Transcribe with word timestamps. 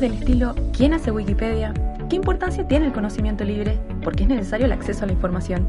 Del 0.00 0.12
estilo 0.12 0.54
¿quién 0.76 0.94
hace 0.94 1.10
Wikipedia? 1.10 1.74
¿Qué 2.08 2.14
importancia 2.14 2.66
tiene 2.68 2.86
el 2.86 2.92
conocimiento 2.92 3.42
libre? 3.42 3.76
¿Por 4.04 4.14
qué 4.14 4.22
es 4.22 4.28
necesario 4.28 4.66
el 4.66 4.72
acceso 4.72 5.02
a 5.02 5.06
la 5.06 5.12
información? 5.12 5.66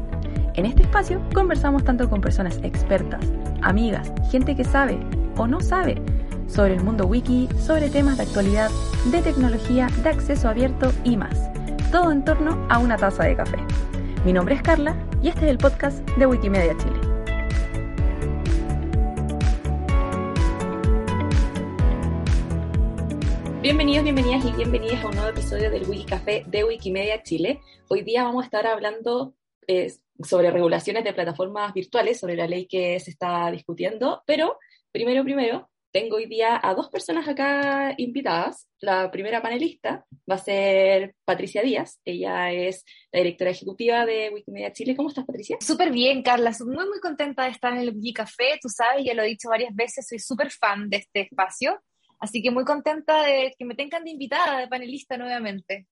En 0.54 0.66
este 0.66 0.82
espacio 0.82 1.20
conversamos 1.34 1.82
tanto 1.82 2.08
con 2.08 2.20
personas 2.20 2.60
expertas, 2.62 3.24
amigas, 3.62 4.12
gente 4.30 4.54
que 4.54 4.62
sabe 4.62 5.00
o 5.36 5.48
no 5.48 5.60
sabe 5.60 6.00
sobre 6.46 6.74
el 6.74 6.84
mundo 6.84 7.06
wiki, 7.06 7.48
sobre 7.58 7.90
temas 7.90 8.18
de 8.18 8.22
actualidad, 8.22 8.70
de 9.10 9.20
tecnología, 9.20 9.88
de 10.04 10.10
acceso 10.10 10.48
abierto 10.48 10.92
y 11.02 11.16
más. 11.16 11.50
Todo 11.90 12.12
en 12.12 12.24
torno 12.24 12.56
a 12.68 12.78
una 12.78 12.96
taza 12.96 13.24
de 13.24 13.34
café. 13.34 13.58
Mi 14.24 14.32
nombre 14.32 14.54
es 14.54 14.62
Carla 14.62 14.94
y 15.20 15.28
este 15.28 15.46
es 15.46 15.50
el 15.50 15.58
podcast 15.58 16.08
de 16.10 16.26
Wikimedia 16.26 16.76
Chile. 16.76 17.09
Bienvenidos, 23.62 24.04
bienvenidas 24.04 24.42
y 24.46 24.52
bienvenidas 24.52 25.04
a 25.04 25.08
un 25.08 25.16
nuevo 25.16 25.28
episodio 25.28 25.70
del 25.70 25.86
Wiki 25.86 26.06
Café 26.06 26.44
de 26.46 26.64
Wikimedia 26.64 27.22
Chile. 27.22 27.60
Hoy 27.88 28.00
día 28.00 28.24
vamos 28.24 28.42
a 28.42 28.46
estar 28.46 28.66
hablando 28.66 29.34
eh, 29.66 29.92
sobre 30.22 30.50
regulaciones 30.50 31.04
de 31.04 31.12
plataformas 31.12 31.74
virtuales, 31.74 32.18
sobre 32.18 32.36
la 32.36 32.46
ley 32.46 32.66
que 32.66 32.98
se 33.00 33.10
está 33.10 33.50
discutiendo, 33.50 34.22
pero 34.24 34.58
primero, 34.90 35.22
primero, 35.24 35.68
tengo 35.92 36.16
hoy 36.16 36.24
día 36.24 36.58
a 36.62 36.72
dos 36.72 36.88
personas 36.88 37.28
acá 37.28 37.94
invitadas. 37.98 38.66
La 38.80 39.10
primera 39.10 39.42
panelista 39.42 40.06
va 40.28 40.36
a 40.36 40.38
ser 40.38 41.14
Patricia 41.26 41.60
Díaz. 41.62 42.00
Ella 42.02 42.50
es 42.52 42.82
la 43.12 43.18
directora 43.18 43.50
ejecutiva 43.50 44.06
de 44.06 44.30
Wikimedia 44.32 44.72
Chile. 44.72 44.96
¿Cómo 44.96 45.10
estás, 45.10 45.26
Patricia? 45.26 45.58
Súper 45.60 45.90
bien, 45.90 46.22
Carla. 46.22 46.54
Soy 46.54 46.68
muy, 46.68 46.88
muy 46.88 47.00
contenta 47.00 47.44
de 47.44 47.50
estar 47.50 47.74
en 47.74 47.80
el 47.80 47.94
Wiki 47.94 48.14
Café. 48.14 48.58
Tú 48.62 48.70
sabes, 48.70 49.04
ya 49.04 49.12
lo 49.12 49.22
he 49.22 49.26
dicho 49.26 49.50
varias 49.50 49.74
veces, 49.74 50.06
soy 50.08 50.18
súper 50.18 50.50
fan 50.50 50.88
de 50.88 50.96
este 50.96 51.20
espacio. 51.20 51.78
Así 52.20 52.42
que 52.42 52.50
muy 52.50 52.64
contenta 52.64 53.22
de 53.22 53.54
que 53.58 53.64
me 53.64 53.74
tengan 53.74 54.04
de 54.04 54.10
invitada, 54.10 54.58
de 54.60 54.68
panelista 54.68 55.16
nuevamente. 55.16 55.86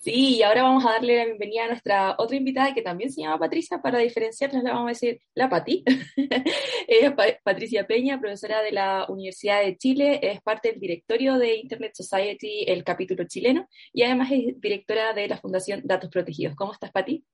Sí, 0.00 0.36
y 0.36 0.42
ahora 0.42 0.62
vamos 0.62 0.84
a 0.86 0.92
darle 0.92 1.16
la 1.16 1.24
bienvenida 1.24 1.64
a 1.64 1.68
nuestra 1.68 2.14
otra 2.18 2.36
invitada 2.36 2.74
que 2.74 2.82
también 2.82 3.10
se 3.10 3.22
llama 3.22 3.38
Patricia, 3.38 3.80
para 3.82 3.98
diferenciarnos 3.98 4.62
la 4.62 4.72
vamos 4.72 4.86
a 4.86 4.90
decir 4.90 5.20
la 5.34 5.48
Pati. 5.48 5.84
es 6.88 7.12
Patricia 7.42 7.86
Peña, 7.86 8.20
profesora 8.20 8.62
de 8.62 8.72
la 8.72 9.06
Universidad 9.08 9.62
de 9.62 9.76
Chile, 9.76 10.20
es 10.22 10.40
parte 10.42 10.70
del 10.70 10.80
directorio 10.80 11.38
de 11.38 11.56
Internet 11.56 11.92
Society, 11.94 12.64
el 12.68 12.84
capítulo 12.84 13.24
chileno, 13.26 13.68
y 13.92 14.02
además 14.02 14.30
es 14.32 14.60
directora 14.60 15.12
de 15.12 15.28
la 15.28 15.38
Fundación 15.38 15.82
Datos 15.84 16.10
Protegidos. 16.10 16.54
¿Cómo 16.54 16.72
estás, 16.72 16.92
Pati? 16.92 17.24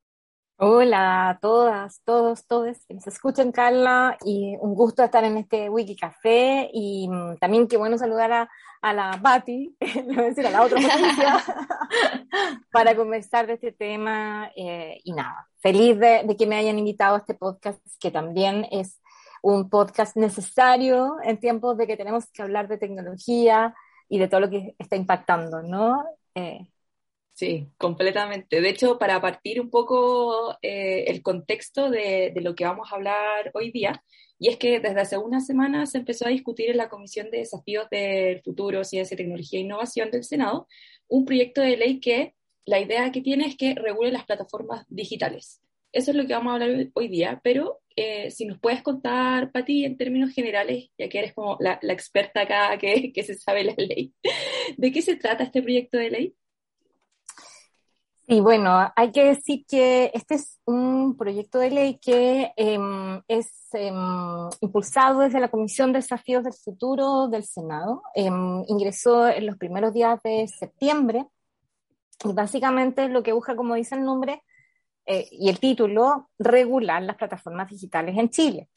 Hola 0.56 1.30
a 1.30 1.38
todas, 1.40 2.00
todos, 2.04 2.46
todos 2.46 2.78
que 2.86 2.94
nos 2.94 3.06
escuchen, 3.08 3.50
Carla, 3.50 4.16
y 4.24 4.56
un 4.60 4.74
gusto 4.76 5.02
estar 5.02 5.24
en 5.24 5.36
este 5.36 5.68
Wiki 5.68 5.96
Café 5.96 6.70
y 6.72 7.08
mm, 7.08 7.38
también 7.38 7.66
qué 7.66 7.76
bueno 7.76 7.98
saludar 7.98 8.30
a, 8.30 8.50
a 8.80 8.92
la 8.92 9.18
Bati, 9.20 9.76
le 9.80 10.02
voy 10.02 10.18
a 10.18 10.28
decir 10.28 10.46
a 10.46 10.50
la 10.50 10.62
otra 10.62 10.78
para 12.72 12.94
conversar 12.94 13.48
de 13.48 13.54
este 13.54 13.72
tema 13.72 14.48
eh, 14.54 15.00
y 15.02 15.12
nada, 15.12 15.48
feliz 15.58 15.98
de, 15.98 16.22
de, 16.24 16.36
que 16.36 16.46
me 16.46 16.54
hayan 16.54 16.78
invitado 16.78 17.16
a 17.16 17.18
este 17.18 17.34
podcast 17.34 17.80
que 17.98 18.12
también 18.12 18.64
es 18.70 19.02
un 19.42 19.68
podcast 19.68 20.16
necesario 20.16 21.16
en 21.24 21.40
tiempos 21.40 21.76
de 21.76 21.88
que 21.88 21.96
tenemos 21.96 22.30
que 22.30 22.42
hablar 22.42 22.68
de 22.68 22.78
tecnología 22.78 23.74
y 24.08 24.20
de 24.20 24.28
todo 24.28 24.42
lo 24.42 24.50
que 24.50 24.76
está 24.78 24.94
impactando, 24.94 25.62
¿no? 25.62 26.04
Eh, 26.36 26.68
Sí, 27.34 27.68
completamente. 27.76 28.60
De 28.60 28.68
hecho, 28.68 28.96
para 28.98 29.20
partir 29.20 29.60
un 29.60 29.68
poco 29.68 30.56
eh, 30.62 31.04
el 31.08 31.20
contexto 31.20 31.90
de, 31.90 32.32
de, 32.32 32.40
lo 32.40 32.54
que 32.54 32.64
vamos 32.64 32.92
a 32.92 32.94
hablar 32.94 33.50
hoy 33.54 33.72
día, 33.72 34.04
y 34.38 34.48
es 34.48 34.56
que 34.56 34.78
desde 34.78 35.00
hace 35.00 35.18
unas 35.18 35.44
semanas 35.44 35.90
se 35.90 35.98
empezó 35.98 36.26
a 36.26 36.30
discutir 36.30 36.70
en 36.70 36.76
la 36.76 36.88
Comisión 36.88 37.30
de 37.30 37.38
Desafíos 37.38 37.88
del 37.90 38.40
Futuro, 38.42 38.84
Ciencia, 38.84 39.16
Tecnología 39.16 39.58
e 39.58 39.62
Innovación 39.62 40.10
del 40.12 40.24
Senado 40.24 40.68
un 41.08 41.24
proyecto 41.24 41.60
de 41.60 41.76
ley 41.76 42.00
que 42.00 42.34
la 42.64 42.80
idea 42.80 43.12
que 43.12 43.20
tiene 43.20 43.46
es 43.46 43.56
que 43.56 43.74
regule 43.74 44.10
las 44.10 44.24
plataformas 44.24 44.84
digitales. 44.88 45.60
Eso 45.92 46.10
es 46.10 46.16
lo 46.16 46.26
que 46.26 46.32
vamos 46.32 46.50
a 46.50 46.54
hablar 46.54 46.88
hoy 46.94 47.08
día, 47.08 47.40
pero 47.44 47.80
eh, 47.94 48.30
si 48.30 48.46
nos 48.46 48.58
puedes 48.58 48.82
contar, 48.82 49.52
Pati, 49.52 49.84
en 49.84 49.96
términos 49.96 50.32
generales, 50.32 50.90
ya 50.98 51.08
que 51.08 51.18
eres 51.18 51.34
como 51.34 51.56
la, 51.60 51.78
la 51.82 51.92
experta 51.92 52.42
acá 52.42 52.76
que, 52.78 53.12
que 53.12 53.22
se 53.22 53.34
sabe 53.34 53.64
la 53.64 53.74
ley, 53.76 54.12
¿de 54.76 54.92
qué 54.92 55.02
se 55.02 55.16
trata 55.16 55.44
este 55.44 55.62
proyecto 55.62 55.98
de 55.98 56.10
ley? 56.10 56.34
Sí, 58.26 58.40
bueno, 58.40 58.90
hay 58.96 59.12
que 59.12 59.22
decir 59.24 59.66
que 59.68 60.10
este 60.14 60.36
es 60.36 60.58
un 60.64 61.14
proyecto 61.16 61.58
de 61.58 61.70
ley 61.70 61.98
que 61.98 62.52
eh, 62.56 62.78
es 63.28 63.50
eh, 63.74 63.92
impulsado 64.60 65.20
desde 65.20 65.40
la 65.40 65.50
Comisión 65.50 65.92
de 65.92 65.98
Desafíos 65.98 66.42
del 66.42 66.54
Futuro 66.54 67.28
del 67.28 67.44
Senado. 67.44 68.02
Eh, 68.14 68.30
ingresó 68.68 69.28
en 69.28 69.44
los 69.46 69.58
primeros 69.58 69.92
días 69.92 70.22
de 70.22 70.48
septiembre 70.48 71.26
y 72.24 72.32
básicamente 72.32 73.08
lo 73.10 73.22
que 73.22 73.34
busca, 73.34 73.54
como 73.56 73.74
dice 73.74 73.94
el 73.94 74.04
nombre 74.04 74.42
eh, 75.04 75.28
y 75.30 75.50
el 75.50 75.60
título, 75.60 76.30
regular 76.38 77.02
las 77.02 77.16
plataformas 77.16 77.68
digitales 77.68 78.16
en 78.16 78.30
Chile. 78.30 78.68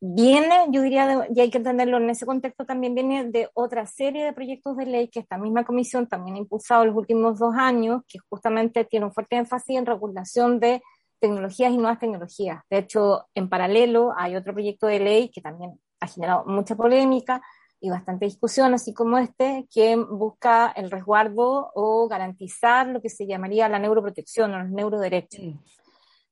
Viene, 0.00 0.66
yo 0.70 0.82
diría, 0.82 1.26
y 1.34 1.40
hay 1.40 1.50
que 1.50 1.58
entenderlo 1.58 1.96
en 1.96 2.10
ese 2.10 2.26
contexto, 2.26 2.66
también 2.66 2.94
viene 2.94 3.24
de 3.30 3.48
otra 3.54 3.86
serie 3.86 4.24
de 4.24 4.32
proyectos 4.32 4.76
de 4.76 4.86
ley 4.86 5.08
que 5.08 5.20
esta 5.20 5.38
misma 5.38 5.64
comisión 5.64 6.06
también 6.06 6.36
ha 6.36 6.40
impulsado 6.40 6.82
en 6.82 6.88
los 6.88 6.96
últimos 6.96 7.38
dos 7.38 7.54
años, 7.56 8.02
que 8.06 8.18
justamente 8.28 8.84
tiene 8.84 9.06
un 9.06 9.12
fuerte 9.12 9.36
énfasis 9.36 9.76
en 9.78 9.86
regulación 9.86 10.60
de 10.60 10.82
tecnologías 11.20 11.72
y 11.72 11.78
nuevas 11.78 11.98
tecnologías. 11.98 12.62
De 12.68 12.78
hecho, 12.78 13.26
en 13.34 13.48
paralelo 13.48 14.12
hay 14.16 14.36
otro 14.36 14.52
proyecto 14.52 14.86
de 14.86 15.00
ley 15.00 15.30
que 15.30 15.40
también 15.40 15.80
ha 16.00 16.06
generado 16.06 16.44
mucha 16.44 16.76
polémica 16.76 17.40
y 17.80 17.90
bastante 17.90 18.26
discusión, 18.26 18.74
así 18.74 18.92
como 18.92 19.18
este, 19.18 19.66
que 19.72 19.96
busca 19.96 20.72
el 20.76 20.90
resguardo 20.90 21.70
o 21.74 22.08
garantizar 22.08 22.86
lo 22.86 23.00
que 23.00 23.08
se 23.08 23.26
llamaría 23.26 23.68
la 23.68 23.78
neuroprotección 23.78 24.52
o 24.54 24.58
los 24.58 24.70
neuroderechos. 24.70 25.54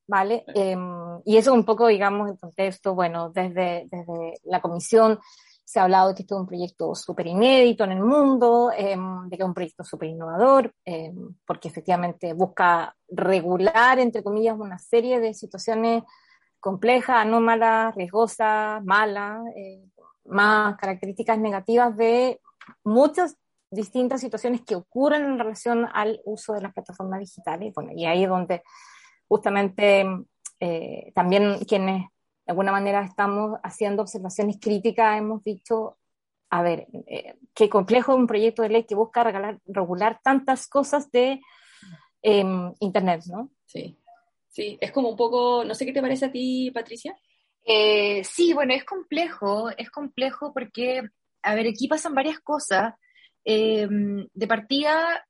¿Vale? 0.07 0.45
Eh, 0.55 0.77
y 1.25 1.37
eso 1.37 1.53
un 1.53 1.65
poco, 1.65 1.87
digamos, 1.87 2.31
el 2.31 2.39
contexto, 2.39 2.95
bueno, 2.95 3.31
desde, 3.31 3.89
desde 3.91 4.35
la 4.45 4.61
comisión 4.61 5.19
se 5.65 5.81
ha 5.81 5.85
hablado 5.85 6.09
de 6.09 6.15
que 6.15 6.23
esto 6.23 6.35
es 6.35 6.41
un 6.41 6.47
proyecto 6.47 6.95
súper 6.95 7.27
inédito 7.29 7.85
en 7.85 7.93
el 7.93 8.03
mundo, 8.03 8.71
eh, 8.77 8.95
de 9.25 9.37
que 9.37 9.43
es 9.43 9.49
un 9.49 9.55
proyecto 9.55 9.83
súper 9.83 10.11
innovador, 10.11 10.75
eh, 10.85 11.15
porque 11.47 11.69
efectivamente 11.69 12.35
busca 12.35 12.95
regular, 13.09 13.99
entre 13.99 14.23
comillas, 14.23 14.59
una 14.59 14.79
serie 14.79 15.19
de 15.19 15.33
situaciones 15.33 16.03
complejas, 16.61 17.17
anómalas, 17.17 17.95
riesgosas, 17.95 18.85
malas, 18.85 19.41
eh, 19.57 19.83
más 20.27 20.77
características 20.77 21.39
negativas 21.39 21.97
de 21.97 22.39
muchas 22.85 23.37
distintas 23.71 24.21
situaciones 24.21 24.61
que 24.61 24.77
ocurren 24.77 25.25
en 25.25 25.39
relación 25.39 25.89
al 25.95 26.21
uso 26.27 26.53
de 26.53 26.61
las 26.61 26.75
plataformas 26.75 27.21
digitales. 27.21 27.73
Bueno, 27.75 27.93
y 27.97 28.05
ahí 28.05 28.25
es 28.25 28.29
donde 28.29 28.63
justamente 29.33 30.05
eh, 30.61 31.11
también 31.15 31.65
quienes 31.65 32.03
de 32.03 32.51
alguna 32.53 32.71
manera 32.71 33.03
estamos 33.03 33.59
haciendo 33.63 34.03
observaciones 34.03 34.59
críticas 34.61 35.17
hemos 35.17 35.43
dicho, 35.43 35.97
a 36.51 36.61
ver, 36.61 36.87
eh, 37.07 37.37
qué 37.55 37.71
complejo 37.71 38.13
es 38.13 38.19
un 38.19 38.27
proyecto 38.27 38.61
de 38.61 38.69
ley 38.69 38.85
que 38.85 38.95
busca 38.95 39.25
regalar, 39.25 39.59
regular 39.65 40.21
tantas 40.23 40.69
cosas 40.69 41.11
de 41.13 41.41
eh, 42.23 42.45
Internet, 42.81 43.23
¿no? 43.31 43.51
Sí, 43.65 43.99
sí, 44.49 44.77
es 44.79 44.93
como 44.93 45.09
un 45.09 45.17
poco, 45.17 45.65
no 45.65 45.75
sé 45.75 45.87
qué 45.87 45.95
te 45.95 46.03
parece 46.03 46.27
a 46.27 46.31
ti, 46.31 46.71
Patricia. 46.71 47.17
Eh, 47.65 48.23
sí, 48.25 48.53
bueno, 48.53 48.75
es 48.75 48.85
complejo, 48.85 49.71
es 49.71 49.91
complejo 49.91 50.53
porque, 50.53 51.09
a 51.43 51.55
ver, 51.55 51.69
aquí 51.69 51.89
pasan 51.89 52.15
varias 52.15 52.39
cosas. 52.41 52.93
Eh, 53.47 53.89
de 53.89 54.47
partida, 54.47 55.25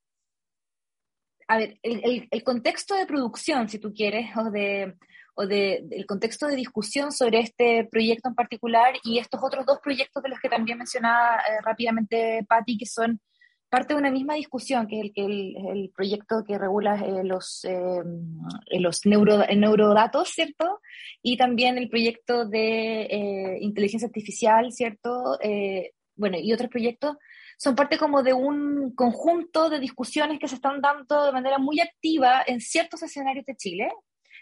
a 1.49 1.59
ver, 1.59 1.79
el, 1.83 2.29
el, 2.31 2.43
contexto 2.43 2.95
de 2.95 3.07
producción, 3.07 3.69
si 3.69 3.79
tú 3.79 3.93
quieres, 3.93 4.37
o 4.37 4.51
de 4.51 4.95
o 5.35 5.47
de, 5.47 6.05
contexto 6.07 6.47
de 6.47 6.57
discusión 6.57 7.13
sobre 7.13 7.41
este 7.41 7.89
proyecto 7.91 8.29
en 8.29 8.35
particular 8.35 8.95
y 9.03 9.19
estos 9.19 9.41
otros 9.43 9.65
dos 9.65 9.79
proyectos 9.83 10.23
de 10.23 10.29
los 10.29 10.39
que 10.39 10.49
también 10.49 10.79
mencionaba 10.79 11.37
eh, 11.37 11.61
rápidamente 11.65 12.45
Patti, 12.49 12.77
que 12.77 12.87
son 12.87 13.21
parte 13.73 13.95
de 13.95 14.01
una 14.01 14.11
misma 14.11 14.35
discusión, 14.35 14.87
que 14.87 15.01
es 15.01 15.13
el, 15.17 15.57
el, 15.57 15.67
el 15.79 15.91
proyecto 15.97 16.45
que 16.47 16.59
regula 16.59 16.97
eh, 16.97 17.25
los, 17.25 17.65
eh, 17.65 18.03
los 18.79 19.07
neuro, 19.07 19.39
neurodatos, 19.57 20.29
¿cierto? 20.29 20.81
Y 21.23 21.39
también 21.39 21.79
el 21.79 21.89
proyecto 21.89 22.45
de 22.45 23.03
eh, 23.05 23.59
inteligencia 23.63 24.09
artificial, 24.09 24.71
¿cierto? 24.73 25.39
Eh, 25.41 25.93
bueno, 26.17 26.37
y 26.39 26.53
otros 26.53 26.69
proyectos 26.69 27.17
son 27.63 27.77
parte 27.77 27.97
como 27.97 28.25
de 28.25 28.33
un 28.33 28.93
conjunto 28.97 29.71
de 29.71 29.79
discusiones 29.79 30.41
que 30.41 30.49
se 30.49 30.57
están 30.57 30.81
dando 30.81 31.27
de 31.27 31.31
manera 31.31 31.59
muy 31.59 31.79
activa 31.79 32.43
en 32.45 32.61
ciertos 32.61 33.05
escenarios 33.05 33.47
de 33.47 33.55
Chile, 33.55 33.89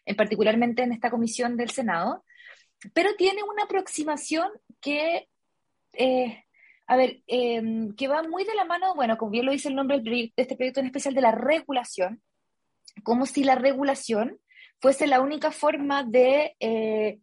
en 0.07 0.17
particularmente 0.17 0.83
en 0.83 0.93
esta 0.93 1.11
comisión 1.11 1.55
del 1.55 1.69
Senado, 1.69 2.25
pero 2.95 3.15
tiene 3.17 3.43
una 3.43 3.65
aproximación 3.65 4.49
que, 4.81 5.29
eh, 5.93 6.45
a 6.87 6.97
ver, 6.97 7.21
eh, 7.27 7.63
que 7.95 8.09
va 8.09 8.23
muy 8.23 8.45
de 8.45 8.55
la 8.55 8.65
mano, 8.65 8.95
bueno, 8.95 9.19
como 9.19 9.33
bien 9.33 9.45
lo 9.45 9.53
dice 9.53 9.69
el 9.69 9.75
nombre 9.75 10.01
de 10.01 10.33
este 10.35 10.57
proyecto 10.57 10.81
en 10.81 10.87
especial, 10.87 11.13
de 11.15 11.21
la 11.21 11.33
regulación, 11.33 12.23
como 13.03 13.27
si 13.27 13.45
la 13.45 13.55
regulación 13.55 14.39
fuese 14.81 15.07
la 15.07 15.21
única 15.21 15.51
forma 15.51 16.05
de, 16.05 16.57
eh, 16.59 17.19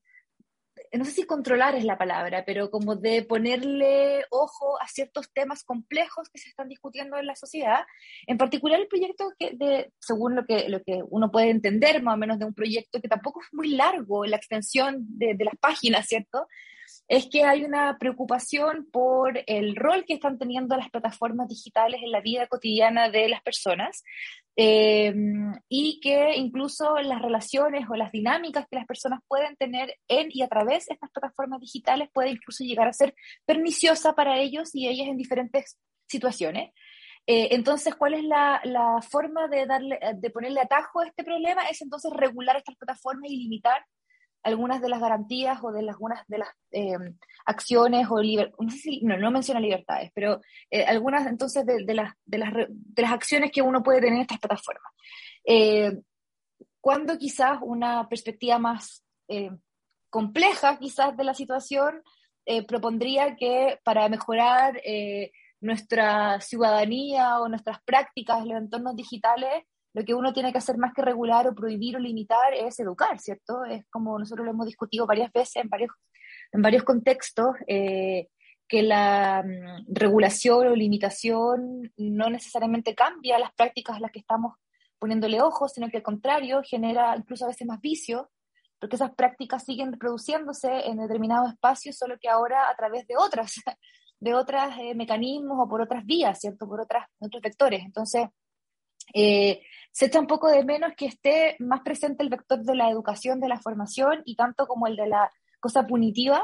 no 0.98 1.06
sé 1.06 1.12
si 1.12 1.24
controlar 1.26 1.76
es 1.76 1.84
la 1.84 1.98
palabra, 1.98 2.44
pero 2.46 2.70
como 2.70 2.96
de 2.96 3.24
ponerle 3.24 4.26
ojo 4.30 4.82
a 4.82 4.88
ciertos 4.88 5.32
temas 5.32 5.64
complejos 5.64 6.30
que 6.30 6.40
se 6.40 6.50
están 6.50 6.68
discutiendo 6.68 7.18
en 7.18 7.26
la 7.26 7.36
sociedad. 7.36 7.86
En 8.26 8.38
particular 8.38 8.80
el 8.80 8.88
proyecto 8.88 9.32
que, 9.38 9.52
de, 9.54 9.92
según 10.00 10.36
lo 10.36 10.46
que, 10.46 10.70
lo 10.70 10.82
que 10.84 11.02
uno 11.10 11.32
puede 11.32 11.50
entender 11.50 12.02
más 12.02 12.16
o 12.16 12.18
menos 12.18 12.40
de 12.40 12.46
un 12.46 12.54
proyecto 12.54 13.02
que 13.02 13.08
tampoco 13.08 13.42
es 13.42 13.48
muy 13.54 13.70
largo 13.70 14.26
la 14.26 14.38
extensión 14.38 15.06
de, 15.08 15.36
de 15.36 15.46
las 15.46 15.56
páginas, 15.60 16.08
¿cierto? 16.08 16.48
Es 17.08 17.28
que 17.30 17.44
hay 17.44 17.64
una 17.64 17.98
preocupación 17.98 18.88
por 18.92 19.40
el 19.48 19.76
rol 19.76 20.04
que 20.06 20.16
están 20.16 20.38
teniendo 20.38 20.76
las 20.76 20.90
plataformas 20.90 21.48
digitales 21.48 22.02
en 22.04 22.12
la 22.12 22.22
vida 22.22 22.48
cotidiana 22.48 23.10
de 23.10 23.30
las 23.30 23.42
personas 23.42 24.04
eh, 24.58 25.14
y 25.70 26.00
que 26.02 26.36
incluso 26.36 26.98
las 26.98 27.22
relaciones 27.22 27.86
o 27.90 27.96
las 27.96 28.12
dinámicas 28.12 28.66
que 28.70 28.76
las 28.76 28.86
personas 28.86 29.22
pueden 29.28 29.56
tener 29.56 29.96
en 30.08 30.28
y 30.32 30.42
a 30.42 30.48
través 30.48 30.88
de 30.88 30.96
estas 30.96 31.12
plataformas 31.12 31.62
digitales 31.62 32.10
puede 32.12 32.32
incluso 32.32 32.64
llegar 32.64 32.88
a 32.88 32.94
ser 32.94 33.16
perniciosa 33.46 34.14
para 34.14 34.40
ellos 34.40 34.74
y 34.74 34.88
ellas 34.88 35.08
en 35.08 35.18
diferentes 35.18 35.78
situaciones. 36.08 36.72
Eh, 37.30 37.50
entonces, 37.52 37.94
¿cuál 37.96 38.14
es 38.16 38.24
la, 38.24 38.62
la, 38.64 39.02
forma 39.02 39.48
de, 39.50 39.66
darle, 39.66 40.00
de 40.16 40.30
ponerle 40.30 40.62
atajo 40.62 41.02
a 41.02 41.08
este 41.08 41.26
problema? 41.26 41.64
Es 41.70 41.82
entonces 41.82 42.12
regular 42.14 42.56
estas 42.56 42.78
plataformas 42.78 43.30
y 43.30 43.38
limitar 43.38 43.86
algunas 44.44 44.82
de 44.82 44.90
las 44.90 45.00
garantías 45.00 45.60
o 45.62 45.72
de 45.72 45.88
algunas 45.88 46.26
de 46.28 46.38
las 46.38 46.50
eh, 46.72 46.98
acciones 47.46 48.08
o 48.10 48.22
no 48.22 49.32
menciona 49.32 49.60
libertades, 49.60 50.12
pero 50.14 50.42
eh, 50.70 50.86
algunas 50.86 51.28
entonces 51.28 51.66
de, 51.66 51.94
las, 51.94 52.14
de, 52.26 52.38
las, 52.38 52.54
de 52.54 53.02
las 53.02 53.12
acciones 53.12 53.52
que 53.52 53.62
uno 53.62 53.84
puede 53.84 54.00
tener 54.00 54.16
en 54.16 54.22
estas 54.22 54.40
plataformas. 54.40 54.94
Eh, 55.46 56.00
cuando 56.80 57.18
quizás 57.18 57.60
una 57.62 58.08
perspectiva 58.08 58.60
más 58.60 59.04
compleja 60.10 60.80
quizás 60.80 61.18
de 61.18 61.24
la 61.26 61.34
situación 61.34 62.02
propondría 62.66 63.36
que 63.36 63.78
para 63.84 64.08
mejorar 64.08 64.82
nuestra 65.60 66.40
ciudadanía 66.40 67.42
o 67.42 67.50
nuestras 67.50 67.82
prácticas 67.84 68.42
en 68.42 68.50
los 68.50 68.58
entornos 68.58 68.96
digitales, 68.96 69.66
lo 69.98 70.06
que 70.06 70.14
uno 70.14 70.32
tiene 70.32 70.52
que 70.52 70.60
hacer 70.60 70.78
más 70.78 70.94
que 70.94 71.02
regular 71.02 71.48
o 71.48 71.56
prohibir 71.56 71.96
o 71.96 72.00
limitar 72.00 72.54
es 72.54 72.80
educar, 72.80 73.18
¿cierto? 73.18 73.66
Es 73.66 73.84
como 73.90 74.20
nosotros 74.20 74.46
lo 74.46 74.52
hemos 74.52 74.68
discutido 74.68 75.08
varias 75.08 75.34
veces 75.34 75.56
en 75.56 75.70
varios, 75.70 75.90
en 76.52 76.62
varios 76.62 76.84
contextos, 76.84 77.56
eh, 77.66 78.28
que 78.68 78.84
la 78.84 79.44
mm, 79.44 79.86
regulación 79.88 80.68
o 80.68 80.76
limitación 80.76 81.92
no 81.98 82.30
necesariamente 82.30 82.94
cambia 82.94 83.40
las 83.40 83.52
prácticas 83.56 83.98
a 83.98 84.00
las 84.00 84.12
que 84.12 84.20
estamos 84.20 84.54
poniéndole 85.00 85.42
ojos, 85.42 85.74
sino 85.74 85.90
que 85.90 85.98
al 85.98 86.04
contrario 86.04 86.62
genera 86.64 87.16
incluso 87.18 87.46
a 87.46 87.48
veces 87.48 87.66
más 87.66 87.82
vicios, 87.82 88.28
porque 88.80 88.98
esas 88.98 89.16
prácticas 89.16 89.64
siguen 89.64 89.92
reproduciéndose 89.92 90.86
en 90.86 90.98
determinados 90.98 91.50
espacios, 91.50 91.98
solo 91.98 92.18
que 92.22 92.30
ahora 92.30 92.70
a 92.70 92.76
través 92.76 93.08
de 93.08 93.16
otras, 93.18 93.56
de 94.20 94.36
otros 94.36 94.62
eh, 94.80 94.94
mecanismos 94.94 95.58
o 95.60 95.68
por 95.68 95.82
otras 95.82 96.06
vías, 96.06 96.40
¿cierto? 96.40 96.68
Por 96.68 96.82
otras, 96.82 97.08
otros 97.18 97.42
vectores. 97.42 97.82
Entonces, 97.84 98.28
eh, 99.14 99.62
se 99.92 100.06
echa 100.06 100.20
un 100.20 100.28
poco 100.28 100.48
de 100.48 100.64
menos 100.64 100.94
que 100.96 101.08
esté 101.08 101.56
más 101.60 101.82
presente 101.82 102.24
el 102.24 102.30
vector 102.30 102.62
de 102.64 102.76
la 102.76 102.90
educación, 102.90 103.40
de 103.40 103.48
la 103.48 103.60
formación 103.60 104.22
y 104.26 104.36
tanto 104.36 104.68
como 104.68 104.88
el 104.88 104.96
de 104.96 105.08
la 105.08 105.32
cosa 105.60 105.88
punitiva, 105.88 106.44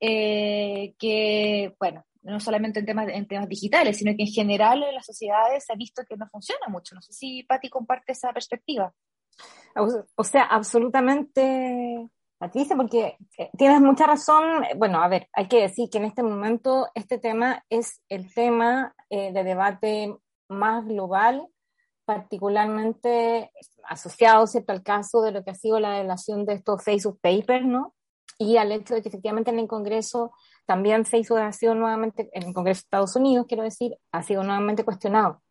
eh, 0.00 0.94
que, 0.98 1.76
bueno, 1.78 2.04
no 2.22 2.40
solamente 2.40 2.80
en 2.80 2.86
temas, 2.86 3.08
en 3.08 3.28
temas 3.28 3.48
digitales, 3.48 3.98
sino 3.98 4.16
que 4.16 4.24
en 4.24 4.32
general 4.32 4.82
en 4.82 4.94
las 4.94 5.06
sociedades 5.06 5.64
se 5.64 5.72
ha 5.72 5.76
visto 5.76 6.02
que 6.08 6.16
no 6.16 6.28
funciona 6.28 6.66
mucho. 6.68 6.94
No 6.94 7.00
sé 7.00 7.12
si 7.12 7.44
Patti 7.44 7.68
comparte 7.68 8.12
esa 8.12 8.32
perspectiva. 8.32 8.92
O 10.16 10.24
sea, 10.24 10.42
absolutamente, 10.42 12.08
Patricia, 12.36 12.74
porque 12.74 13.16
eh, 13.38 13.50
tienes 13.56 13.80
mucha 13.80 14.06
razón. 14.06 14.64
Bueno, 14.76 15.00
a 15.00 15.06
ver, 15.06 15.28
hay 15.32 15.46
que 15.46 15.60
decir 15.60 15.88
que 15.88 15.98
en 15.98 16.04
este 16.04 16.24
momento 16.24 16.88
este 16.94 17.18
tema 17.18 17.64
es 17.70 18.02
el 18.08 18.34
tema 18.34 18.94
de 19.08 19.44
debate 19.44 20.16
más 20.48 20.84
global 20.84 21.48
particularmente 22.08 23.52
asociado 23.84 24.46
¿cierto? 24.46 24.72
al 24.72 24.82
caso 24.82 25.20
de 25.20 25.30
lo 25.30 25.44
que 25.44 25.50
ha 25.50 25.54
sido 25.54 25.78
la 25.78 25.98
relación 25.98 26.46
de 26.46 26.54
estos 26.54 26.82
Facebook 26.82 27.20
Papers, 27.20 27.66
¿no? 27.66 27.94
Y 28.38 28.56
al 28.56 28.72
hecho 28.72 28.94
de 28.94 29.02
que 29.02 29.10
efectivamente 29.10 29.50
en 29.50 29.58
el 29.58 29.68
Congreso 29.68 30.32
también 30.64 31.04
Facebook 31.04 31.40
ha 31.40 31.52
sido 31.52 31.74
nuevamente, 31.74 32.30
en 32.32 32.44
el 32.44 32.54
Congreso 32.54 32.78
de 32.78 32.84
Estados 32.86 33.14
Unidos, 33.14 33.44
quiero 33.46 33.62
decir, 33.62 33.94
ha 34.10 34.22
sido 34.22 34.42
nuevamente 34.42 34.86
cuestionado. 34.86 35.42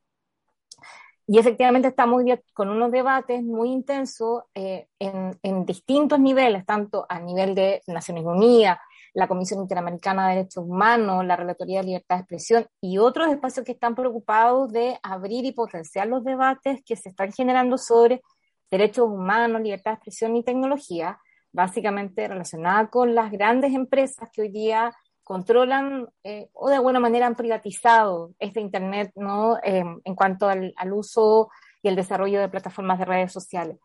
Y 1.28 1.38
efectivamente 1.38 1.90
estamos 1.90 2.24
con 2.56 2.70
unos 2.70 2.92
debates 2.92 3.44
muy 3.44 3.70
intensos 3.70 4.46
eh, 4.56 4.88
en, 4.98 5.38
en, 5.44 5.64
distintos 5.64 6.20
niveles, 6.20 6.66
tanto 6.66 7.06
a 7.08 7.20
nivel 7.20 7.54
de 7.54 7.84
Naciones 7.86 8.26
Unidas, 8.26 8.80
la 9.18 9.28
Comisión 9.28 9.62
Interamericana 9.62 10.28
de 10.28 10.36
Derechos 10.36 10.64
Humanos, 10.64 11.26
la 11.26 11.36
Relatoría 11.36 11.80
de 11.80 11.88
Libertad 11.88 12.18
de 12.18 12.22
Expresión 12.22 12.68
y 12.80 13.00
otros 13.00 13.30
espacios 13.30 13.66
que 13.66 13.72
están 13.72 13.96
preocupados 13.96 14.72
de 14.72 15.00
abrir 15.02 15.44
y 15.44 15.54
potenciar 15.54 16.06
los 16.06 16.24
debates 16.24 16.84
que 16.86 16.96
se 16.96 17.10
están 17.10 17.32
generando 17.32 17.80
sobre 17.80 18.22
derechos 18.70 19.08
humanos, 19.08 19.60
libertad 19.60 19.90
de 19.90 19.96
expresión 19.96 20.36
y 20.36 20.44
tecnología, 20.44 21.18
básicamente 21.52 22.28
relacionada 22.28 22.92
con 22.92 23.16
las 23.16 23.32
grandes 23.32 23.74
empresas 23.74 24.30
que 24.32 24.44
hoy 24.44 24.50
día 24.50 24.94
controlan 25.24 26.08
eh, 26.24 26.50
o 26.54 26.70
de 26.70 26.76
alguna 26.76 27.00
manera 27.00 27.26
han 27.26 27.36
privatizado 27.36 28.36
este 28.38 28.62
Internet 28.62 29.14
¿no? 29.16 29.58
Eh, 29.64 29.84
en 30.04 30.16
cuanto 30.16 30.48
al, 30.48 30.76
al, 30.78 30.94
uso 30.94 31.50
y 31.82 31.88
el 31.88 31.96
desarrollo 31.96 32.40
de 32.40 32.50
plataformas 32.50 33.00
de 33.00 33.06
redes 33.06 33.34
sociales. 33.34 33.78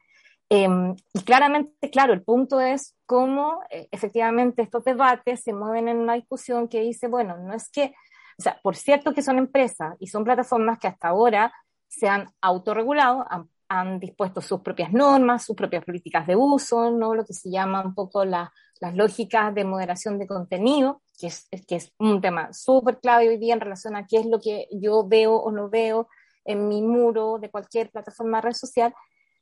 Em, 0.55 0.95
y 1.15 1.21
claramente, 1.25 1.89
claro, 1.89 2.13
el 2.13 2.23
punto 2.23 2.61
es 2.61 2.95
cómo 3.07 3.63
eh, 3.71 3.89
efectivamente 3.91 4.61
estos 4.61 4.85
debates 4.85 5.43
se 5.43 5.55
mueven 5.55 5.89
en 5.89 5.97
una 5.97 6.13
discusión 6.13 6.69
que 6.69 6.83
dice, 6.83 7.09
bueno, 7.09 7.39
no 7.39 7.55
es 7.55 7.71
que, 7.71 7.95
o 8.39 8.43
sea, 8.43 8.61
por 8.63 8.77
cierto 8.77 9.15
que 9.15 9.23
son 9.23 9.39
empresas 9.39 9.95
y 9.99 10.09
son 10.09 10.25
plataformas 10.25 10.79
que 10.79 10.89
hasta 10.89 11.09
ahora 11.09 11.55
se 11.89 12.07
han 12.07 12.29
autorregulado, 12.43 13.25
han, 13.31 13.99
dispuesto 13.99 14.43
sus 14.43 14.61
propias 14.61 14.93
normas, 14.93 15.47
sus 15.47 15.57
propias 15.57 15.83
políticas 15.87 16.27
de 16.27 16.37
uso, 16.37 16.91
¿no? 16.91 17.15
lo 17.15 17.25
que 17.25 17.33
se 17.33 17.51
llama 17.51 17.81
un 17.83 17.95
poco 17.95 18.23
la, 18.23 18.53
las 18.79 18.95
lógicas 18.95 19.55
de 19.55 19.65
moderación 19.65 20.19
de 20.19 20.27
contenido, 20.27 21.01
que 21.19 21.29
es, 21.29 21.49
que 21.67 21.77
es 21.77 21.95
un 21.99 22.21
tema 22.21 22.53
súper 22.53 23.01
clave 23.01 23.31
hoy 23.31 23.39
día 23.39 23.55
en 23.55 23.61
relación 23.61 23.97
a 23.97 24.07
qué 24.07 24.19
es 24.19 24.27
lo 24.27 24.39
que 24.39 24.69
yo 24.71 25.09
veo 25.09 25.35
o 25.35 25.51
no 25.51 25.71
veo 25.71 26.09
en 26.45 26.69
mi 26.69 26.83
muro 26.83 27.39
de 27.39 27.51
cualquier 27.51 27.91
plataforma 27.91 28.37
de 28.37 28.49
red 28.49 28.53
social, 28.53 28.95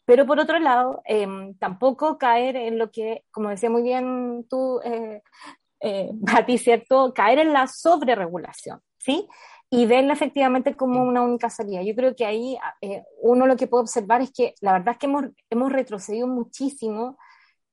pero 0.05 0.27
por 0.27 0.41
otro 0.41 0.59
lado, 0.59 1.03
em, 1.05 1.55
tampoco 1.55 2.19
caer 2.19 2.57
en 2.57 2.79
lo 2.79 2.91
que, 2.91 3.25
como 3.31 3.51
decía 3.51 3.71
muy 3.71 3.83
bien 3.83 4.47
tú, 4.49 4.81
eh, 4.85 5.23
eh, 5.81 6.11
¿cierto? 6.59 7.13
Caer 7.15 7.41
en 7.41 7.53
la 7.53 7.67
sobreregulación, 7.67 8.81
¿sí? 8.99 9.29
Y 9.71 9.87
verla 9.87 10.15
efectivamente 10.15 10.75
como 10.75 11.03
una 11.05 11.23
única 11.23 11.49
salida. 11.49 11.83
Yo 11.83 11.95
creo 11.95 12.17
que 12.17 12.27
ahí 12.27 12.59
eh, 12.81 13.05
uno 13.23 13.47
lo 13.47 13.57
que 13.57 13.69
puede 13.69 13.83
observar 13.83 14.21
es 14.21 14.33
que 14.33 14.55
la 14.61 14.73
verdad 14.73 14.93
es 14.93 14.99
que 14.99 15.07
hemos, 15.07 15.27
hemos 15.49 15.73
retrocedido 15.73 16.27
muchísimo 16.27 17.17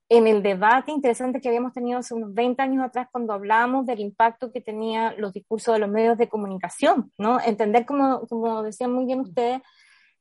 en 0.08 0.26
el 0.26 0.42
debate 0.42 0.90
interesante 0.90 1.40
que 1.40 1.48
habíamos 1.48 1.72
tenido 1.72 1.98
hace 1.98 2.14
unos 2.14 2.32
20 2.32 2.62
años 2.62 2.84
atrás 2.84 3.08
cuando 3.12 3.34
hablábamos 3.34 3.84
del 3.84 4.00
impacto 4.00 4.50
que 4.50 4.60
tenían 4.60 5.14
los 5.18 5.32
discursos 5.32 5.74
de 5.74 5.80
los 5.80 5.90
medios 5.90 6.16
de 6.16 6.28
comunicación, 6.28 7.12
¿no? 7.18 7.40
Entender, 7.40 7.84
como, 7.84 8.26
como 8.26 8.62
decían 8.62 8.92
muy 8.92 9.04
bien 9.04 9.20
ustedes, 9.20 9.60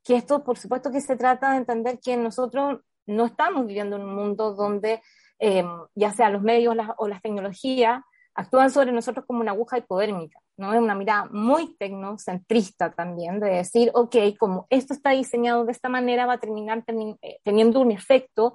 que 0.08 0.16
esto, 0.16 0.42
por 0.42 0.58
supuesto, 0.58 0.90
que 0.90 1.02
se 1.02 1.18
trata 1.18 1.52
de 1.52 1.58
entender 1.58 2.00
que 2.00 2.16
nosotros 2.16 2.80
no 3.06 3.26
estamos 3.26 3.68
viviendo 3.68 3.98
en 3.98 4.04
un 4.04 4.16
mundo 4.16 4.54
donde 4.54 5.02
eh, 5.38 5.66
ya 5.96 6.14
sea 6.14 6.30
los 6.30 6.42
medios 6.42 6.78
o 6.98 7.08
las 7.10 7.22
tecnologías 7.22 8.02
actúan 8.34 8.70
sobre 8.70 8.94
nosotros 8.94 9.26
como 9.26 9.42
una 9.42 9.52
aguja 9.52 9.80
hipodérmica, 9.80 10.40
¿no? 10.56 10.74
Es 10.74 10.80
una 10.80 10.96
mirada 10.96 11.28
muy 11.32 11.76
tecnocentrista 11.76 12.94
también, 12.94 13.42
de 13.42 13.50
decir, 13.50 13.92
ok, 13.94 14.16
como 14.40 14.66
esto 14.70 14.94
está 14.94 15.10
diseñado 15.10 15.66
de 15.66 15.74
esta 15.74 15.90
manera, 15.90 16.26
va 16.26 16.34
a 16.34 16.40
terminar 16.40 16.86
eh, 17.22 17.40
teniendo 17.44 17.82
un 17.82 17.92
efecto 17.92 18.54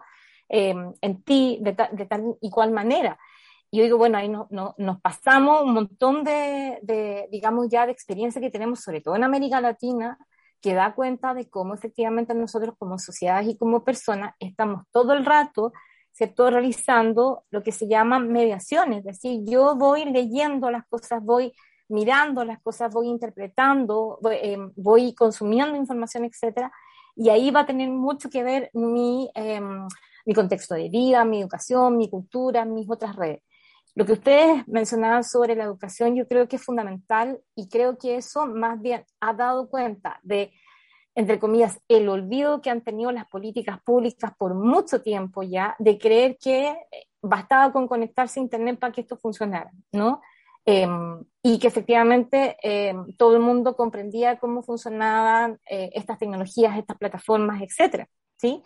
eh, 0.49 0.75
en 1.00 1.23
ti 1.23 1.59
de, 1.61 1.75
tal 1.75 2.37
y 2.40 2.49
cual 2.50 2.71
manera. 2.71 3.18
Y 3.71 3.78
yo 3.78 3.85
digo, 3.85 3.99
bueno, 3.99 4.16
ahí 4.16 4.28
no, 4.28 4.47
no, 4.50 4.75
nos 4.78 5.00
pasamos 5.00 5.62
un 5.62 5.75
montón 5.75 6.25
de, 6.25 6.78
de, 6.82 7.28
digamos, 7.30 7.68
ya 7.68 7.85
de 7.85 7.92
experiencia 7.92 8.40
que 8.40 8.50
tenemos, 8.50 8.80
sobre 8.80 9.02
todo 9.02 9.16
en 9.16 9.25
América 9.25 9.61
Latina, 9.61 10.16
que 10.62 10.75
da 10.75 10.95
cuenta 10.95 11.35
de 11.35 11.50
cómo 11.50 11.75
efectivamente 11.75 12.35
nosotros 12.35 12.75
como 12.78 12.99
sociedades 12.99 13.49
y 13.49 13.59
como 13.59 13.85
personas 13.85 14.35
estamos 14.38 14.85
todo 14.92 15.12
el 15.12 15.26
rato, 15.26 15.73
¿cierto?, 16.12 16.50
realizando 16.50 17.45
lo 17.50 17.62
que 17.62 17.73
se 17.73 17.88
llama 17.88 18.21
mediaciones, 18.21 19.00
es 19.00 19.04
decir, 19.04 19.40
yo 19.45 19.75
voy 19.75 20.04
leyendo 20.04 20.71
las 20.71 20.87
cosas, 20.87 21.23
voy 21.23 21.52
mirando 21.88 22.45
las 22.45 22.61
cosas, 22.62 22.92
voy 22.95 23.09
interpretando, 23.09 24.19
voy, 24.23 25.09
eh, 25.09 25.14
consumiendo 25.14 25.76
información, 25.76 26.25
etcétera, 26.25 26.71
y 27.16 27.28
ahí 27.28 27.50
va 27.50 27.61
a 27.61 27.66
tener 27.66 27.90
mucho 27.90 28.31
que 28.31 28.42
ver 28.45 28.71
mi, 28.73 29.31
eh, 29.35 29.61
mi 30.25 30.35
contexto 30.35 30.75
de 30.75 30.88
vida, 30.88 31.25
mi 31.25 31.40
educación, 31.40 31.97
mi 31.97 32.09
cultura, 32.09 32.64
mis 32.64 32.88
otras 32.88 33.16
redes. 33.16 33.42
Lo 33.94 34.06
que 34.06 34.12
ustedes 34.12 34.66
mencionaban 34.68 35.22
sobre 35.22 35.54
la 35.54 35.64
educación 35.64 36.16
yo 36.16 36.26
creo 36.26 36.49
que 36.49 36.56
es 36.56 36.64
fundamental 36.64 37.40
y 37.54 37.68
creo 37.68 37.99
que 37.99 38.16
eso 38.16 38.46
más 38.46 38.80
bien 38.80 39.04
ha 39.20 39.34
dado 39.34 39.68
cuenta 39.68 40.18
de 40.22 40.52
entre 41.14 41.38
comillas, 41.38 41.78
el 41.88 42.08
olvido 42.08 42.62
que 42.62 42.70
han 42.70 42.80
tenido 42.80 43.12
las 43.12 43.26
políticas 43.26 43.80
públicas 43.82 44.32
por 44.38 44.54
mucho 44.54 45.02
tiempo 45.02 45.42
ya 45.42 45.76
de 45.78 45.99
creer 45.99 46.38
que 46.38 46.75
bastaba 47.20 47.72
con 47.72 47.87
conectarse 47.87 48.40
a 48.40 48.42
Internet 48.42 48.78
para 48.78 48.92
que 48.92 49.02
esto 49.02 49.16
funcionara, 49.16 49.70
¿no? 49.92 50.22
Em, 50.64 51.22
y 51.42 51.58
que 51.58 51.66
efectivamente 51.66 52.56
em, 52.62 53.14
todo 53.16 53.34
el 53.37 53.42
mundo 53.42 53.76
comprendía 53.76 54.38
cómo 54.38 54.62
funcionaban 54.62 55.58
eh, 55.68 55.90
estas 55.94 56.18
tecnologías, 56.18 56.78
estas 56.78 56.96
plataformas, 56.96 57.61
etcétera, 57.61 58.08
¿sí? 58.37 58.62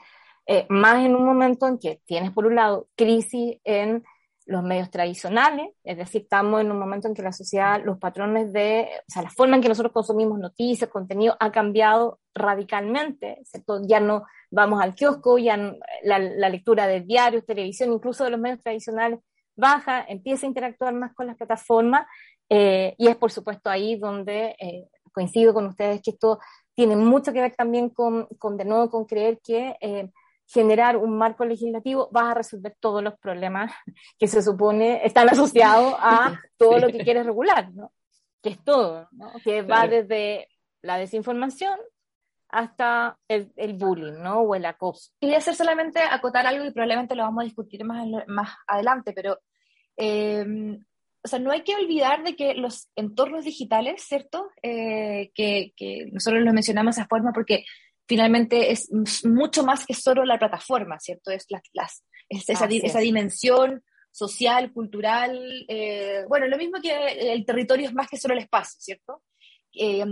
Eh, 0.47 0.67
más 0.69 1.05
en 1.05 1.17
un 1.17 1.25
momento 1.25 1.67
en 1.67 1.79
que 1.79 2.01
tienes, 2.05 2.31
por 2.33 2.47
un 2.47 2.55
lado, 2.55 2.87
crisis 2.95 3.59
en 3.65 4.05
los 4.47 4.63
medios 4.63 4.91
tradicionales, 4.91 5.71
es 5.83 5.97
decir, 5.97 6.23
estamos 6.23 6.61
en 6.61 6.71
un 6.71 6.79
momento 6.79 7.09
en 7.09 7.15
que 7.15 7.23
la 7.23 7.33
sociedad, 7.33 7.83
los 7.85 7.99
patrones 7.99 8.53
de, 8.53 8.89
o 9.01 9.11
sea, 9.13 9.23
la 9.23 9.31
forma 9.31 9.57
en 9.57 9.63
que 9.63 9.69
nosotros 9.69 9.93
consumimos 9.93 10.39
noticias, 10.39 10.89
contenido, 10.89 11.37
ha 11.41 11.51
cambiado 11.51 12.21
radicalmente. 12.33 13.43
Ya 13.89 13.99
no 13.99 14.25
vamos 14.51 14.81
al 14.81 14.95
kiosco, 14.95 15.39
ya 15.39 15.75
la, 16.05 16.49
lectura 16.49 16.87
de 16.87 17.01
diarios, 17.01 17.45
televisión, 17.45 17.93
incluso 17.93 18.23
de 18.23 18.31
los 18.31 18.41
medios 18.41 18.63
tradicionales, 18.63 19.19
baja, 19.57 20.05
empieza 20.09 20.47
a 20.47 20.49
interactuar 20.49 20.95
más 20.95 21.13
con 21.13 21.27
las 21.27 21.37
plataformas, 21.37 22.07
eh, 22.49 22.95
y 22.99 23.09
es 23.09 23.17
por 23.17 23.33
supuesto 23.33 23.69
ahí 23.69 23.97
donde 23.97 24.55
eh, 24.61 24.89
coincido 25.13 25.53
con 25.53 25.67
ustedes 25.67 26.01
que 26.03 26.11
esto 26.11 26.39
tiene 26.75 26.95
mucho 26.95 27.33
que 27.33 27.41
ver 27.41 27.57
también 27.57 27.91
con, 27.91 28.27
con 28.39 28.57
de 28.57 28.65
nuevo, 28.65 28.91
con 28.91 29.07
creer 29.07 29.41
que 29.43 29.77
eh, 29.81 30.09
generar 30.47 30.97
un 30.97 31.19
marco 31.19 31.45
legislativo, 31.45 32.09
vas 32.13 32.31
a 32.31 32.35
resolver 32.35 32.77
todos 32.79 33.03
los 33.03 33.19
problemas 33.19 33.73
que 34.19 34.29
se 34.29 34.43
supone 34.43 35.05
están 35.05 35.29
asociados 35.29 35.95
a 35.99 36.41
todo 36.57 36.79
lo 36.79 36.89
que 36.89 36.99
quieres 36.99 37.27
regular, 37.27 37.73
¿no? 37.73 37.93
Que 38.43 38.51
es 38.51 38.65
todo, 38.65 39.09
¿no? 39.13 39.33
Que 39.45 39.63
va 39.63 39.89
desde 39.89 40.49
la 40.83 40.99
desinformación 40.99 41.79
hasta 42.49 43.19
el, 43.27 43.53
el, 43.57 43.75
bullying, 43.75 44.23
¿no? 44.23 44.41
O 44.41 44.55
el 44.55 44.65
acoso. 44.65 45.11
Quería 45.21 45.39
hacer 45.39 45.57
solamente 45.57 46.01
acotar 46.01 46.47
algo 46.47 46.65
y 46.65 46.71
probablemente 46.71 47.17
lo 47.17 47.25
vamos 47.25 47.43
a 47.43 47.45
discutir 47.45 47.85
más, 47.85 48.07
más 48.29 48.51
adelante, 48.69 49.13
pero 49.13 49.41
em, 49.97 50.81
o 51.25 51.29
sea, 51.29 51.41
no 51.41 51.51
hay 51.51 51.63
que 51.63 51.75
olvidar 51.75 52.23
de 52.23 52.37
que 52.37 52.55
los 52.55 52.89
entornos 52.95 53.45
digitales, 53.45 54.01
¿cierto? 54.03 54.49
Eh, 54.63 55.33
que, 55.35 55.73
que, 55.77 56.07
nosotros 56.13 56.45
lo 56.45 56.53
mencionamos 56.53 56.95
de 56.95 57.01
esa 57.01 57.09
forma 57.09 57.33
porque 57.33 57.65
finalmente 58.07 58.71
es 58.71 58.89
mucho 59.25 59.65
más 59.65 59.87
que 59.87 59.95
solo 59.95 60.25
la 60.25 60.39
plataforma, 60.39 60.99
¿cierto? 60.99 61.31
Es, 61.31 61.47
las, 61.73 62.05
esa, 62.29 62.67
esa, 62.67 62.99
dimensión 62.99 63.83
social, 64.11 64.73
cultural, 64.73 65.67
eh, 65.69 66.25
bueno, 66.29 66.47
lo 66.47 66.57
mismo 66.57 66.81
que 66.81 67.33
el 67.33 67.45
territorio 67.45 67.87
es 67.87 67.95
más 67.95 68.09
que 68.09 68.17
solo 68.17 68.35
el 68.35 68.41
espacio, 68.41 68.79
¿cierto? 68.81 69.23
Eh, 69.75 70.05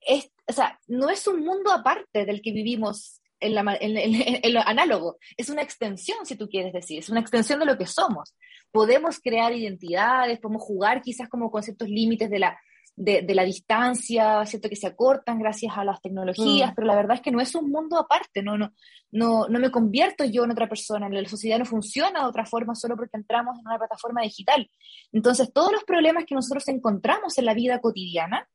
es, 0.00 0.30
o 0.46 0.52
sea, 0.52 0.78
no 0.86 1.10
es 1.10 1.26
un 1.26 1.44
mundo 1.44 1.72
aparte 1.72 2.24
del 2.24 2.40
que 2.40 2.52
vivimos 2.52 3.20
en, 3.40 3.54
la, 3.54 3.76
en, 3.80 4.54
lo 4.54 4.60
análogo, 4.60 5.18
es 5.36 5.50
una 5.50 5.62
extensión, 5.62 6.24
si 6.24 6.36
tú 6.36 6.48
quieres 6.48 6.72
decir, 6.72 7.00
es 7.00 7.10
una 7.10 7.20
extensión 7.20 7.58
de 7.60 7.66
lo 7.66 7.76
que 7.76 7.86
somos. 7.86 8.34
Podemos 8.70 9.20
crear 9.20 9.52
identidades, 9.52 10.38
podemos 10.40 10.62
jugar 10.62 11.02
quizás 11.02 11.28
como 11.28 11.50
conceptos 11.50 11.88
límites 11.88 12.30
de 12.30 12.38
la, 12.38 12.58
de, 12.96 13.34
la 13.34 13.44
distancia, 13.44 14.44
¿cierto? 14.46 14.70
Que 14.70 14.76
se 14.76 14.86
acortan 14.86 15.38
gracias 15.38 15.76
a 15.76 15.84
las 15.84 16.00
tecnologías, 16.00 16.72
mm. 16.72 16.74
pero 16.74 16.86
la 16.86 16.96
verdad 16.96 17.16
es 17.16 17.20
que 17.20 17.30
no 17.30 17.40
es 17.40 17.54
un 17.54 17.70
mundo 17.70 17.98
aparte, 17.98 18.42
no, 18.42 18.56
no, 18.56 18.72
no, 19.10 19.46
no 19.48 19.58
me 19.58 19.70
convierto 19.70 20.24
yo 20.24 20.44
en 20.44 20.50
otra 20.50 20.68
persona, 20.68 21.08
la 21.10 21.28
sociedad 21.28 21.58
no 21.58 21.66
funciona 21.66 22.20
de 22.20 22.26
otra 22.26 22.46
forma 22.46 22.74
solo 22.74 22.96
porque 22.96 23.18
entramos 23.18 23.58
en 23.58 23.66
una 23.66 23.78
plataforma 23.78 24.22
digital. 24.22 24.68
Entonces, 25.12 25.52
todos 25.52 25.72
los 25.72 25.84
problemas 25.84 26.24
que 26.24 26.34
nosotros 26.34 26.66
encontramos 26.68 27.36
en 27.36 27.44
la 27.44 27.54
vida 27.54 27.80
cotidiana, 27.80 28.48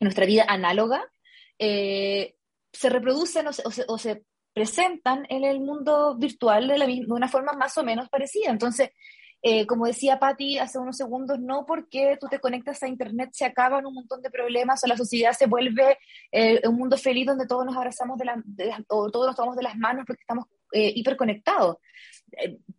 en 0.00 0.06
nuestra 0.06 0.24
vida 0.24 0.46
análoga, 0.48 1.04
eh, 1.58 2.34
se 2.72 2.88
reproducen 2.88 3.46
o 3.48 3.98
se, 3.98 4.24
presentan 4.54 5.26
en 5.28 5.44
el 5.44 5.60
mundo 5.60 6.16
virtual 6.16 6.66
de, 6.66 6.78
la, 6.78 6.86
de 6.86 7.04
una 7.08 7.28
forma 7.28 7.52
más 7.52 7.76
o 7.76 7.84
menos 7.84 8.08
parecida. 8.08 8.50
Entonces, 8.50 8.88
eh, 9.42 9.66
como 9.66 9.86
decía 9.86 10.18
Patti 10.18 10.58
hace 10.58 10.78
unos 10.78 10.96
segundos, 10.96 11.38
no 11.38 11.66
porque 11.66 12.16
tú 12.20 12.26
te 12.28 12.40
conectas 12.40 12.82
a 12.82 12.88
Internet 12.88 13.30
se 13.32 13.44
acaban 13.44 13.86
un 13.86 13.94
montón 13.94 14.22
de 14.22 14.30
problemas 14.30 14.82
o 14.82 14.86
la 14.86 14.96
sociedad 14.96 15.32
se 15.32 15.46
vuelve 15.46 15.98
eh, 16.32 16.60
un 16.66 16.76
mundo 16.76 16.96
feliz 16.96 17.26
donde 17.26 17.46
todos 17.46 17.64
nos 17.64 17.76
abrazamos 17.76 18.18
de 18.18 18.24
la, 18.24 18.42
o 18.88 19.10
todos 19.10 19.26
nos 19.26 19.36
tomamos 19.36 19.56
de 19.56 19.62
las 19.62 19.76
manos 19.76 20.04
porque 20.06 20.22
estamos 20.22 20.46
eh, 20.72 20.92
hiperconectados. 20.94 21.76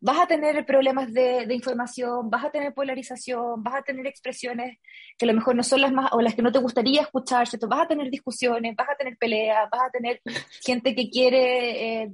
vas 0.02 0.20
a 0.20 0.28
tener 0.28 0.66
problemas 0.66 1.14
de, 1.14 1.46
de, 1.46 1.54
información, 1.54 2.30
vas 2.30 2.46
a 2.46 2.52
tener 2.52 2.74
polarización, 2.74 3.64
vas 3.64 3.76
a 3.76 3.82
tener 3.84 4.06
expresiones 4.06 4.80
que 5.18 5.26
a 5.26 5.28
lo 5.28 5.34
mejor 5.34 5.56
no 5.56 5.64
son 5.64 5.82
las 5.82 5.94
más 5.94 6.12
o 6.12 6.22
las 6.22 6.36
que 6.36 6.42
no 6.42 6.52
te 6.52 6.60
gustaría 6.60 7.02
escuchar, 7.02 7.48
¿cierto? 7.48 7.68
Vas 7.68 7.86
a 7.86 7.88
tener 7.88 8.10
discusiones, 8.10 8.76
vas 8.76 8.90
a 8.90 8.96
tener 8.96 9.18
peleas, 9.18 9.70
vas 9.72 9.84
a 9.88 9.90
tener 9.90 10.22
gente 10.66 10.94
que 10.94 11.10
quiere 11.10 12.04
eh, 12.04 12.12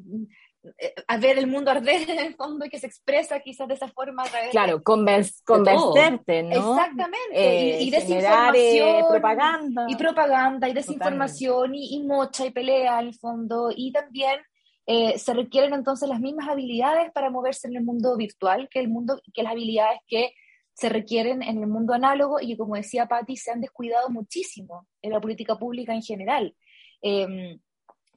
a 1.08 1.18
ver 1.18 1.38
el 1.38 1.48
mundo 1.48 1.72
arder 1.72 2.10
en 2.10 2.20
el 2.20 2.36
fondo 2.36 2.66
y 2.66 2.70
que 2.70 2.80
se 2.80 2.88
expresa 2.88 3.40
quizás 3.40 3.68
de 3.68 3.74
esa 3.74 3.88
forma. 3.90 4.24
claro, 4.52 4.82
convencerte, 4.82 6.44
¿no? 6.44 6.76
Exactamente. 6.76 7.82
y, 7.82 7.88
eh, 7.88 7.92
desinformación. 7.92 9.08
propaganda. 9.10 9.86
Y 9.90 9.96
propaganda, 9.96 10.70
y 10.70 10.74
desinformación, 10.74 11.76
y, 11.76 12.02
mocha, 12.04 12.46
y 12.46 12.52
pelea 12.52 13.02
en 13.02 13.08
el 13.08 13.16
fondo. 13.16 13.72
Y 13.76 13.92
también 13.92 14.40
eh, 14.86 15.18
se 15.18 15.34
requieren 15.34 15.74
entonces 15.74 16.08
las 16.08 16.20
mismas 16.20 16.48
habilidades 16.48 17.12
para 17.12 17.30
moverse 17.30 17.68
en 17.68 17.76
el 17.76 17.84
mundo 17.84 18.16
virtual 18.16 18.70
que, 18.72 18.80
el 18.80 18.88
mundo, 18.88 19.22
que 19.34 19.44
las 19.44 19.52
habilidades 19.52 20.00
que 20.08 20.34
se 20.74 20.90
requieren 20.90 21.44
en 21.44 21.60
el 21.60 21.68
mundo 21.68 21.94
análogo 21.94 22.40
y 22.42 22.48
que, 22.48 22.58
como 22.58 22.76
decía 22.76 23.06
Patti, 23.08 23.38
se 23.38 23.52
han 23.52 23.62
descuidado 23.62 24.10
muchísimo 24.10 24.88
en 25.02 25.12
la 25.12 25.22
política 25.22 25.58
pública 25.58 25.94
en 25.94 26.02
general. 26.02 26.56
Eh, 27.02 27.60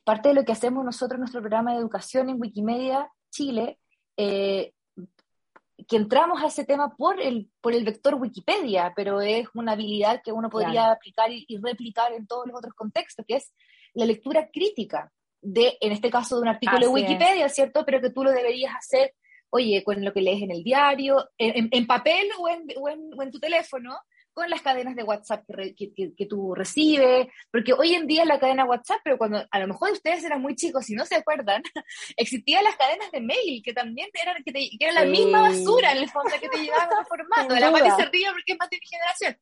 parte 0.07 0.29
de 0.29 0.37
lo 0.37 0.45
que 0.45 0.53
hacemos 0.53 0.85
nosotros 0.85 1.17
en 1.17 1.23
nuestro 1.23 1.41
programa 1.41 1.73
de 1.73 1.81
educación 1.81 2.31
en 2.31 2.41
Wikimedia 2.41 3.11
Chile, 3.29 3.81
eh, 4.17 4.73
que 5.89 5.97
entramos 5.97 6.41
a 6.41 6.47
ese 6.47 6.65
tema 6.65 6.95
por 6.97 7.21
el, 7.21 7.51
por 7.61 7.75
el 7.75 7.85
vector 7.85 8.15
Wikipedia, 8.15 8.93
pero 8.95 9.21
es 9.21 9.49
una 9.55 9.73
habilidad 9.73 10.23
que 10.25 10.31
uno 10.31 10.49
podría 10.49 10.93
aplicar 10.93 11.33
y, 11.33 11.45
replicar 11.61 12.13
en 12.13 12.29
todos 12.29 12.47
los 12.47 12.57
otros 12.57 12.73
contextos, 12.75 13.27
que 13.27 13.35
es 13.35 13.53
la 13.95 14.07
lectura 14.07 14.49
crítica 14.49 15.13
de, 15.43 15.77
en 15.81 15.91
este 15.91 16.09
caso, 16.09 16.37
de 16.37 16.43
un 16.43 16.49
artículo 16.49 16.87
de 16.87 16.93
Wikipedia, 16.93 17.49
¿cierto? 17.49 17.85
Pero 17.85 18.01
que 18.01 18.11
tú 18.11 18.23
lo 18.23 18.31
deberías 18.31 18.77
hacer, 18.77 19.13
oye, 19.51 19.83
con 19.83 20.05
lo 20.05 20.13
que 20.13 20.23
lees 20.23 20.41
en 20.41 20.53
el 20.53 20.63
diario, 20.63 21.31
en, 21.37 21.87
papel 21.89 22.29
o 22.39 22.49
en, 22.49 22.65
o 22.79 23.23
en 23.23 23.31
tu 23.33 23.41
teléfono, 23.41 23.99
con 24.37 24.50
las 24.50 24.61
cadenas 24.61 24.95
de 24.95 25.02
WhatsApp 25.02 25.47
que, 25.78 26.12
que, 26.14 26.26
tú 26.26 26.55
recibes, 26.55 27.26
porque 27.50 27.73
hoy 27.73 27.95
en 27.95 28.07
día 28.07 28.26
la 28.26 28.38
cadena 28.38 28.66
WhatsApp, 28.66 29.00
pero 29.02 29.16
cuando 29.16 29.43
a 29.50 29.59
lo 29.59 29.66
mejor 29.66 29.93
ustedes 29.93 30.23
eran 30.25 30.43
muy 30.43 30.55
chicos 30.55 30.90
y 30.90 30.95
no 30.95 31.07
se 31.07 31.14
acuerdan, 31.14 31.62
existían 32.19 32.62
las 32.62 32.76
cadenas 32.76 33.11
de 33.12 33.23
mail 33.23 33.62
que 33.64 33.73
también 33.73 34.11
eran, 34.12 34.45
que, 34.45 34.52
te, 34.52 34.69
que 34.78 34.93
la 34.93 35.07
misma 35.07 35.40
basura 35.40 35.93
en 35.93 35.99
el 35.99 36.11
fondo 36.11 36.31
que 36.38 36.50
te 36.50 36.59
llegaban 36.59 36.99
a 36.99 37.05
formato. 37.09 37.55
La 37.55 37.73
parte 37.73 37.90
se 37.97 38.11
ríe 38.11 38.26
porque 38.31 38.52
es 38.52 38.59
más 38.59 38.69
de 38.69 38.78
mi 38.78 38.87
generación. 38.87 39.38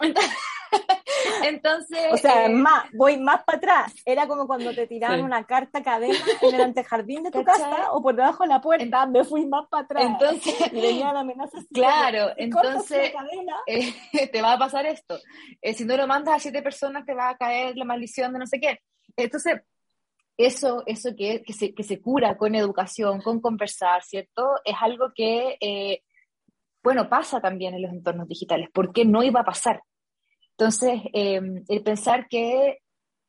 Entonces. 1.42 1.98
O 2.12 2.16
sea, 2.16 2.46
eh, 2.46 2.48
más, 2.48 2.86
voy 2.92 3.18
más 3.18 3.44
para 3.44 3.58
atrás. 3.58 3.94
Era 4.04 4.26
como 4.26 4.46
cuando 4.46 4.74
te 4.74 4.86
tiraban 4.86 5.22
una 5.22 5.44
carta 5.44 5.82
cadena 5.82 6.18
en 6.42 6.54
el 6.54 6.60
antejardín 6.60 7.22
de 7.22 7.30
tu 7.30 7.44
casa 7.44 7.92
o 7.92 8.02
por 8.02 8.14
debajo 8.14 8.42
de 8.42 8.48
la 8.48 8.60
puerta. 8.60 9.06
Me 9.06 9.24
fui 9.24 9.46
más 9.46 9.66
para 9.68 9.84
atrás. 9.84 10.04
Entonces. 10.06 10.54
Y 10.76 10.80
venía 10.80 11.12
la 11.12 11.20
amenaza. 11.20 11.58
Claro, 11.72 12.32
entonces. 12.36 13.12
Eh, 13.66 14.28
te 14.28 14.42
va 14.42 14.54
a 14.54 14.58
pasar 14.58 14.86
esto. 14.86 15.18
Eh, 15.60 15.74
si 15.74 15.84
no 15.84 15.96
lo 15.96 16.06
mandas 16.06 16.36
a 16.36 16.38
siete 16.38 16.62
personas, 16.62 17.04
te 17.04 17.14
va 17.14 17.30
a 17.30 17.36
caer 17.36 17.76
la 17.76 17.84
maldición 17.84 18.32
de 18.32 18.38
no 18.38 18.46
sé 18.46 18.60
qué. 18.60 18.80
Entonces. 19.16 19.60
Eso, 20.38 20.82
eso 20.84 21.16
que, 21.16 21.42
que, 21.42 21.54
se, 21.54 21.74
que 21.74 21.82
se 21.82 21.98
cura 21.98 22.36
con 22.36 22.54
educación, 22.54 23.22
con 23.22 23.40
conversar, 23.40 24.02
¿cierto? 24.02 24.56
Es 24.66 24.76
algo 24.78 25.10
que 25.14 26.02
bueno, 26.86 27.08
pasa 27.08 27.40
también 27.40 27.74
en 27.74 27.82
los 27.82 27.90
entornos 27.90 28.28
digitales. 28.28 28.70
¿Por 28.70 28.92
qué 28.92 29.04
no 29.04 29.24
iba 29.24 29.40
a 29.40 29.44
pasar? 29.44 29.82
Entonces, 30.52 31.00
eh, 31.12 31.40
el 31.66 31.82
pensar 31.82 32.28
que, 32.28 32.78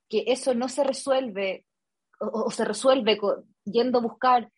que, 0.08 0.26
eso 0.28 0.54
no 0.54 0.70
se 0.70 0.84
resuelve 0.84 1.66
o, 2.20 2.52
se 2.52 2.64
resuelve 2.66 3.20
yendo 3.66 3.98
a 3.98 4.02
buscar 4.02 4.52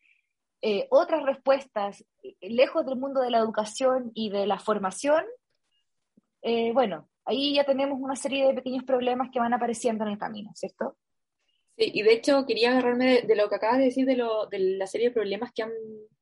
eh, 0.61 0.85
otras 0.91 1.23
respuestas 1.23 2.03
eh, 2.23 2.35
lejos 2.41 2.85
del 2.85 2.97
mundo 2.97 3.21
de 3.21 3.31
la 3.31 3.37
educación 3.37 4.11
y 4.13 4.31
de 4.31 4.45
la 4.45 4.59
formación, 4.59 5.23
bueno, 6.73 7.07
ahí 7.23 7.55
ya 7.55 7.63
tenemos 7.63 7.97
una 8.01 8.17
serie 8.17 8.47
de 8.47 8.55
pequeños 8.55 8.83
problemas 8.83 9.29
que 9.31 9.39
van 9.39 9.53
apareciendo 9.53 10.03
en 10.03 10.11
el 10.11 10.17
camino, 10.17 10.51
¿cierto? 10.55 10.97
Y 11.79 12.01
de 12.01 12.13
hecho 12.13 12.45
quería 12.45 12.71
agarrarme 12.71 13.21
de, 13.21 13.35
lo 13.35 13.49
que 13.49 13.55
acabas 13.55 13.77
de 13.77 13.85
decir 13.85 14.05
de, 14.05 14.15
lo, 14.15 14.47
de 14.47 14.59
la 14.59 14.87
serie 14.87 15.07
de 15.07 15.13
problemas 15.13 15.51
que, 15.53 15.63
han, 15.63 15.71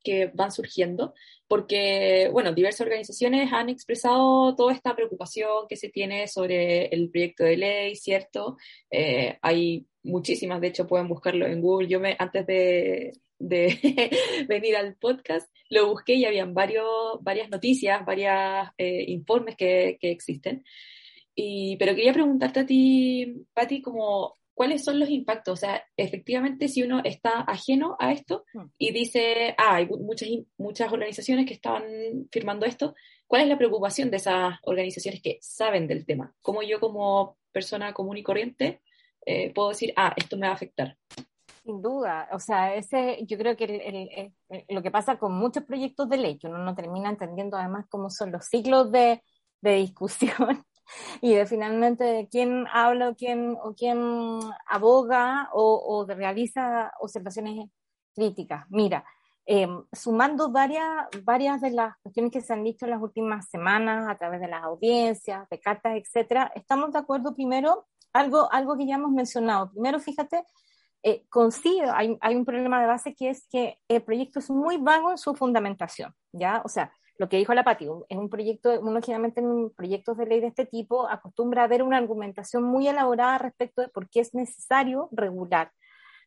que 0.02 0.30
van 0.32 0.52
surgiendo, 0.52 1.14
porque, 1.48 2.28
bueno, 2.32 2.52
diversas 2.52 2.82
organizaciones 2.82 3.52
han 3.52 3.68
expresado 3.68 4.54
toda 4.54 4.72
esta 4.72 4.94
preocupación 4.94 5.66
que 5.68 5.76
se 5.76 5.88
tiene 5.88 6.28
sobre 6.28 6.86
el 6.86 7.10
proyecto 7.10 7.44
de 7.44 7.56
ley, 7.56 7.96
¿cierto? 7.96 8.56
Eh, 8.90 9.38
hay 9.42 9.86
muchísimas, 10.02 10.60
de 10.60 10.68
hecho 10.68 10.86
pueden 10.86 11.08
buscarlo 11.08 11.46
en 11.46 11.60
Google. 11.60 11.88
Yo 11.88 12.00
me, 12.00 12.16
antes 12.18 12.46
de, 12.46 13.12
de 13.38 14.10
venir 14.48 14.76
al 14.76 14.96
podcast, 14.96 15.50
lo 15.70 15.88
busqué 15.88 16.14
y 16.14 16.24
habían 16.24 16.54
varios, 16.54 16.86
varias 17.20 17.50
noticias, 17.50 18.04
varios 18.04 18.68
eh, 18.78 19.04
informes 19.08 19.56
que, 19.56 19.98
que 20.00 20.10
existen. 20.10 20.64
Y, 21.34 21.76
pero 21.76 21.94
quería 21.94 22.12
preguntarte 22.12 22.60
a 22.60 22.66
ti, 22.66 23.46
Patti, 23.54 23.80
como 23.80 24.37
¿cuáles 24.58 24.82
son 24.82 24.98
los 24.98 25.08
impactos? 25.08 25.52
O 25.52 25.56
sea, 25.56 25.84
efectivamente, 25.96 26.66
si 26.66 26.82
uno 26.82 27.00
está 27.04 27.42
ajeno 27.42 27.96
a 28.00 28.10
esto 28.10 28.44
mm. 28.52 28.64
y 28.76 28.90
dice, 28.90 29.54
ah, 29.56 29.76
hay 29.76 29.86
muchas, 29.86 30.28
muchas 30.56 30.92
organizaciones 30.92 31.46
que 31.46 31.54
están 31.54 31.84
firmando 32.32 32.66
esto, 32.66 32.96
¿cuál 33.28 33.42
es 33.42 33.48
la 33.48 33.56
preocupación 33.56 34.10
de 34.10 34.16
esas 34.16 34.56
organizaciones 34.62 35.22
que 35.22 35.38
saben 35.40 35.86
del 35.86 36.04
tema? 36.04 36.34
¿Cómo 36.42 36.64
yo 36.64 36.80
como 36.80 37.36
persona 37.52 37.94
común 37.94 38.16
y 38.16 38.24
corriente 38.24 38.82
eh, 39.24 39.52
puedo 39.54 39.68
decir, 39.68 39.92
ah, 39.96 40.12
esto 40.16 40.36
me 40.36 40.48
va 40.48 40.54
a 40.54 40.56
afectar? 40.56 40.96
Sin 41.62 41.80
duda, 41.80 42.28
o 42.32 42.40
sea, 42.40 42.74
ese, 42.74 43.24
yo 43.26 43.38
creo 43.38 43.56
que 43.56 44.32
lo 44.70 44.82
que 44.82 44.90
pasa 44.90 45.20
con 45.20 45.34
muchos 45.34 45.62
proyectos 45.62 46.08
de 46.08 46.16
ley, 46.16 46.36
que 46.36 46.48
uno 46.48 46.58
no 46.58 46.74
termina 46.74 47.10
entendiendo 47.10 47.56
además 47.56 47.86
cómo 47.88 48.10
son 48.10 48.32
los 48.32 48.46
ciclos 48.46 48.90
de, 48.90 49.22
de 49.60 49.74
discusión 49.76 50.64
y 51.20 51.34
de 51.34 51.46
finalmente 51.46 52.28
quién 52.30 52.66
habla 52.72 53.10
o 53.10 53.14
quién, 53.14 53.56
o 53.62 53.74
quién 53.74 54.00
aboga 54.66 55.48
o, 55.52 55.82
o 55.86 56.06
realiza 56.06 56.92
observaciones 57.00 57.68
críticas. 58.14 58.64
Mira, 58.68 59.04
em, 59.46 59.84
sumando 59.92 60.50
varias, 60.50 61.06
varias 61.24 61.60
de 61.60 61.70
las 61.70 61.96
cuestiones 62.02 62.32
que 62.32 62.40
se 62.40 62.52
han 62.52 62.64
dicho 62.64 62.84
en 62.84 62.90
las 62.90 63.02
últimas 63.02 63.48
semanas 63.48 64.08
a 64.08 64.18
través 64.18 64.40
de 64.40 64.48
las 64.48 64.62
audiencias, 64.64 65.48
de 65.48 65.60
cartas, 65.60 65.96
etcétera, 65.96 66.52
estamos 66.54 66.92
de 66.92 66.98
acuerdo 66.98 67.34
primero, 67.34 67.86
algo, 68.12 68.52
algo 68.52 68.76
que 68.76 68.86
ya 68.86 68.96
hemos 68.96 69.12
mencionado. 69.12 69.70
Primero, 69.70 70.00
fíjate, 70.00 70.44
eh, 71.02 71.24
hay, 71.94 72.18
hay, 72.20 72.36
un 72.36 72.44
problema 72.44 72.80
de 72.80 72.86
base 72.86 73.14
que 73.14 73.30
es 73.30 73.46
que 73.48 73.78
el 73.88 74.02
proyecto 74.02 74.40
es 74.40 74.50
muy 74.50 74.78
vago 74.78 75.12
en 75.12 75.18
su 75.18 75.34
fundamentación, 75.34 76.12
¿ya? 76.32 76.60
O 76.64 76.68
sea, 76.68 76.92
lo 77.18 77.28
que 77.28 77.36
dijo 77.36 77.52
la 77.52 77.64
Pati, 77.64 77.86
en 78.08 78.18
un 78.18 78.30
proyecto, 78.30 78.80
uno 78.80 79.00
generalmente 79.02 79.40
en 79.40 79.70
proyectos 79.70 80.16
de 80.16 80.26
ley 80.26 80.40
de 80.40 80.46
este 80.46 80.66
tipo 80.66 81.08
acostumbra 81.08 81.64
a 81.64 81.66
ver 81.66 81.82
una 81.82 81.98
argumentación 81.98 82.62
muy 82.62 82.86
elaborada 82.86 83.38
respecto 83.38 83.82
de 83.82 83.88
por 83.88 84.08
qué 84.08 84.20
es 84.20 84.34
necesario 84.34 85.08
regular, 85.10 85.72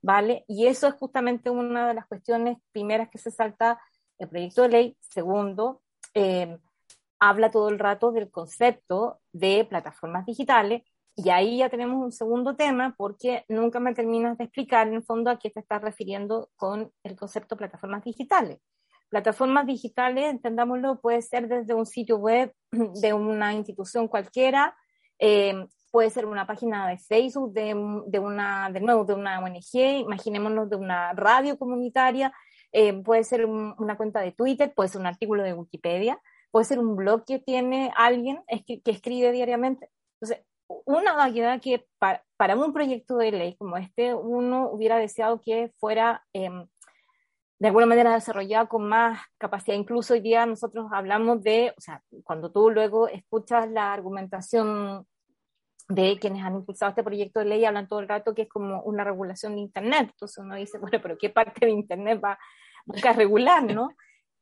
¿vale? 0.02 0.44
Y 0.48 0.68
eso 0.68 0.88
es 0.88 0.94
justamente 0.96 1.50
una 1.50 1.88
de 1.88 1.94
las 1.94 2.08
cuestiones 2.08 2.58
primeras 2.74 3.10
que 3.10 3.18
se 3.18 3.32
salta 3.32 3.82
el 4.20 4.28
proyecto 4.28 4.64
de 4.64 4.70
ley. 4.70 4.98
Segundo, 5.00 5.82
eh, 6.14 6.58
habla 7.20 7.52
todo 7.52 7.70
el 7.70 7.80
rato 7.80 8.12
del 8.12 8.30
concepto 8.30 9.22
de 9.32 9.66
plataformas 9.70 10.26
digitales, 10.26 10.84
y 11.16 11.30
ahí 11.30 11.58
ya 11.58 11.70
tenemos 11.70 12.04
un 12.04 12.12
segundo 12.12 12.56
tema 12.56 12.96
porque 12.98 13.46
nunca 13.50 13.80
me 13.80 13.94
terminas 13.94 14.38
de 14.38 14.46
explicar 14.46 14.88
en 14.88 14.96
el 14.96 15.04
fondo 15.04 15.30
a 15.30 15.38
qué 15.38 15.50
te 15.50 15.60
estás 15.60 15.82
refiriendo 15.82 16.50
con 16.56 16.92
el 17.04 17.16
concepto 17.16 17.56
de 17.56 17.60
plataformas 17.60 18.04
digitales. 18.04 18.60
Plataformas 19.12 19.68
digitales, 19.68 20.30
entendámoslo, 20.30 21.02
puede 21.02 21.22
ser 21.22 21.50
desde 21.50 21.74
un 21.74 21.86
sitio 21.86 22.16
web 22.16 22.54
de 23.02 23.14
una 23.14 23.54
institución 23.54 24.08
cualquiera, 24.08 24.74
eh, 25.20 25.68
puede 25.92 26.10
ser 26.10 26.26
una 26.26 26.48
página 26.48 26.88
de 26.88 26.98
Facebook, 26.98 27.52
de, 27.52 27.76
de, 28.08 28.20
una, 28.20 28.70
de 28.72 28.80
nuevo, 28.80 29.04
de 29.04 29.14
una 29.14 29.40
ONG, 29.40 30.00
imaginémonos 30.00 30.70
de 30.70 30.78
una 30.78 31.12
radio 31.12 31.60
comunitaria, 31.60 32.34
eh, 32.72 32.94
puede 33.04 33.26
ser 33.26 33.46
una 33.46 33.98
cuenta 33.98 34.22
de 34.22 34.32
Twitter, 34.32 34.74
puede 34.74 34.88
ser 34.88 35.02
un 35.02 35.08
artículo 35.08 35.44
de 35.44 35.54
Wikipedia, 35.54 36.18
puede 36.50 36.64
ser 36.64 36.80
un 36.80 36.96
blog 36.96 37.26
que 37.26 37.40
tiene 37.40 37.92
alguien 37.98 38.42
que, 38.66 38.82
que 38.82 38.92
escribe 38.92 39.34
diariamente. 39.34 39.90
Entonces, 40.22 40.46
una 40.86 41.14
variedad 41.14 41.60
que 41.60 41.86
para, 42.00 42.24
para, 42.38 42.56
un 42.56 42.72
proyecto 42.72 43.18
de 43.18 43.32
ley 43.34 43.56
como 43.58 43.76
este, 43.76 44.14
uno 44.14 44.70
hubiera 44.70 44.98
deseado 44.98 45.42
que 45.42 45.74
fuera 45.80 46.24
em, 46.32 46.66
de 47.62 47.68
alguna 47.68 47.86
manera 47.86 48.16
desarrollado 48.16 48.68
con 48.68 48.90
más 48.90 49.22
capacidad. 49.38 49.78
Incluso 49.78 50.16
hoy 50.16 50.22
día 50.22 50.48
nosotros 50.48 50.88
hablamos 50.92 51.44
de, 51.44 51.76
o 51.78 51.80
sea, 51.80 52.02
cuando 52.24 52.52
tú 52.52 52.72
luego 52.72 53.08
escuchas 53.08 53.70
la 53.70 53.94
argumentación 53.94 55.06
de 55.88 56.18
quienes 56.20 56.44
han 56.44 56.56
impulsado 56.56 56.90
este 56.90 57.04
proyecto 57.04 57.40
de 57.40 57.46
ley, 57.46 57.64
hablan 57.64 57.88
todo 57.88 58.00
el 58.00 58.10
rato 58.10 58.34
que 58.34 58.44
es 58.44 58.50
como 58.50 58.82
una 58.82 59.04
regulación 59.04 59.54
de 59.54 59.62
Internet. 59.62 60.10
Entonces 60.10 60.40
uno 60.40 60.56
dice, 60.56 60.80
bueno, 60.80 60.98
pero 61.04 61.20
¿qué 61.20 61.30
parte 61.30 61.68
de 61.68 61.72
Internet 61.72 62.20
va 62.24 62.40
a 63.04 63.14
regular, 63.14 63.64
no? 63.64 63.90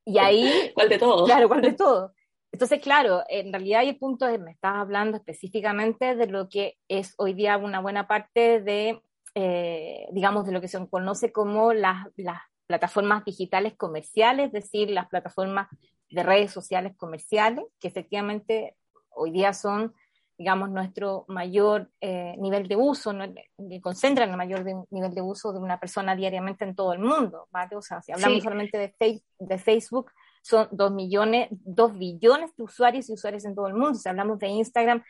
Y 0.06 0.18
ahí... 0.18 0.50
¿Cuál 0.74 0.88
de 0.88 0.98
todo? 0.98 1.26
Claro, 1.26 1.50
¿cuál 1.50 1.62
de 1.62 1.74
todo? 1.74 2.14
Entonces, 2.54 2.80
claro, 2.80 3.26
en 3.28 3.52
realidad 3.52 3.84
el 3.84 3.98
punto 3.98 4.30
es, 4.30 4.40
me 4.40 4.52
estás 4.52 4.76
hablando 4.76 5.18
específicamente 5.18 6.16
de 6.16 6.28
lo 6.28 6.48
que 6.48 6.78
es 6.88 7.16
hoy 7.18 7.34
día 7.34 7.58
una 7.58 7.82
buena 7.82 8.08
parte 8.08 8.62
de, 8.62 9.02
eh, 9.36 10.08
digamos, 10.14 10.46
de 10.46 10.54
lo 10.54 10.62
que 10.62 10.70
se 10.70 10.88
conoce 10.88 11.34
como 11.34 11.74
las, 11.74 12.08
las 12.16 12.40
plataformas 12.70 13.26
digitales 13.26 13.74
comerciales, 13.76 14.46
es 14.46 14.52
decir, 14.52 14.92
las 14.92 15.10
plataformas 15.10 15.68
de 16.12 16.22
redes 16.22 16.52
sociales 16.52 16.96
comerciales, 16.96 17.66
que 17.80 17.88
efectivamente 17.88 18.78
hoy 19.10 19.32
día 19.32 19.54
son, 19.54 19.96
digamos, 20.38 20.70
nuestro 20.70 21.26
mayor 21.30 21.90
eh, 22.00 22.36
nivel 22.38 22.68
de 22.68 22.76
uso, 22.76 23.12
que 23.58 23.82
concentran 23.82 24.30
el 24.30 24.38
mayor 24.38 24.64
nivel 24.92 25.16
de 25.16 25.22
uso 25.24 25.52
de 25.52 25.58
una 25.58 25.80
persona 25.80 26.16
diariamente 26.16 26.64
en 26.64 26.76
todo 26.76 26.94
el 26.94 27.00
mundo, 27.00 27.48
¿vale? 27.50 27.76
O 27.76 27.82
sea, 27.82 28.04
si 28.04 28.12
hablamos 28.12 28.44
solamente 28.44 28.78
de, 28.78 29.24
de 29.40 29.58
Facebook, 29.58 30.12
son 30.44 30.68
dos 30.72 30.92
millones, 30.92 31.48
dos 31.50 31.98
billones 31.98 32.56
de 32.56 32.64
usuarios 32.64 33.10
y 33.10 33.14
usuarios 33.14 33.46
en 33.46 33.56
todo 33.56 33.68
el 33.68 33.74
mundo. 33.74 33.96
Si 33.96 34.08
hablamos 34.08 34.38
de 34.38 34.48
Instagram, 34.48 35.04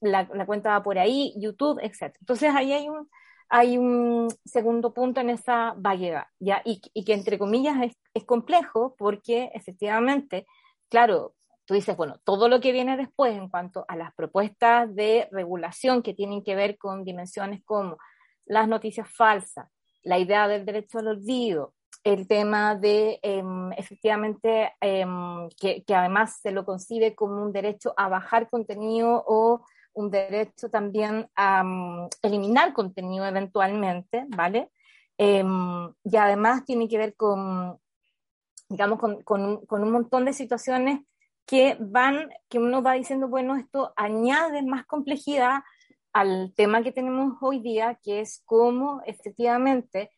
la, 0.00 0.28
la 0.32 0.46
cuenta 0.46 0.70
va 0.70 0.84
por 0.84 1.00
ahí, 1.00 1.34
YouTube, 1.36 1.80
etc. 1.82 2.14
Entonces 2.20 2.54
ahí 2.54 2.72
hay 2.72 2.88
un, 2.88 3.08
hay 3.54 3.76
un 3.76 4.28
segundo 4.46 4.94
punto 4.94 5.20
en 5.20 5.28
esa 5.28 5.74
vaguedad, 5.76 6.24
¿ya? 6.40 6.62
Y, 6.64 6.80
que 7.04 7.12
entre 7.12 7.38
comillas 7.38 7.76
es, 8.14 8.24
complejo 8.24 8.94
porque 8.96 9.50
efectivamente, 9.52 10.46
claro, 10.88 11.34
tú 11.66 11.74
dices, 11.74 11.94
bueno, 11.94 12.18
todo 12.24 12.48
lo 12.48 12.60
que 12.60 12.72
viene 12.72 12.96
después 12.96 13.36
en 13.36 13.50
cuanto 13.50 13.84
a 13.88 13.96
las 13.96 14.14
propuestas 14.14 14.94
de 14.94 15.28
regulación 15.30 16.02
que 16.02 16.14
tienen 16.14 16.42
que 16.42 16.54
ver 16.54 16.78
con 16.78 17.04
dimensiones 17.04 17.62
como 17.62 17.98
las 18.46 18.68
noticias 18.68 19.10
falsas, 19.10 19.68
la 20.02 20.18
idea 20.18 20.48
del 20.48 20.64
derecho 20.64 21.00
al 21.00 21.08
olvido, 21.08 21.74
el 22.04 22.26
tema 22.26 22.74
de 22.74 23.20
em, 23.22 23.70
efectivamente 23.72 24.72
em, 24.80 25.50
que, 25.60 25.84
que, 25.84 25.94
además 25.94 26.38
se 26.40 26.52
lo 26.52 26.64
concibe 26.64 27.14
como 27.14 27.42
un 27.42 27.52
derecho 27.52 27.92
a 27.98 28.08
bajar 28.08 28.48
contenido 28.48 29.22
o 29.26 29.62
un 29.94 30.10
derecho 30.10 30.70
también 30.70 31.28
a 31.34 31.62
mm, 31.62 32.08
eliminar 32.22 32.72
contenido 32.72 33.26
eventualmente, 33.26 34.26
¿vale? 34.28 34.70
Em, 35.18 35.92
y 36.04 36.16
además 36.16 36.64
tiene 36.64 36.88
que 36.88 36.98
ver 36.98 37.14
con, 37.16 37.78
digamos, 38.68 38.98
con, 38.98 39.22
con, 39.22 39.64
con, 39.66 39.82
un 39.82 39.92
montón 39.92 40.24
de 40.24 40.32
situaciones 40.32 41.00
que 41.46 41.76
van, 41.80 42.30
que 42.48 42.58
uno 42.58 42.82
va 42.82 42.94
diciendo, 42.94 43.28
bueno, 43.28 43.56
esto 43.56 43.92
añade 43.96 44.62
más 44.62 44.86
complejidad 44.86 45.62
al 46.12 46.52
tema 46.54 46.82
que 46.82 46.92
tenemos 46.92 47.36
hoy 47.40 47.60
día, 47.60 47.98
que 48.02 48.20
es 48.20 48.42
cómo 48.44 49.02
efectivamente 49.06 50.10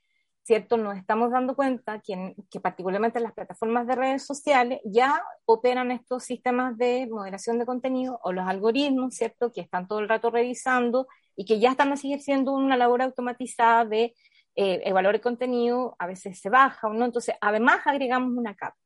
¿cierto? 0.44 0.76
Nos 0.76 0.96
estamos 0.98 1.30
dando 1.30 1.56
cuenta 1.56 2.00
que, 2.00 2.34
que, 2.50 2.60
particularmente 2.60 3.18
las 3.18 3.32
plataformas 3.32 3.86
de 3.86 3.96
redes 3.96 4.26
sociales 4.26 4.80
ya 4.84 5.22
operan 5.46 5.90
estos 5.90 6.24
sistemas 6.24 6.76
de 6.76 7.08
moderación 7.10 7.58
de 7.58 7.66
contenido 7.66 8.20
o 8.22 8.32
los 8.32 8.46
algoritmos, 8.46 9.14
¿cierto? 9.14 9.50
Que 9.50 9.62
están 9.62 9.88
todo 9.88 10.00
el 10.00 10.08
rato 10.08 10.30
revisando 10.30 11.08
y 11.34 11.46
que 11.46 11.58
ya 11.60 11.70
están 11.70 11.92
a 11.92 11.96
seguir 11.96 12.20
siendo 12.20 12.52
una 12.52 12.76
labor 12.76 13.00
automatizada 13.02 13.86
de 13.86 14.14
eh, 14.54 14.82
el 14.84 15.20
contenido, 15.20 15.96
a 15.98 16.06
veces 16.06 16.38
se 16.38 16.50
baja 16.50 16.88
o 16.88 16.92
no, 16.92 17.06
entonces 17.06 17.34
además 17.40 17.80
agregamos 17.86 18.36
una 18.36 18.54
capa. 18.54 18.76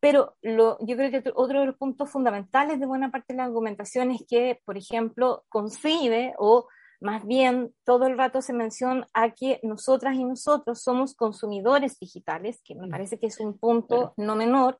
Pero 0.00 0.36
lo, 0.42 0.78
yo 0.80 0.96
creo 0.96 1.10
que 1.10 1.32
otro 1.34 1.60
de 1.60 1.66
los 1.66 1.76
puntos 1.76 2.10
fundamentales 2.10 2.78
de 2.78 2.86
buena 2.86 3.10
parte 3.10 3.32
de 3.32 3.38
la 3.38 3.44
argumentación 3.44 4.10
es 4.12 4.22
que, 4.28 4.60
por 4.64 4.78
ejemplo, 4.78 5.44
concibe 5.48 6.34
o 6.38 6.68
más 7.00 7.26
bien, 7.26 7.74
todo 7.84 8.06
el 8.06 8.18
rato 8.18 8.42
se 8.42 8.52
menciona 8.52 9.08
a 9.14 9.30
que 9.30 9.58
nosotras 9.62 10.16
y 10.16 10.24
nosotros 10.24 10.82
somos 10.82 11.14
consumidores 11.14 11.98
digitales, 11.98 12.60
que 12.62 12.74
me 12.74 12.86
mm. 12.86 12.90
parece 12.90 13.18
que 13.18 13.26
es 13.26 13.40
un 13.40 13.58
punto 13.58 14.12
no 14.18 14.36
menor, 14.36 14.78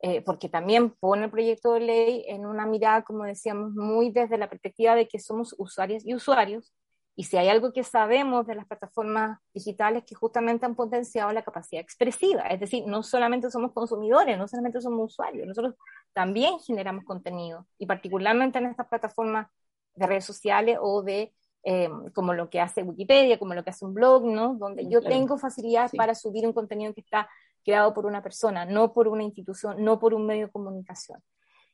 eh, 0.00 0.20
porque 0.22 0.48
también 0.48 0.90
pone 0.90 1.26
el 1.26 1.30
proyecto 1.30 1.74
de 1.74 1.80
ley 1.80 2.24
en 2.28 2.44
una 2.44 2.66
mirada, 2.66 3.02
como 3.02 3.24
decíamos, 3.24 3.72
muy 3.72 4.10
desde 4.10 4.36
la 4.36 4.50
perspectiva 4.50 4.96
de 4.96 5.06
que 5.06 5.20
somos 5.20 5.54
usuarias 5.56 6.04
y 6.04 6.14
usuarios. 6.14 6.74
Y 7.16 7.24
si 7.24 7.36
hay 7.36 7.48
algo 7.48 7.72
que 7.72 7.84
sabemos 7.84 8.46
de 8.46 8.56
las 8.56 8.66
plataformas 8.66 9.38
digitales 9.54 10.02
que 10.04 10.16
justamente 10.16 10.66
han 10.66 10.74
potenciado 10.74 11.32
la 11.32 11.44
capacidad 11.44 11.80
expresiva, 11.80 12.42
es 12.48 12.58
decir, 12.58 12.84
no 12.86 13.04
solamente 13.04 13.50
somos 13.52 13.72
consumidores, 13.72 14.36
no 14.36 14.48
solamente 14.48 14.80
somos 14.80 15.12
usuarios, 15.12 15.46
nosotros 15.46 15.74
también 16.12 16.58
generamos 16.58 17.04
contenido 17.04 17.66
y 17.78 17.86
particularmente 17.86 18.58
en 18.58 18.66
estas 18.66 18.88
plataformas 18.88 19.46
de 19.94 20.06
redes 20.06 20.24
sociales 20.24 20.78
o 20.80 21.02
de 21.02 21.32
eh, 21.64 21.88
como 22.12 22.34
lo 22.34 22.50
que 22.50 22.60
hace 22.60 22.82
Wikipedia, 22.82 23.38
como 23.38 23.54
lo 23.54 23.64
que 23.64 23.70
hace 23.70 23.86
un 23.86 23.94
blog, 23.94 24.24
¿no? 24.26 24.54
Donde 24.54 24.86
yo 24.86 25.00
tengo 25.00 25.38
facilidad 25.38 25.90
para 25.96 26.14
subir 26.14 26.46
un 26.46 26.52
contenido 26.52 26.92
que 26.92 27.00
está 27.00 27.28
creado 27.64 27.94
por 27.94 28.04
una 28.04 28.22
persona, 28.22 28.66
no 28.66 28.92
por 28.92 29.08
una 29.08 29.22
institución, 29.22 29.82
no 29.82 29.98
por 29.98 30.12
un 30.12 30.26
medio 30.26 30.46
de 30.46 30.52
comunicación. 30.52 31.22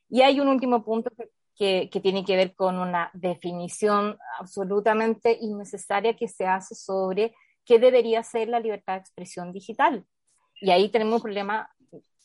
Y 0.09 0.21
hay 0.21 0.39
un 0.39 0.47
último 0.47 0.83
punto 0.83 1.11
que, 1.57 1.89
que, 1.89 1.99
tiene 1.99 2.23
que 2.23 2.37
ver 2.37 2.55
con 2.55 2.79
una 2.79 3.11
definición 3.13 4.17
absolutamente 4.39 5.37
innecesaria 5.41 6.15
que 6.15 6.29
se 6.29 6.45
hace 6.45 6.73
sobre 6.73 7.35
qué 7.65 7.77
debería 7.77 8.23
ser 8.23 8.47
la 8.47 8.59
libertad 8.59 8.93
de 8.93 8.99
expresión 8.99 9.51
digital. 9.51 10.05
Y 10.61 10.71
ahí 10.71 10.89
tenemos 10.89 11.15
un 11.15 11.21
problema 11.23 11.69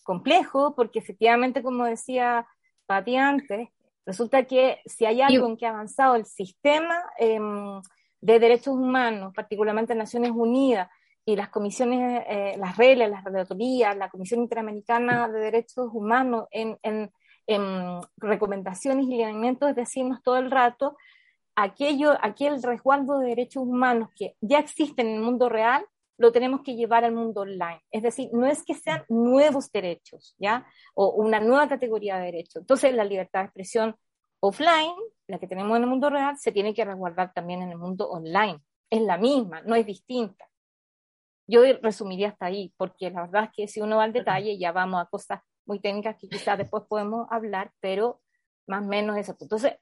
complejo 0.04 0.74
porque 0.76 1.00
efectivamente, 1.00 1.62
como 1.62 1.84
decía 1.84 2.46
Pati 2.86 3.16
antes, 3.16 3.68
Resulta 4.06 4.44
que 4.44 4.80
si 4.86 5.04
hay 5.04 5.20
algo 5.20 5.46
en 5.46 5.56
que 5.56 5.66
ha 5.66 5.70
avanzado 5.70 6.14
el 6.14 6.24
sistema 6.24 7.02
em, 7.18 7.82
de 8.20 8.38
derechos 8.38 8.74
humanos, 8.74 9.34
particularmente 9.34 9.94
Naciones 9.94 10.30
Unidas, 10.30 10.88
y 11.28 11.34
las 11.34 11.48
comisiones, 11.48 12.22
eh, 12.28 12.54
las 12.56 12.76
reglas, 12.76 13.10
las 13.10 13.24
relatorías, 13.24 13.96
la 13.96 14.08
Comisión 14.08 14.40
Interamericana 14.40 15.28
de 15.28 15.40
Derechos 15.40 15.90
Humanos 15.92 16.46
en, 16.52 16.78
en, 16.84 17.10
en 17.48 18.00
recomendaciones 18.16 19.06
y 19.06 19.10
lineamientos, 19.10 19.70
es 19.70 19.76
decirnos 19.76 20.22
todo 20.22 20.36
el 20.36 20.52
rato, 20.52 20.96
aquello, 21.56 22.16
aquel 22.22 22.62
resguardo 22.62 23.18
de 23.18 23.30
derechos 23.30 23.64
humanos 23.64 24.10
que 24.14 24.36
ya 24.40 24.60
existen 24.60 25.08
en 25.08 25.14
el 25.16 25.20
mundo 25.22 25.48
real, 25.48 25.84
lo 26.18 26.32
tenemos 26.32 26.62
que 26.62 26.74
llevar 26.74 27.04
al 27.04 27.12
mundo 27.12 27.42
online. 27.42 27.82
Es 27.90 28.02
decir, 28.02 28.30
no 28.32 28.46
es 28.46 28.64
que 28.64 28.74
sean 28.74 29.04
nuevos 29.08 29.70
derechos, 29.70 30.34
¿ya? 30.38 30.66
O 30.94 31.10
una 31.10 31.40
nueva 31.40 31.68
categoría 31.68 32.16
de 32.16 32.26
derechos. 32.26 32.56
Entonces, 32.62 32.94
la 32.94 33.04
libertad 33.04 33.40
de 33.40 33.46
expresión 33.46 33.96
offline, 34.40 34.94
la 35.26 35.38
que 35.38 35.46
tenemos 35.46 35.76
en 35.76 35.82
el 35.82 35.88
mundo 35.88 36.10
real, 36.10 36.36
se 36.38 36.52
tiene 36.52 36.74
que 36.74 36.84
resguardar 36.84 37.32
también 37.32 37.62
en 37.62 37.70
el 37.70 37.78
mundo 37.78 38.08
online. 38.08 38.60
Es 38.90 39.02
la 39.02 39.18
misma, 39.18 39.62
no 39.62 39.74
es 39.74 39.84
distinta. 39.84 40.48
Yo 41.46 41.60
resumiría 41.82 42.28
hasta 42.28 42.46
ahí, 42.46 42.72
porque 42.76 43.10
la 43.10 43.22
verdad 43.22 43.44
es 43.44 43.50
que 43.54 43.68
si 43.68 43.80
uno 43.80 43.98
va 43.98 44.04
al 44.04 44.12
detalle, 44.12 44.58
ya 44.58 44.72
vamos 44.72 45.00
a 45.00 45.06
cosas 45.06 45.40
muy 45.64 45.80
técnicas 45.80 46.16
que 46.16 46.28
quizás 46.28 46.58
después 46.58 46.84
podemos 46.88 47.26
hablar, 47.30 47.72
pero 47.80 48.20
más 48.66 48.84
o 48.84 48.88
menos 48.88 49.16
eso. 49.16 49.36
Entonces, 49.38 49.74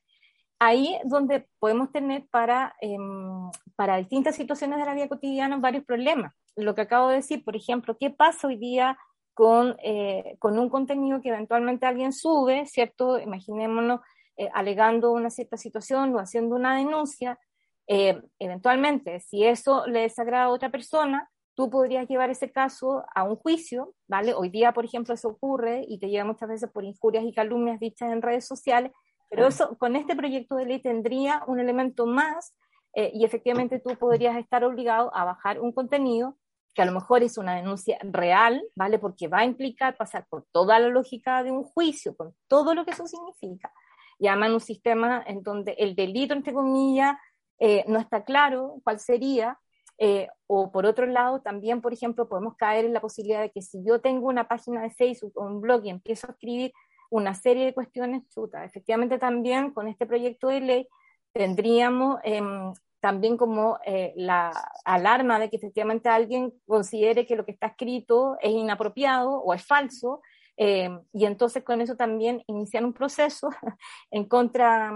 ahí 0.58 0.98
donde 1.04 1.46
podemos 1.58 1.90
tener 1.92 2.26
para, 2.30 2.74
em, 2.80 3.50
para 3.76 3.96
distintas 3.96 4.36
situaciones 4.36 4.78
de 4.78 4.84
la 4.86 4.94
vida 4.94 5.08
cotidiana 5.08 5.56
varios 5.58 5.84
problemas. 5.84 6.32
Lo 6.56 6.74
que 6.74 6.82
acabo 6.82 7.08
de 7.08 7.16
decir, 7.16 7.44
por 7.44 7.56
ejemplo, 7.56 7.96
¿qué 7.98 8.10
pasa 8.10 8.48
hoy 8.48 8.56
día 8.56 8.96
con, 9.34 9.76
eh, 9.82 10.36
con 10.38 10.58
un 10.58 10.68
contenido 10.68 11.20
que 11.20 11.28
eventualmente 11.30 11.86
alguien 11.86 12.12
sube, 12.12 12.66
¿cierto? 12.66 13.18
Imaginémonos 13.18 14.00
eh, 14.36 14.48
alegando 14.52 15.12
una 15.12 15.30
cierta 15.30 15.56
situación 15.56 16.14
o 16.14 16.18
haciendo 16.18 16.56
una 16.56 16.76
denuncia. 16.76 17.38
Eh, 17.86 18.20
eventualmente, 18.38 19.20
si 19.20 19.44
eso 19.44 19.86
le 19.86 20.00
desagrada 20.00 20.44
a 20.44 20.50
otra 20.50 20.70
persona, 20.70 21.30
tú 21.54 21.70
podrías 21.70 22.08
llevar 22.08 22.30
ese 22.30 22.50
caso 22.50 23.04
a 23.14 23.24
un 23.24 23.36
juicio, 23.36 23.94
¿vale? 24.08 24.34
Hoy 24.34 24.48
día, 24.48 24.72
por 24.72 24.84
ejemplo, 24.84 25.14
eso 25.14 25.28
ocurre 25.28 25.84
y 25.86 25.98
te 25.98 26.08
lleva 26.08 26.24
muchas 26.24 26.48
veces 26.48 26.70
por 26.70 26.84
injurias 26.84 27.24
y 27.24 27.32
calumnias 27.32 27.78
dichas 27.78 28.10
en 28.10 28.22
redes 28.22 28.46
sociales, 28.46 28.92
pero 29.30 29.46
eso 29.46 29.76
con 29.78 29.96
este 29.96 30.14
proyecto 30.14 30.56
de 30.56 30.66
ley 30.66 30.80
tendría 30.80 31.42
un 31.46 31.60
elemento 31.60 32.06
más 32.06 32.54
eh, 32.94 33.10
y 33.12 33.24
efectivamente 33.24 33.80
tú 33.80 33.96
podrías 33.96 34.36
estar 34.36 34.64
obligado 34.64 35.14
a 35.14 35.24
bajar 35.24 35.60
un 35.60 35.72
contenido 35.72 36.36
que 36.74 36.82
a 36.82 36.86
lo 36.86 36.92
mejor 36.92 37.22
es 37.22 37.38
una 37.38 37.54
denuncia 37.54 37.98
real, 38.02 38.62
¿vale? 38.74 38.98
Porque 38.98 39.28
va 39.28 39.38
a 39.38 39.44
implicar 39.44 39.96
pasar 39.96 40.26
por 40.28 40.44
toda 40.50 40.78
la 40.80 40.88
lógica 40.88 41.42
de 41.44 41.52
un 41.52 41.62
juicio, 41.62 42.16
con 42.16 42.34
todo 42.48 42.74
lo 42.74 42.84
que 42.84 42.90
eso 42.90 43.06
significa. 43.06 43.72
Y 44.18 44.26
además 44.26 44.48
en 44.48 44.54
un 44.54 44.60
sistema 44.60 45.24
en 45.26 45.42
donde 45.42 45.72
el 45.78 45.94
delito, 45.94 46.34
entre 46.34 46.52
comillas, 46.52 47.16
eh, 47.58 47.84
no 47.86 48.00
está 48.00 48.24
claro 48.24 48.80
cuál 48.82 48.98
sería, 48.98 49.58
eh, 49.98 50.28
o 50.48 50.72
por 50.72 50.86
otro 50.86 51.06
lado, 51.06 51.40
también, 51.40 51.80
por 51.80 51.92
ejemplo, 51.92 52.28
podemos 52.28 52.56
caer 52.56 52.84
en 52.84 52.92
la 52.92 53.00
posibilidad 53.00 53.40
de 53.40 53.50
que 53.50 53.62
si 53.62 53.84
yo 53.84 54.00
tengo 54.00 54.26
una 54.26 54.48
página 54.48 54.82
de 54.82 54.90
Facebook 54.90 55.32
o 55.36 55.44
un 55.44 55.60
blog 55.60 55.84
y 55.84 55.90
empiezo 55.90 56.26
a 56.26 56.32
escribir 56.32 56.72
una 57.14 57.34
serie 57.34 57.66
de 57.66 57.74
cuestiones, 57.74 58.28
chuta, 58.28 58.64
efectivamente 58.64 59.18
también 59.18 59.70
con 59.70 59.86
este 59.86 60.04
proyecto 60.04 60.48
de 60.48 60.60
ley 60.60 60.88
tendríamos 61.32 62.18
em, 62.24 62.72
también 62.98 63.36
como 63.36 63.78
eh, 63.86 64.12
la 64.16 64.50
alarma 64.84 65.38
de 65.38 65.48
que 65.48 65.56
efectivamente 65.56 66.08
alguien 66.08 66.52
considere 66.66 67.24
que 67.24 67.36
lo 67.36 67.44
que 67.44 67.52
está 67.52 67.68
escrito 67.68 68.36
es 68.40 68.50
inapropiado 68.50 69.30
o 69.30 69.54
es 69.54 69.64
falso, 69.64 70.22
em, 70.56 71.00
y 71.12 71.24
entonces 71.26 71.62
con 71.62 71.80
eso 71.80 71.94
también 71.94 72.42
iniciar 72.48 72.84
un 72.84 72.92
proceso 72.92 73.48
en 74.10 74.24
contra, 74.26 74.92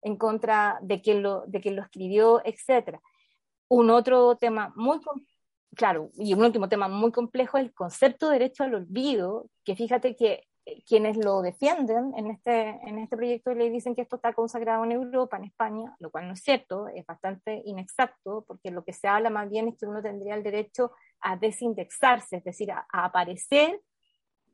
en 0.00 0.16
contra 0.16 0.78
de, 0.80 1.02
quien 1.02 1.22
lo, 1.22 1.44
de 1.46 1.60
quien 1.60 1.76
lo 1.76 1.82
escribió, 1.82 2.40
etcétera. 2.42 3.02
Un 3.68 3.90
otro 3.90 4.36
tema 4.36 4.72
muy, 4.76 4.98
claro, 5.76 6.10
y 6.16 6.32
un 6.32 6.42
último 6.42 6.70
tema 6.70 6.88
muy 6.88 7.12
complejo 7.12 7.58
es 7.58 7.64
el 7.64 7.74
concepto 7.74 8.28
de 8.28 8.38
derecho 8.38 8.64
al 8.64 8.74
olvido, 8.74 9.50
que 9.62 9.76
fíjate 9.76 10.16
que 10.16 10.32
eh, 10.32 10.46
quienes 10.86 11.16
lo 11.16 11.42
defienden 11.42 12.12
en 12.16 12.30
este, 12.30 12.80
en 12.86 12.98
este 12.98 13.16
proyecto 13.16 13.50
de 13.50 13.56
ley 13.56 13.70
dicen 13.70 13.94
que 13.94 14.02
esto 14.02 14.16
está 14.16 14.32
consagrado 14.32 14.84
en 14.84 14.92
Europa, 14.92 15.36
en 15.36 15.44
España, 15.44 15.94
lo 15.98 16.10
cual 16.10 16.26
no 16.26 16.34
es 16.34 16.40
cierto, 16.40 16.88
es 16.88 17.04
bastante 17.04 17.62
inexacto, 17.66 18.44
porque 18.46 18.70
lo 18.70 18.82
que 18.82 18.92
se 18.92 19.06
habla 19.06 19.28
más 19.30 19.48
bien 19.50 19.68
es 19.68 19.78
que 19.78 19.86
uno 19.86 20.02
tendría 20.02 20.34
el 20.34 20.42
derecho 20.42 20.92
a 21.20 21.36
desindexarse, 21.36 22.36
es 22.36 22.44
decir, 22.44 22.70
a, 22.72 22.86
aparecer 22.90 23.80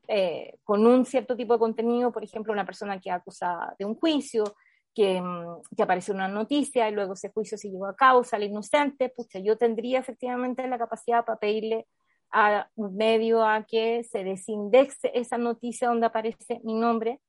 eh, 0.07 0.57
con 0.63 0.85
un 0.85 1.05
cierto 1.05 1.37
tipo 1.37 1.53
de 1.53 1.59
contenido, 1.59 2.11
por 2.11 2.23
ejemplo, 2.23 2.51
una 2.51 2.65
persona 2.65 2.99
que 2.99 3.11
acusa 3.11 3.73
de 3.79 3.85
un 3.85 3.95
juicio, 3.95 4.43
que, 4.93 5.21
mm, 5.21 5.61
que, 5.77 5.83
apareció 5.83 6.13
una 6.13 6.27
noticia 6.27 6.89
y 6.89 6.91
luego 6.91 7.13
ese 7.13 7.29
juicio 7.29 7.57
se 7.57 7.69
llevó 7.69 7.85
a 7.85 7.95
cabo, 7.95 8.25
sale 8.25 8.47
inocente, 8.47 9.09
pucha, 9.09 9.39
yo 9.39 9.57
tendría 9.57 9.99
efectivamente 9.99 10.67
la 10.67 10.77
capacidad 10.77 11.23
para 11.23 11.39
pedirle 11.39 11.87
a 12.31 12.69
medio 12.75 13.43
a 13.45 13.63
que 13.65 14.03
se 14.03 14.23
desindexe 14.23 15.11
esa 15.13 15.37
noticia 15.37 15.89
donde 15.89 16.07
aparece 16.07 16.61
mi 16.63 16.73
nombre. 16.73 17.19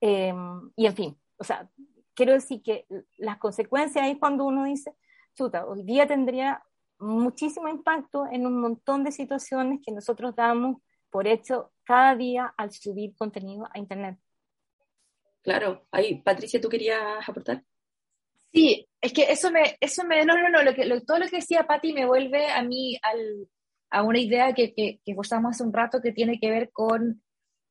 Em, 0.00 0.70
y 0.76 0.86
en 0.86 0.94
fin, 0.94 1.18
o 1.36 1.44
sea, 1.44 1.68
quiero 2.14 2.32
decir 2.32 2.62
que 2.62 2.86
las 3.18 3.38
consecuencias 3.38 4.08
es 4.08 4.18
cuando 4.18 4.44
uno 4.44 4.64
dice, 4.64 4.94
chuta, 5.34 5.66
hoy 5.66 5.82
día 5.82 6.06
tendría 6.06 6.62
muchísimo 6.98 7.68
impacto 7.68 8.26
en 8.30 8.46
un 8.46 8.60
montón 8.60 9.04
de 9.04 9.12
situaciones 9.12 9.80
que 9.84 9.92
nosotros 9.92 10.34
damos 10.36 10.80
por 11.10 11.26
hecho 11.26 11.72
cada 11.84 12.14
día 12.16 12.54
al 12.56 12.72
subir 12.72 13.14
contenido 13.16 13.68
a 13.72 13.78
Internet. 13.78 14.18
Claro, 15.42 15.86
ahí, 15.90 16.22
Patricia, 16.22 16.60
¿tú 16.60 16.68
querías 16.68 17.28
aportar? 17.28 17.64
Sí, 18.52 18.88
es 19.00 19.12
que 19.12 19.24
eso 19.32 19.50
me, 19.50 19.76
eso 19.80 20.04
me, 20.04 20.24
no, 20.24 20.34
no, 20.36 20.48
no, 20.48 20.62
lo 20.62 20.74
que, 20.74 20.88
todo 21.00 21.18
lo 21.18 21.26
que 21.26 21.36
decía 21.36 21.66
Patti 21.66 21.92
me 21.92 22.06
vuelve 22.06 22.48
a 22.48 22.62
mí 22.62 22.98
al, 23.02 23.48
a 23.92 24.02
una 24.02 24.18
idea 24.18 24.54
que, 24.54 24.72
que, 24.74 25.00
que 25.04 25.14
hace 25.20 25.62
un 25.62 25.72
rato 25.72 26.00
que 26.00 26.12
tiene 26.12 26.40
que 26.40 26.50
ver 26.50 26.70
con 26.72 27.22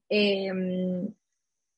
em, 0.07 1.12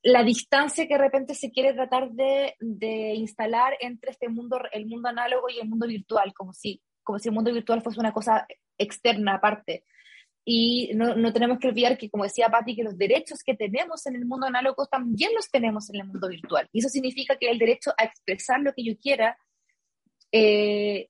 la 0.03 0.23
distancia 0.23 0.86
que 0.86 0.95
de 0.95 0.99
repente 0.99 1.34
se 1.34 1.49
quiere 1.49 1.73
tratar 1.73 2.12
de, 2.12 2.56
de, 2.60 3.15
instalar 3.15 3.77
entre 3.79 4.12
este 4.12 4.27
mundo, 4.27 4.60
el 4.73 4.86
mundo 4.86 5.08
análogo 5.08 5.49
y 5.49 5.60
el 5.60 5.69
mundo 5.69 5.88
virtual, 5.88 6.34
como 6.34 6.51
si, 6.51 6.82
como 7.03 7.19
si 7.19 7.29
el 7.29 7.36
mundo 7.36 7.53
virtual 7.53 7.82
fuese 7.82 8.01
una 8.01 8.12
cosa 8.12 8.45
externa 8.77 9.36
aparte. 9.36 9.86
Y 10.43 10.91
no, 10.93 11.15
no, 11.15 11.32
tenemos 11.32 11.58
que 11.58 11.69
olvidar 11.69 11.97
que, 11.97 12.10
como 12.10 12.25
decía 12.25 12.49
Patti, 12.49 12.75
que 12.75 12.84
los 12.84 12.97
derechos 12.97 13.43
que 13.43 13.56
tenemos 13.56 14.06
en 14.08 14.17
el 14.17 14.25
mundo 14.25 14.47
análogo 14.47 14.88
también 14.88 15.34
los 15.34 15.49
tenemos 15.49 15.89
en 15.89 16.01
el 16.01 16.08
mundo 16.08 16.27
virtual. 16.27 16.67
Y 16.73 16.79
eso 16.79 16.89
significa 16.89 17.38
que 17.38 17.49
el 17.49 17.58
derecho 17.58 17.93
a 17.97 18.03
expresar 18.03 18.60
lo 18.60 18.73
que 18.73 18.84
yo 18.84 18.97
quiera 18.97 19.38
eh, 20.34 21.08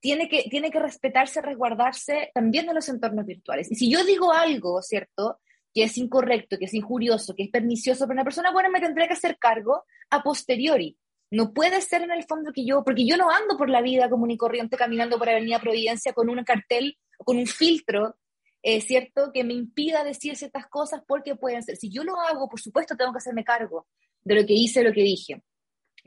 tiene, 0.00 0.28
que, 0.28 0.44
tiene 0.50 0.70
que 0.70 0.80
respetarse, 0.80 1.42
resguardarse 1.42 2.30
también 2.34 2.68
en 2.68 2.74
los 2.74 2.88
entornos 2.88 3.26
virtuales. 3.26 3.70
Y 3.70 3.74
si 3.74 3.90
yo 3.90 4.04
digo 4.04 4.32
algo, 4.32 4.82
¿cierto? 4.82 5.40
que 5.72 5.84
es 5.84 5.96
incorrecto, 5.98 6.58
que 6.58 6.64
es 6.64 6.74
injurioso, 6.74 7.34
que 7.34 7.44
es 7.44 7.50
pernicioso 7.50 8.06
para 8.06 8.14
una 8.14 8.24
persona, 8.24 8.50
bueno, 8.50 8.70
me 8.70 8.80
tendré 8.80 9.06
que 9.06 9.12
hacer 9.12 9.38
cargo 9.38 9.84
a 10.10 10.22
posteriori. 10.22 10.96
No 11.30 11.52
puede 11.52 11.80
ser 11.80 12.02
en 12.02 12.10
el 12.10 12.24
fondo 12.24 12.50
que 12.52 12.64
yo, 12.64 12.82
porque 12.82 13.06
yo 13.06 13.16
no 13.16 13.30
ando 13.30 13.56
por 13.56 13.70
la 13.70 13.80
vida 13.80 14.10
común 14.10 14.32
y 14.32 14.36
corriente 14.36 14.76
caminando 14.76 15.16
por 15.16 15.28
Avenida 15.28 15.60
Providencia 15.60 16.12
con 16.12 16.28
un 16.28 16.42
cartel 16.42 16.98
con 17.18 17.36
un 17.36 17.46
filtro 17.46 18.16
es 18.62 18.84
¿cierto?, 18.84 19.30
que 19.32 19.44
me 19.44 19.54
impida 19.54 20.04
decir 20.04 20.36
ciertas 20.36 20.66
cosas 20.66 21.02
porque 21.06 21.34
pueden 21.34 21.62
ser. 21.62 21.76
Si 21.76 21.90
yo 21.90 22.04
lo 22.04 22.20
hago, 22.20 22.48
por 22.48 22.60
supuesto, 22.60 22.96
tengo 22.96 23.12
que 23.12 23.18
hacerme 23.18 23.44
cargo 23.44 23.86
de 24.22 24.34
lo 24.34 24.46
que 24.46 24.52
hice, 24.52 24.82
lo 24.82 24.92
que 24.92 25.02
dije. 25.02 25.42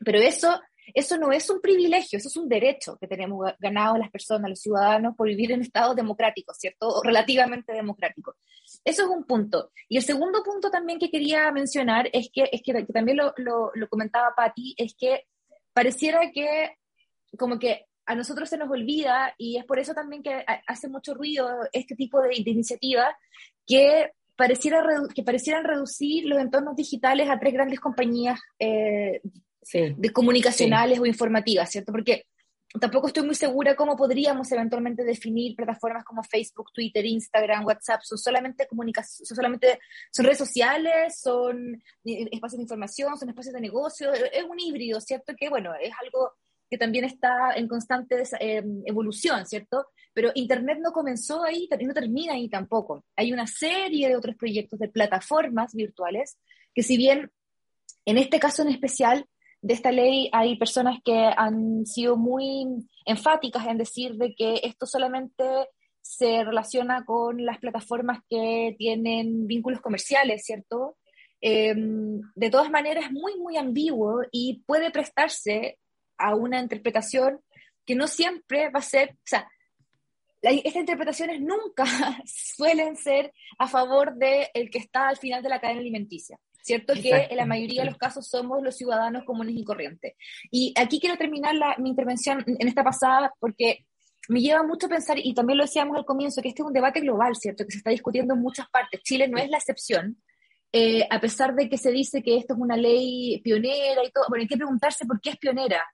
Pero 0.04 0.20
eso, 0.20 0.62
eso 0.94 1.18
no 1.18 1.32
es 1.32 1.50
un 1.50 1.62
privilegio, 1.62 2.18
eso 2.18 2.28
es 2.28 2.38
un 2.38 2.50
derecho 2.50 2.98
que 3.00 3.08
tenemos 3.08 3.52
ganado 3.60 3.98
las 3.98 4.12
personas, 4.12 4.50
los 4.50 4.60
ciudadanos, 4.60 5.16
por 5.16 5.28
vivir 5.28 5.52
en 5.52 5.62
estado 5.62 5.96
democrático, 5.96 6.54
¿cierto? 6.54 6.88
O 6.88 7.04
relativamente 7.04 7.74
democrático. 7.74 8.36
Eso 8.84 9.04
es 9.04 9.10
un 9.10 9.24
punto. 9.26 9.72
Y 9.90 9.98
el 9.98 10.04
segundo 10.04 10.44
punto 10.44 10.70
también 10.70 11.00
que 11.00 11.10
quería 11.10 11.52
mencionar 11.52 12.10
es 12.14 12.30
que, 12.34 12.50
es 12.52 12.62
que, 12.64 12.84
también 12.86 13.18
lo, 13.18 13.34
lo, 13.38 13.72
lo 13.74 13.88
comentaba 13.88 14.34
Patti, 14.36 14.76
es 14.78 14.96
que 14.98 15.26
pareciera 15.74 16.32
que 16.32 16.78
como 17.38 17.60
que 17.60 17.88
a 18.06 18.16
nosotros 18.16 18.50
se 18.50 18.58
nos 18.58 18.70
olvida 18.70 19.34
y 19.38 19.58
es 19.58 19.66
por 19.66 19.80
eso 19.80 19.94
también 19.94 20.24
que 20.24 20.44
hace 20.68 20.88
mucho 20.88 21.14
ruido 21.14 21.50
este 21.72 21.96
tipo 21.96 22.22
de, 22.22 22.36
iniciativas 22.36 23.16
que, 23.66 24.12
pareciera 24.36 24.84
que 25.14 25.24
parecieran 25.24 25.64
reducir 25.64 26.26
los 26.26 26.40
entornos 26.40 26.76
digitales 26.76 27.30
a 27.30 27.40
tres 27.40 27.54
grandes 27.54 27.80
compañías 27.80 28.40
eh, 28.60 29.22
de 29.72 30.10
comunicacionales 30.12 31.00
o 31.00 31.06
informativas, 31.06 31.70
¿cierto? 31.72 31.92
Porque 31.92 32.26
tampoco 32.80 33.08
estoy 33.08 33.24
muy 33.24 33.36
segura 33.36 33.76
cómo 33.76 33.96
podríamos 33.96 34.52
eventualmente 34.52 35.04
definir 35.04 35.56
plataformas 35.56 36.04
como 36.04 36.24
Facebook, 36.24 36.72
Twitter, 36.74 37.06
Instagram, 37.06 37.66
WhatsApp. 37.66 38.02
Son 38.04 38.18
solamente 38.18 38.68
comunicación, 38.68 39.26
son 39.26 39.36
solamente 39.36 39.80
son 40.12 40.26
redes 40.26 40.40
sociales, 40.40 41.20
son 41.20 41.76
eh, 42.06 42.28
espacios 42.32 42.58
de 42.58 42.64
información, 42.64 43.18
son 43.18 43.30
espacios 43.30 43.54
de 43.54 43.62
negocio. 43.62 44.12
Es 44.14 44.44
un 44.44 44.60
híbrido, 44.60 45.00
¿cierto? 45.02 45.34
Que 45.38 45.50
bueno, 45.50 45.74
es 45.80 45.92
algo 46.02 46.34
que 46.70 46.78
también 46.78 47.06
está 47.06 47.54
en 47.56 47.68
constante 47.68 48.24
eh, 48.40 48.64
evolución, 48.86 49.46
¿cierto? 49.46 49.88
Pero 50.14 50.32
Internet 50.34 50.80
no 50.82 50.92
comenzó 50.92 51.44
ahí 51.44 51.70
y 51.80 51.86
no 51.86 51.94
termina 51.94 52.34
ahí 52.34 52.50
tampoco. 52.50 53.06
Hay 53.16 53.32
una 53.32 53.46
serie 53.46 54.10
de 54.10 54.16
otros 54.16 54.36
proyectos 54.36 54.80
de 54.80 54.90
plataformas 54.90 55.76
virtuales 55.76 56.38
que 56.74 56.82
si 56.82 56.98
bien 56.98 57.32
en 58.06 58.18
este 58.18 58.40
caso 58.40 58.64
en 58.64 58.70
especial 58.70 59.28
de 59.64 59.74
esta 59.74 59.92
ley 59.92 60.30
hay 60.34 60.58
personas 60.58 61.00
que 61.04 61.32
han 61.38 61.86
sido 61.86 62.18
muy 62.18 62.66
enfáticas 63.06 63.66
en 63.66 63.78
decir 63.78 64.16
de 64.16 64.36
que 64.36 64.60
esto 64.64 64.86
solamente 64.86 65.46
se 66.02 66.44
relaciona 66.44 67.06
con 67.06 67.46
las 67.46 67.60
plataformas 67.60 68.20
que 68.30 68.76
tienen 68.78 69.48
vínculos 69.48 69.80
comerciales, 69.80 70.44
¿cierto? 70.44 70.98
Em, 71.40 72.20
de 72.36 72.50
todas 72.50 72.70
maneras, 72.70 73.06
es 73.06 73.12
muy, 73.14 73.38
muy 73.38 73.56
ambiguo 73.56 74.22
y 74.34 74.62
puede 74.66 74.92
prestarse 74.92 75.80
a 76.18 76.36
una 76.36 76.60
interpretación 76.60 77.40
que 77.86 77.96
no 77.96 78.08
siempre 78.08 78.70
va 78.70 78.80
a 78.80 78.82
ser, 78.82 79.12
o 79.12 79.26
sea, 79.26 79.48
estas 80.42 80.76
interpretaciones 80.76 81.40
nunca 81.40 81.86
suelen 82.26 82.98
ser 82.98 83.34
a 83.58 83.70
favor 83.70 84.14
del 84.16 84.48
el 84.54 84.70
que 84.70 84.80
está 84.80 85.08
al 85.08 85.16
final 85.16 85.42
de 85.42 85.48
la 85.48 85.62
cadena 85.62 85.80
alimenticia. 85.80 86.38
¿Cierto? 86.64 86.94
Que 86.94 87.28
en 87.30 87.36
la 87.36 87.46
mayoría 87.46 87.82
de 87.82 87.90
los 87.90 87.98
casos 87.98 88.26
somos 88.26 88.64
los 88.64 88.78
ciudadanos 88.78 89.26
comunes 89.26 89.54
y 89.54 89.66
corrientes. 89.66 90.14
Y 90.50 90.74
aquí 90.78 90.98
quiero 90.98 91.18
terminar 91.18 91.54
mi 91.78 91.90
intervención 91.90 92.42
en 92.48 92.68
esta 92.70 92.86
pasada 92.86 93.34
porque 93.38 93.86
me 94.30 94.40
lleva 94.40 94.64
mucho 94.64 94.86
a 94.86 94.90
pensar, 94.90 95.18
y 95.22 95.34
también 95.34 95.58
lo 95.58 95.66
decíamos 95.66 95.98
al 95.98 96.06
comienzo, 96.06 96.42
que 96.42 96.48
este 96.48 96.62
es 96.62 96.66
un 96.66 96.72
debate 96.72 97.02
global, 97.02 97.36
¿cierto? 97.36 97.66
Que 97.66 97.72
se 97.72 97.80
está 97.80 97.90
discutiendo 97.90 98.34
en 98.34 98.40
muchas 98.40 98.70
partes. 98.70 99.02
Chile 99.04 99.28
no 99.28 99.38
es 99.38 99.50
la 99.50 99.58
excepción. 99.58 100.24
Eh, 100.72 101.06
a 101.10 101.20
pesar 101.20 101.54
de 101.54 101.68
que 101.68 101.78
se 101.78 101.92
dice 101.92 102.24
que 102.24 102.38
esto 102.38 102.54
es 102.54 102.60
una 102.60 102.78
ley 102.78 103.42
pionera 103.44 104.02
y 104.02 104.12
todo, 104.12 104.24
bueno, 104.30 104.44
hay 104.44 104.48
que 104.48 104.56
preguntarse 104.56 105.06
por 105.06 105.20
qué 105.20 105.32
es 105.32 105.38
pionera, 105.38 105.86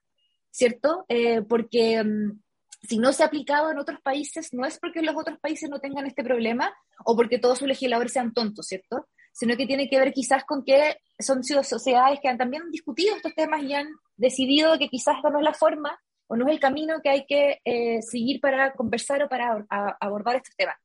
¿cierto? 0.50 1.04
Eh, 1.08 1.42
porque 1.42 2.02
mm, 2.02 2.40
si 2.82 2.98
no 2.98 3.12
se 3.12 3.24
ha 3.24 3.26
aplicado 3.26 3.72
en 3.72 3.78
otros 3.78 4.00
países, 4.00 4.54
no 4.54 4.64
es 4.64 4.78
porque 4.78 5.02
los 5.02 5.16
otros 5.16 5.38
países 5.40 5.68
no 5.68 5.80
tengan 5.80 6.06
este 6.06 6.22
problema 6.22 6.72
o 7.04 7.16
porque 7.16 7.38
todos 7.38 7.58
sus 7.58 7.68
legisladores 7.68 8.12
sean 8.12 8.32
tontos, 8.32 8.68
¿cierto? 8.68 9.08
Sino 9.32 9.56
que 9.56 9.66
tiene 9.66 9.88
que 9.88 9.98
ver 9.98 10.12
quizás 10.12 10.44
con 10.44 10.64
que 10.64 10.96
son 11.18 11.42
sociedades 11.42 12.18
que 12.20 12.28
han 12.28 12.38
también 12.38 12.70
discutido 12.70 13.16
estos 13.16 13.34
temas 13.34 13.62
y 13.62 13.74
han 13.74 13.88
decidido 14.16 14.78
que 14.78 14.88
quizás 14.88 15.16
esta 15.16 15.30
no 15.30 15.38
es 15.38 15.44
la 15.44 15.54
forma 15.54 15.98
o 16.26 16.36
no 16.36 16.46
es 16.46 16.52
el 16.52 16.60
camino 16.60 17.00
que 17.02 17.10
hay 17.10 17.26
que 17.26 17.60
eh, 17.64 18.02
seguir 18.02 18.40
para 18.40 18.72
conversar 18.72 19.22
o 19.22 19.28
para 19.28 19.66
abordar 20.00 20.36
estos 20.36 20.54
temas. 20.56 20.76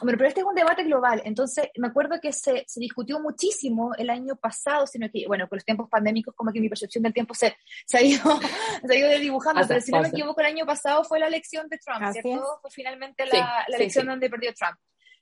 Bueno, 0.00 0.16
pero 0.16 0.28
este 0.28 0.40
es 0.40 0.46
un 0.46 0.54
debate 0.54 0.84
global, 0.84 1.20
entonces 1.24 1.68
me 1.76 1.88
acuerdo 1.88 2.18
que 2.20 2.32
se, 2.32 2.64
se, 2.66 2.80
discutió 2.80 3.20
muchísimo 3.20 3.92
el 3.98 4.08
año 4.08 4.36
pasado, 4.36 4.86
sino 4.86 5.06
que, 5.12 5.26
bueno, 5.26 5.46
con 5.48 5.56
los 5.56 5.64
tiempos 5.64 5.88
pandémicos, 5.90 6.34
como 6.34 6.50
que 6.50 6.60
mi 6.60 6.68
percepción 6.68 7.04
del 7.04 7.12
tiempo 7.12 7.34
se, 7.34 7.54
se, 7.86 7.98
ha, 7.98 8.02
ido, 8.02 8.22
se 8.86 8.94
ha 8.94 8.98
ido 8.98 9.18
dibujando, 9.18 9.60
pero 9.68 9.80
si 9.80 9.92
no 9.92 10.00
me 10.00 10.08
equivoco, 10.08 10.40
el 10.40 10.46
año 10.46 10.64
pasado 10.64 11.04
fue 11.04 11.20
la 11.20 11.26
elección 11.26 11.68
de 11.68 11.78
Trump, 11.78 12.10
¿cierto? 12.10 12.58
Fue 12.62 12.70
finalmente 12.70 13.26
la, 13.26 13.64
la 13.68 13.76
elección 13.76 14.06
donde 14.06 14.30
perdió 14.30 14.52
Trump. 14.54 14.76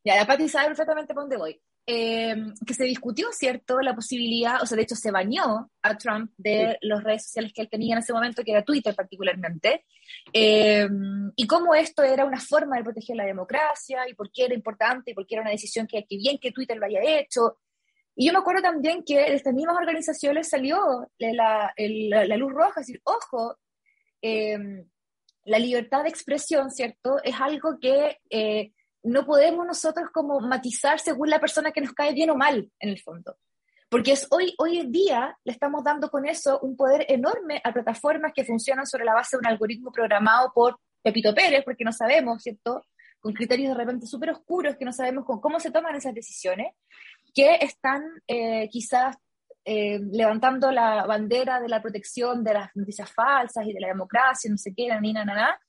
Ya, 0.04 0.14
la 0.14 0.26
Pati 0.26 0.48
sabe 0.48 0.68
perfectamente 0.68 1.14
por 1.14 1.24
dónde 1.24 1.36
voy. 1.36 1.60
Eh, 1.86 2.36
que 2.64 2.74
se 2.74 2.84
discutió, 2.84 3.28
¿cierto?, 3.32 3.80
la 3.80 3.94
posibilidad, 3.94 4.62
o 4.62 4.66
sea, 4.66 4.76
de 4.76 4.82
hecho 4.82 4.94
se 4.94 5.10
bañó 5.10 5.70
a 5.82 5.96
Trump 5.96 6.30
de 6.36 6.78
las 6.82 7.02
redes 7.02 7.24
sociales 7.24 7.52
que 7.52 7.62
él 7.62 7.68
tenía 7.68 7.94
en 7.94 8.00
ese 8.00 8.12
momento, 8.12 8.44
que 8.44 8.52
era 8.52 8.62
Twitter 8.62 8.94
particularmente, 8.94 9.86
eh, 10.32 10.86
y 11.34 11.46
cómo 11.46 11.74
esto 11.74 12.02
era 12.02 12.24
una 12.24 12.38
forma 12.38 12.76
de 12.76 12.84
proteger 12.84 13.16
la 13.16 13.24
democracia, 13.24 14.08
y 14.08 14.14
por 14.14 14.30
qué 14.30 14.44
era 14.44 14.54
importante, 14.54 15.10
y 15.10 15.14
por 15.14 15.26
qué 15.26 15.36
era 15.36 15.42
una 15.42 15.50
decisión 15.50 15.86
que, 15.86 16.04
que 16.04 16.16
bien 16.16 16.38
que 16.38 16.52
Twitter 16.52 16.76
lo 16.76 16.86
haya 16.86 17.00
hecho. 17.02 17.56
Y 18.14 18.26
yo 18.26 18.32
me 18.32 18.38
acuerdo 18.38 18.62
también 18.62 19.02
que 19.02 19.16
de 19.16 19.34
estas 19.34 19.54
mismas 19.54 19.76
organizaciones 19.76 20.48
salió 20.48 21.08
la, 21.18 21.72
la, 21.76 22.36
luz 22.36 22.52
roja, 22.52 22.80
es 22.80 22.86
decir, 22.86 23.00
ojo, 23.04 23.56
eh, 24.22 24.84
la 25.44 25.58
libertad 25.58 26.04
de 26.04 26.10
expresión, 26.10 26.70
¿cierto?, 26.70 27.16
es 27.24 27.34
algo 27.40 27.78
que 27.80 28.18
no 29.02 29.24
podemos 29.24 29.66
nosotros 29.66 30.10
como 30.12 30.40
matizar 30.40 30.98
según 31.00 31.30
la 31.30 31.40
persona 31.40 31.72
que 31.72 31.80
nos 31.80 31.92
cae 31.92 32.12
bien 32.12 32.30
o 32.30 32.36
mal, 32.36 32.70
en 32.78 32.88
el 32.88 33.00
fondo. 33.00 33.36
Porque 33.88 34.12
es 34.12 34.26
hoy, 34.30 34.54
hoy 34.58 34.78
en 34.78 34.92
día 34.92 35.36
le 35.42 35.52
estamos 35.52 35.82
dando 35.82 36.10
con 36.10 36.24
eso 36.24 36.60
un 36.60 36.76
poder 36.76 37.06
enorme 37.08 37.60
a 37.64 37.72
plataformas 37.72 38.32
que 38.32 38.44
funcionan 38.44 38.86
sobre 38.86 39.04
la 39.04 39.14
base 39.14 39.36
de 39.36 39.40
un 39.40 39.46
algoritmo 39.46 39.90
programado 39.90 40.52
por 40.54 40.78
Pepito 41.02 41.34
Pérez, 41.34 41.64
porque 41.64 41.84
no 41.84 41.92
sabemos, 41.92 42.42
¿cierto? 42.42 42.84
Con 43.18 43.32
criterios 43.32 43.70
de 43.70 43.74
repente 43.74 44.06
súper 44.06 44.30
oscuros, 44.30 44.76
que 44.76 44.84
no 44.84 44.92
sabemos 44.92 45.24
con 45.24 45.40
cómo 45.40 45.58
se 45.58 45.72
toman 45.72 45.96
esas 45.96 46.14
decisiones, 46.14 46.72
que 47.34 47.56
están 47.60 48.02
eh, 48.28 48.68
quizás 48.70 49.16
eh, 49.64 49.98
levantando 50.12 50.70
la 50.70 51.04
bandera 51.04 51.60
de 51.60 51.68
la 51.68 51.82
protección 51.82 52.44
de 52.44 52.54
las 52.54 52.70
noticias 52.76 53.10
falsas 53.12 53.66
y 53.66 53.72
de 53.72 53.80
la 53.80 53.88
democracia, 53.88 54.50
no 54.50 54.56
sé 54.56 54.72
qué, 54.74 54.88
ni 55.00 55.12
nada, 55.12 55.26
nada. 55.26 55.60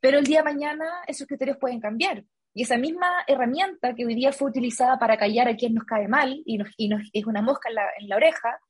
Pero 0.00 0.18
el 0.18 0.24
día 0.24 0.38
de 0.38 0.52
mañana 0.52 0.84
esos 1.06 1.26
criterios 1.26 1.56
pueden 1.56 1.80
cambiar. 1.80 2.24
Y 2.54 2.62
esa 2.62 2.78
misma 2.78 3.08
herramienta 3.26 3.94
que 3.94 4.06
hoy 4.06 4.14
día 4.14 4.32
fue 4.32 4.48
utilizada 4.48 4.96
para 4.96 5.18
callar 5.18 5.48
a 5.48 5.56
quien 5.56 5.74
nos 5.74 5.84
cae 5.84 6.06
mal 6.06 6.40
y, 6.46 6.56
nos, 6.56 6.70
es 7.12 7.26
una 7.26 7.42
mosca 7.42 7.68
en 7.98 8.08
la, 8.08 8.16
oreja, 8.16 8.60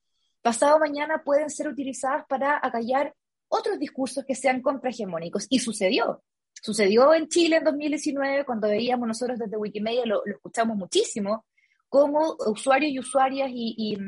pasado 0.41 0.79
mañana 0.79 1.23
pueden 1.23 1.51
ser 1.51 1.69
utilizadas 1.69 2.25
para 2.27 2.59
acallar 2.63 3.15
otros 3.49 3.79
discursos 3.79 4.25
que 4.25 4.35
sean 4.35 4.63
contrahegemónicos. 4.63 5.47
Y 5.51 5.59
sucedió. 5.59 6.23
Sucedió 6.63 7.13
en 7.13 7.29
Chile 7.29 7.57
en 7.57 7.65
2019, 7.65 8.47
cuando 8.47 8.69
veíamos 8.69 9.07
nosotros 9.07 9.39
desde 9.39 9.59
Wikimedia, 9.59 10.07
lo, 10.07 10.25
escuchamos 10.25 10.79
muchísimo, 10.79 11.45
como 11.91 12.37
usuarios 12.47 12.91
y 12.91 12.99
usuarias 12.99 13.51
y, 13.53 13.75
y 13.77 13.99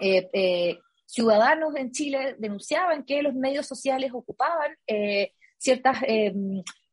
eh, 0.00 0.28
eh, 0.32 0.78
ciudadanos 1.04 1.76
en 1.76 1.92
Chile 1.92 2.34
denunciaban 2.40 3.04
que 3.04 3.22
los 3.22 3.34
medios 3.34 3.66
sociales 3.66 4.10
ocupaban 4.12 4.76
eh, 4.88 5.32
ciertas 5.58 5.98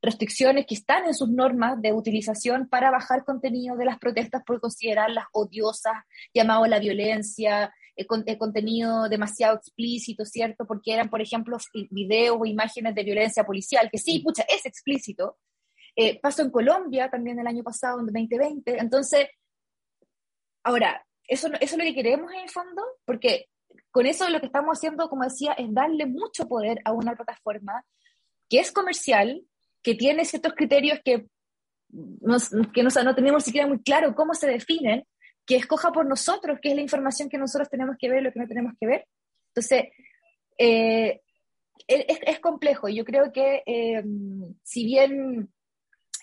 restricciones 0.04 0.66
que 0.68 0.76
están 0.76 1.06
en 1.06 1.13
sus 1.13 1.30
normas 1.30 1.82
de 1.82 1.94
utilización 1.94 2.68
para 2.68 2.92
bajar 2.92 3.24
contenido 3.24 3.78
de 3.78 3.86
las 3.86 3.98
protestas 3.98 4.44
por 4.46 4.60
considerarlas 4.60 5.26
odiosas, 5.32 5.94
llamado 6.34 6.66
a 6.66 6.68
la 6.68 6.80
violencia, 6.80 7.74
eh, 7.96 8.06
eh, 8.26 8.38
contenido 8.38 9.08
demasiado 9.08 9.56
explícito, 9.56 10.26
¿cierto? 10.26 10.68
Porque 10.68 10.94
eran, 10.94 11.10
por 11.10 11.22
ejemplo, 11.22 11.58
videos 11.89 12.38
o 12.38 12.46
imágenes 12.46 12.94
de 12.94 13.04
violencia 13.04 13.46
policial, 13.46 13.89
que 13.89 13.98
sí, 13.98 14.20
pucha, 14.20 14.44
es 14.44 14.66
explícito. 14.66 15.38
Eh, 15.96 16.20
pasó 16.20 16.42
en 16.42 16.52
Colombia 16.52 17.10
también 17.10 17.39
el 17.39 17.48
año 17.48 17.63
pasado, 17.63 18.02
en 18.02 18.08
2020. 18.08 18.78
Entonces, 18.80 19.28
ahora, 20.63 21.06
eso, 21.26 21.48
eso 21.48 21.62
es 21.62 21.78
lo 21.78 21.84
que 21.86 21.96
queremos 21.96 22.30
en 22.34 22.42
el 22.42 22.50
fondo, 22.50 22.84
porque 23.06 23.48
con 23.89 24.06
eso 24.06 24.28
lo 24.30 24.42
que 24.42 24.48
estamos 24.48 24.78
haciendo, 24.78 25.08
como 25.08 25.24
decía, 25.24 25.54
es 25.54 25.74
darle 25.74 26.08
mucho 26.08 26.46
poder 26.46 26.82
a 26.84 26.92
una 26.92 27.16
plataforma 27.16 27.86
que 28.50 28.60
es 28.60 28.72
comercial, 28.74 29.46
que 29.84 29.96
tiene 29.96 30.26
ciertos 30.26 30.54
criterios 30.54 31.00
que, 31.04 31.26
que 32.74 32.84
no, 32.84 32.89
no 33.04 33.15
tenemos 33.15 33.43
siquiera 33.43 33.67
muy 33.67 33.82
claro 33.84 34.15
cómo 34.15 34.34
se 34.34 34.48
definen, 34.48 35.06
que 35.46 35.58
escoja 35.58 35.91
por 35.91 36.06
nosotros 36.06 36.60
qué 36.62 36.69
es 36.69 36.76
la 36.76 36.82
información 36.82 37.30
que 37.30 37.38
nosotros 37.38 37.69
tenemos 37.69 37.98
que 38.00 38.10
ver 38.10 38.22
y 38.22 38.24
lo 38.24 38.32
que 38.32 38.39
no 38.39 38.48
tenemos 38.48 38.74
que 38.80 38.88
ver. 38.88 39.08
Entonces, 39.50 39.86
eh, 40.58 41.22
es, 41.88 42.19
es, 42.26 42.39
complejo. 42.39 42.88
Yo 42.88 43.04
creo 43.04 43.32
que 43.32 43.62
eh, 43.65 44.04
si 44.63 44.86
bien 44.86 45.50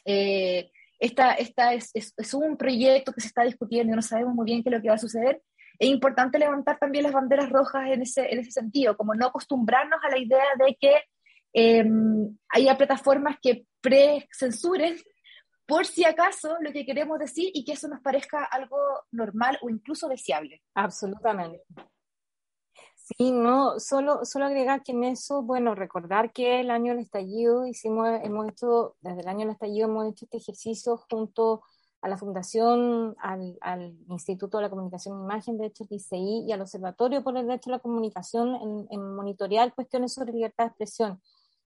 eh, 0.05 0.71
esta, 0.99 1.35
esta 1.35 1.75
es, 1.75 1.91
es, 1.95 2.15
es, 2.17 2.35
un 2.35 2.57
proyecto 2.57 3.13
que 3.13 3.21
se 3.21 3.29
está 3.29 3.45
discutiendo 3.45 3.93
y 3.93 3.97
no 3.97 4.03
sabemos 4.03 4.35
muy 4.35 4.47
bien 4.47 4.63
qué 4.63 4.71
es 4.71 4.77
lo 4.77 4.83
que 4.83 4.89
va 4.89 4.95
a 4.95 4.99
suceder, 4.99 5.43
es 5.79 5.89
importante 5.89 6.39
levantar 6.39 6.79
también 6.79 7.05
las 7.05 7.13
banderas 7.13 7.51
rojas 7.51 7.89
en 7.91 8.03
ese, 8.03 8.33
en 8.33 8.39
ese 8.39 8.51
sentido, 8.51 8.97
como 8.97 9.15
no 9.15 9.27
acostumbrarnos 9.27 9.99
a 10.03 10.11
la 10.11 10.19
idea 10.19 10.45
de 10.59 10.77
que 10.79 10.95
eh, 11.53 11.85
haya 12.49 12.77
plataformas 12.77 13.37
que 13.43 13.67
pre-censuren 13.81 14.97
por 15.67 15.87
si 15.87 16.05
acaso 16.05 16.57
lo 16.61 16.73
que 16.73 16.85
queremos 16.85 17.19
decir 17.19 17.51
y 17.55 17.65
que 17.65 17.73
eso 17.73 17.87
nos 17.87 18.01
parezca 18.01 18.45
algo 18.45 18.77
normal 19.13 19.57
o 19.63 19.71
incluso 19.71 20.09
deseable. 20.09 20.63
Absolutamente. 20.75 21.63
Sí, 22.95 23.31
no, 23.33 23.79
solo, 23.79 24.25
solo 24.25 24.47
agregar 24.47 24.83
que 24.83 24.93
en 24.93 25.05
eso, 25.05 25.43
bueno, 25.43 25.75
recordar 25.75 26.33
que 26.33 26.61
el 26.61 26.71
año 26.71 26.93
del 26.93 27.03
estallido 27.03 27.67
hicimos, 27.67 28.09
hemos 28.23 28.49
hecho, 28.49 28.97
desde 29.01 29.21
el 29.21 29.29
año 29.29 29.41
del 29.41 29.51
estallido 29.51 29.89
hemos 29.89 30.09
hecho 30.09 30.25
este 30.27 30.39
ejercicio 30.39 30.97
junto 31.09 31.63
a 32.03 32.09
la 32.09 32.17
Fundación, 32.17 33.15
al, 33.21 33.59
al 33.61 33.97
Instituto 34.09 34.59
de 34.59 34.65
la 34.65 34.71
Comunicación 34.71 35.19
e 35.19 35.25
Imagen, 35.25 35.59
de 35.59 35.67
hecho, 35.67 35.85
el 35.85 35.97
ICI, 35.97 36.45
y 36.47 36.53
al 36.53 36.63
Observatorio 36.63 37.23
por 37.23 37.37
el 37.37 37.47
Derecho 37.47 37.71
a 37.71 37.75
la 37.75 37.79
Comunicación 37.79 38.55
en, 38.57 38.87
en 38.91 39.15
monitorear 39.15 39.75
cuestiones 39.75 40.15
sobre 40.15 40.33
libertad 40.33 40.65
de 40.65 40.69
expresión. 40.69 41.21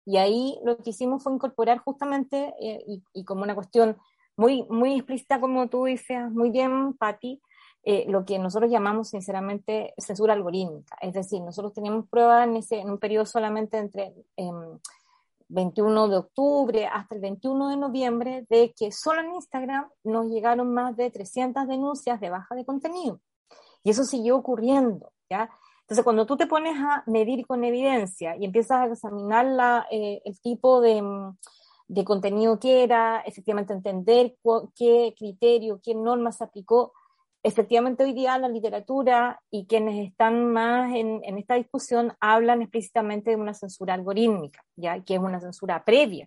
Y 0.06 0.18
ahí 0.18 0.58
lo 0.64 0.76
que 0.76 0.90
hicimos 0.90 1.22
fue 1.22 1.32
incorporar 1.32 1.78
justamente, 1.78 2.54
eh, 2.60 2.84
y, 3.12 3.24
como 3.24 3.42
una 3.42 3.54
cuestión 3.54 3.96
muy, 4.36 4.64
muy 4.64 4.94
explícita, 4.94 5.40
como 5.40 5.68
tú 5.68 5.84
dices 5.84 6.30
muy 6.30 6.50
bien, 6.50 6.94
Patti, 6.94 7.40
eh, 7.84 8.06
lo 8.08 8.24
que 8.24 8.38
nosotros 8.38 8.70
llamamos 8.70 9.10
sinceramente 9.10 9.94
censura 9.98 10.32
algorítmica. 10.32 10.96
Es 11.00 11.12
decir, 11.12 11.40
nosotros 11.42 11.74
teníamos 11.74 12.08
pruebas 12.08 12.46
en, 12.46 12.56
ese, 12.56 12.80
en 12.80 12.90
un 12.90 12.98
periodo 12.98 13.26
solamente 13.26 13.78
entre 13.78 14.14
21 15.48 16.04
em, 16.04 16.10
de 16.10 16.16
octubre 16.16 16.86
hasta 16.86 17.14
el 17.14 17.20
21 17.20 17.68
de 17.68 17.76
noviembre 17.76 18.46
de 18.48 18.72
que 18.76 18.90
solo 18.90 19.20
en 19.20 19.34
Instagram 19.34 19.88
nos 20.02 20.26
llegaron 20.26 20.72
más 20.72 20.96
de 20.96 21.10
300 21.10 21.66
denuncias 21.68 22.20
de 22.20 22.30
baja 22.30 22.54
de 22.54 22.64
contenido. 22.64 23.20
Y 23.82 23.90
eso 23.90 24.04
siguió 24.04 24.36
ocurriendo, 24.36 25.12
¿ya? 25.28 25.50
Entonces, 25.84 26.04
cuando 26.04 26.24
tú 26.26 26.36
te 26.36 26.46
pones 26.46 26.76
a 26.78 27.02
medir 27.06 27.46
con 27.46 27.62
evidencia 27.62 28.36
y 28.36 28.46
empiezas 28.46 28.80
a 28.80 28.86
examinar 28.86 29.44
la, 29.44 29.86
eh, 29.90 30.22
el 30.24 30.40
tipo 30.40 30.80
de, 30.80 31.02
mm, 31.02 31.36
de, 31.88 32.04
contenido 32.04 32.58
que 32.58 32.82
era, 32.82 33.20
efectivamente 33.20 33.74
entender 33.74 34.34
qué 34.74 35.14
criterio, 35.16 35.80
qué 35.82 35.94
norma 35.94 36.32
se 36.32 36.44
aplicó, 36.44 36.92
efectivamente 37.44 38.02
hoy 38.02 38.14
día 38.14 38.38
la 38.38 38.48
literatura 38.48 39.40
y 39.50 39.66
quienes 39.66 40.08
están 40.08 40.50
más 40.50 40.92
en, 40.94 41.22
esta 41.38 41.54
discusión 41.54 42.14
hablan 42.18 42.62
explícitamente 42.62 43.30
de 43.30 43.36
una 43.36 43.52
censura 43.52 43.92
algorítmica, 43.92 44.64
ya 44.76 44.98
que 45.04 45.14
es 45.14 45.20
una 45.20 45.38
censura 45.40 45.84
previa, 45.84 46.26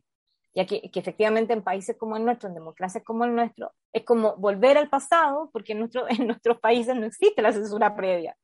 ya 0.53 0.67
que, 0.67 0.89
efectivamente 0.93 1.53
en 1.53 1.63
países 1.63 1.97
como 1.97 2.15
el 2.15 2.23
nuestro, 2.23 2.47
en 2.47 2.53
democracias 2.53 3.03
como 3.03 3.25
el 3.25 3.33
nuestro, 3.33 3.73
es 3.91 4.03
como 4.03 4.35
volver 4.37 4.77
al 4.77 4.89
pasado, 4.89 5.49
porque 5.51 5.71
en, 5.71 5.79
nuestro, 5.79 6.05
en 6.09 6.27
nuestros 6.27 6.59
países 6.59 6.95
no 6.95 7.07
existe 7.07 7.41
la 7.41 7.51
censura 7.51 7.95
previa. 7.95 8.37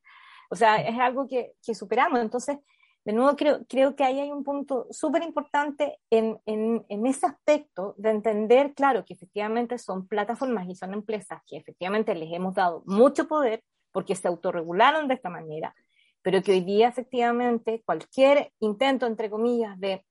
O 0.53 0.55
sea, 0.55 0.75
es 0.75 0.99
algo 0.99 1.27
que, 1.27 1.55
que 1.65 1.73
superamos. 1.73 2.19
Entonces, 2.19 2.59
de 3.03 3.11
nuevo, 3.11 3.35
creo, 3.35 3.65
creo 3.67 3.95
que 3.95 4.03
ahí 4.03 4.19
hay 4.19 4.31
un 4.31 4.43
punto 4.43 4.85
súper 4.91 5.23
importante 5.23 5.97
en, 6.11 6.39
en, 6.45 6.85
en, 6.89 7.07
ese 7.07 7.25
aspecto 7.25 7.95
de 7.97 8.11
entender, 8.11 8.75
claro, 8.75 9.03
que 9.03 9.15
efectivamente 9.15 9.79
son 9.79 10.07
plataformas 10.07 10.69
y 10.69 10.75
son 10.75 10.93
empresas 10.93 11.41
que 11.47 11.57
efectivamente 11.57 12.13
les 12.13 12.31
hemos 12.31 12.53
dado 12.53 12.83
mucho 12.85 13.27
poder 13.27 13.63
porque 13.91 14.13
se 14.13 14.27
autorregularon 14.27 15.07
de 15.07 15.15
esta 15.15 15.31
manera, 15.31 15.73
pero 16.21 16.43
que 16.43 16.51
hoy 16.51 16.61
día 16.61 16.87
efectivamente 16.87 17.81
cualquier 17.83 18.53
intento, 18.59 19.07
entre 19.07 19.31
comillas, 19.31 19.79
de, 19.79 20.05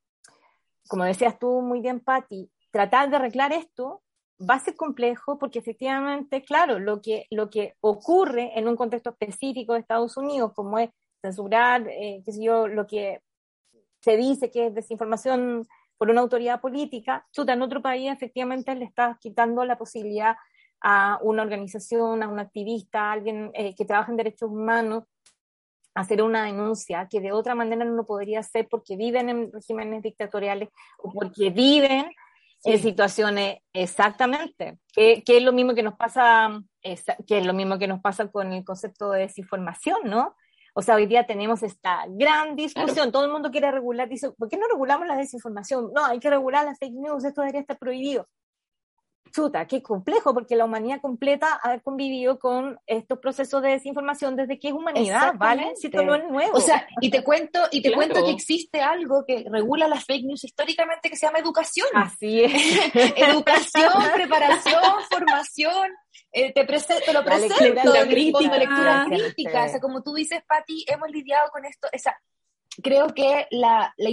como 0.89 1.05
decías 1.05 1.39
tú 1.39 1.63
muy 1.63 1.81
bien, 1.81 2.01
Patti, 2.01 2.51
tratar 2.73 3.11
de 3.11 3.15
arreglar 3.15 3.53
esto 3.53 4.03
va 4.49 4.55
a 4.57 4.61
ser 4.61 4.75
complejo 4.77 5.39
porque 5.39 5.59
efectivamente, 5.59 6.43
claro, 6.43 6.79
lo 6.79 7.01
que, 7.01 7.27
lo 7.31 7.51
que 7.51 7.75
ocurre 7.81 8.59
en 8.59 8.69
un 8.69 8.77
contexto 8.77 9.11
específico 9.11 9.73
de 9.73 9.81
Estados 9.81 10.17
Unidos, 10.17 10.53
como 10.55 10.79
es 10.79 10.91
censurar, 11.21 11.87
eh, 11.89 12.23
qué 12.25 12.33
sé 12.33 12.43
yo, 12.43 12.67
lo 12.67 12.87
que 12.87 13.21
se 14.01 14.17
dice 14.17 14.51
que 14.51 14.67
es 14.67 14.75
desinformación 14.75 15.67
por 15.97 16.11
una 16.11 16.21
autoridad 16.21 16.61
política, 16.61 17.27
chuta, 17.33 17.53
en 17.53 17.63
otro 17.63 17.81
país 17.81 18.11
efectivamente 18.11 18.75
le 18.75 18.85
estás 18.85 19.19
quitando 19.19 19.65
la 19.65 19.79
posibilidad 19.79 20.37
a 20.81 21.19
una 21.23 21.43
organización, 21.43 22.23
a 22.23 22.29
un 22.29 22.41
activista, 22.41 23.03
a 23.03 23.13
alguien 23.13 23.53
eh, 23.55 23.75
que 23.77 23.85
trabaja 23.85 24.11
en 24.11 24.17
derechos 24.17 24.51
humanos, 24.51 25.05
hacer 25.95 26.23
una 26.23 26.45
denuncia 26.45 27.07
que 27.09 27.21
de 27.21 27.33
otra 27.33 27.55
manera 27.55 27.85
no 27.85 27.93
lo 27.93 28.07
podría 28.07 28.41
hacer 28.41 28.67
porque 28.69 28.97
viven 28.97 29.29
en 29.29 29.53
regímenes 29.53 30.03
dictatoriales 30.03 30.71
o 30.99 31.13
porque 31.13 31.51
viven 31.51 32.11
en 32.65 32.81
situaciones 32.81 33.59
exactamente, 33.73 34.79
que, 34.93 35.23
que, 35.25 35.39
es 35.39 35.43
lo 35.43 35.53
mismo 35.53 35.75
que 35.75 35.83
nos 35.83 35.95
pasa, 35.95 36.63
que 36.83 37.39
es 37.39 37.47
lo 37.47 37.55
mismo 37.55 37.79
que 37.79 37.89
nos 37.89 38.01
pasa 38.01 38.29
con 38.29 38.53
el 38.53 38.65
concepto 38.65 39.11
de 39.11 39.21
desinformación, 39.21 39.99
¿no? 40.05 40.37
O 40.75 40.81
sea, 40.81 40.95
hoy 40.95 41.07
día 41.07 41.27
tenemos 41.27 41.63
esta 41.63 42.05
gran 42.09 42.57
discusión, 42.57 43.13
todo 43.13 43.25
el 43.25 43.31
mundo 43.31 43.51
quiere 43.51 43.71
regular, 43.71 44.09
dice, 44.09 44.31
¿por 44.33 44.49
qué 44.49 44.57
no 44.57 44.67
regulamos 44.69 45.07
la 45.07 45.17
desinformación? 45.17 45.91
No, 45.95 46.07
hay 46.07 46.19
que 46.19 46.31
regular 46.31 46.65
las 46.65 46.79
fake 46.79 46.95
news, 46.95 47.25
esto 47.25 47.43
debería 47.43 47.61
estar 47.61 47.79
prohibido. 47.79 48.27
Chuta, 49.31 49.67
qué 49.67 49.83
complejo, 49.83 50.35
porque 50.35 50.57
la 50.57 50.67
humanidad 50.67 51.01
completa 51.01 51.59
ha 51.63 51.79
convivido 51.79 52.39
con 52.39 52.79
estos 52.87 53.19
procesos 53.19 53.63
de 53.63 53.71
desinformación 53.71 54.37
desde 54.37 54.59
que 54.59 54.69
es 54.69 54.75
humanidad, 54.75 55.35
¿vale? 55.37 55.73
Si 55.77 55.87
esto 55.87 56.03
no 56.03 56.15
es 56.15 56.29
nuevo. 56.29 56.57
O 56.57 56.61
sea, 56.61 56.87
y 57.01 57.11
te 57.11 57.25
cuento, 57.25 57.61
y 57.71 57.81
te 57.81 57.93
cuento 57.93 58.23
que 58.25 58.31
existe 58.31 58.83
algo 58.83 59.25
que 59.27 59.47
regula 59.51 59.89
las 59.89 60.05
fake 60.05 60.27
news 60.27 60.45
históricamente 60.45 61.09
que 61.09 61.17
se 61.17 61.27
llama 61.27 61.39
educación. 61.39 61.87
Así 61.95 62.43
es. 62.45 62.53
educación, 63.17 63.93
preparación, 64.15 64.83
formación, 65.11 65.91
eh, 66.33 66.53
te, 66.53 66.65
presento, 66.67 67.13
lo 67.13 67.25
presento, 67.25 67.65
lectura 67.65 68.07
crítica, 68.07 68.59
lectura 68.59 69.07
crítica. 69.09 69.65
O 69.65 69.69
sea, 69.69 69.81
como 69.81 70.03
tú 70.03 70.13
dices, 70.13 70.43
Patti, 70.47 70.85
hemos 70.89 71.11
lidiado 71.11 71.49
con 71.51 71.65
esto. 71.65 71.89
O 71.95 71.99
sea, 71.99 72.15
creo 72.83 73.09
que 73.09 73.47
la, 73.51 73.95
la, 73.97 74.11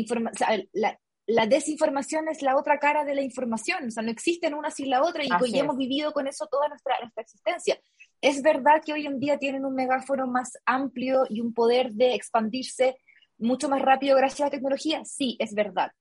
la, 0.74 1.00
la, 1.30 1.46
desinformación 1.48 2.28
es 2.28 2.42
la 2.42 2.58
otra 2.58 2.80
cara 2.80 3.06
de 3.06 3.16
la 3.16 3.22
información. 3.22 3.88
O 3.88 3.92
sea, 3.92 4.04
no 4.04 4.12
existen 4.12 4.54
una 4.54 4.72
sin 4.72 4.90
la 4.90 5.02
otra 5.02 5.24
y 5.24 5.30
hoy 5.42 5.58
hemos 5.58 5.78
vivido 5.78 6.12
con 6.12 6.28
eso 6.28 6.48
toda 6.48 6.68
nuestra, 6.68 7.00
nuestra 7.00 7.24
existencia. 7.24 7.80
Es 8.22 8.42
verdad 8.42 8.82
que 8.86 8.94
hoy 8.94 9.06
en 9.06 9.20
día 9.20 9.38
tienen 9.38 9.66
un 9.66 9.76
megáforo 9.76 10.28
más 10.28 10.58
amplio 10.66 11.24
y 11.30 11.42
un 11.42 11.54
poder 11.54 11.92
de 11.92 12.14
expandirse 12.14 12.98
mucho 13.38 13.70
más 13.70 13.82
rápido 13.82 14.18
gracias 14.18 14.42
a 14.42 14.46
la 14.46 14.52
tecnología. 14.52 15.04
Sí, 15.06 15.38
es 15.40 15.54
verdad. 15.54 15.92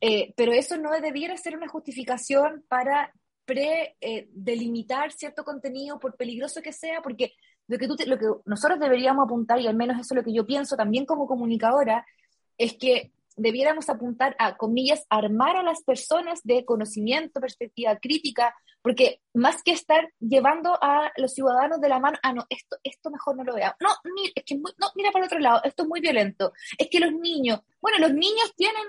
Eh, 0.00 0.34
pero 0.36 0.52
eso 0.52 0.76
no 0.76 0.90
debiera 1.00 1.36
ser 1.36 1.56
una 1.56 1.68
justificación 1.68 2.64
para 2.68 3.12
pre-delimitar 3.44 5.08
eh, 5.08 5.14
cierto 5.16 5.44
contenido, 5.44 5.98
por 5.98 6.16
peligroso 6.16 6.62
que 6.62 6.72
sea, 6.72 7.00
porque 7.02 7.32
lo 7.66 7.78
que, 7.78 7.88
tú 7.88 7.96
lo 8.06 8.18
que 8.18 8.26
nosotros 8.44 8.78
deberíamos 8.80 9.24
apuntar, 9.24 9.60
y 9.60 9.66
al 9.66 9.76
menos 9.76 9.98
eso 9.98 10.14
es 10.14 10.16
lo 10.16 10.24
que 10.24 10.34
yo 10.34 10.46
pienso 10.46 10.76
también 10.76 11.06
como 11.06 11.26
comunicadora, 11.26 12.04
es 12.58 12.74
que 12.74 13.12
debiéramos 13.36 13.88
apuntar 13.88 14.36
a, 14.38 14.56
comillas, 14.56 15.04
armar 15.08 15.56
a 15.56 15.62
las 15.62 15.82
personas 15.82 16.40
de 16.44 16.64
conocimiento, 16.64 17.40
perspectiva 17.40 17.96
crítica, 17.96 18.54
porque 18.82 19.20
más 19.32 19.62
que 19.62 19.72
estar 19.72 20.12
llevando 20.20 20.78
a 20.80 21.10
los 21.16 21.32
ciudadanos 21.32 21.80
de 21.80 21.88
la 21.88 21.98
mano, 21.98 22.18
ah, 22.22 22.32
no, 22.32 22.44
esto, 22.50 22.76
esto 22.82 23.10
mejor 23.10 23.36
no 23.36 23.44
lo 23.44 23.54
vea. 23.54 23.76
No, 23.80 23.88
mira, 24.14 24.32
es 24.34 24.44
que 24.44 24.56
no, 24.56 24.70
mira 24.94 25.10
para 25.10 25.24
el 25.24 25.28
otro 25.28 25.38
lado, 25.38 25.60
esto 25.64 25.84
es 25.84 25.88
muy 25.88 26.00
violento. 26.00 26.52
Es 26.78 26.88
que 26.90 27.00
los 27.00 27.12
niños, 27.12 27.60
bueno, 27.80 27.98
los 27.98 28.12
niños 28.12 28.52
tienen 28.56 28.82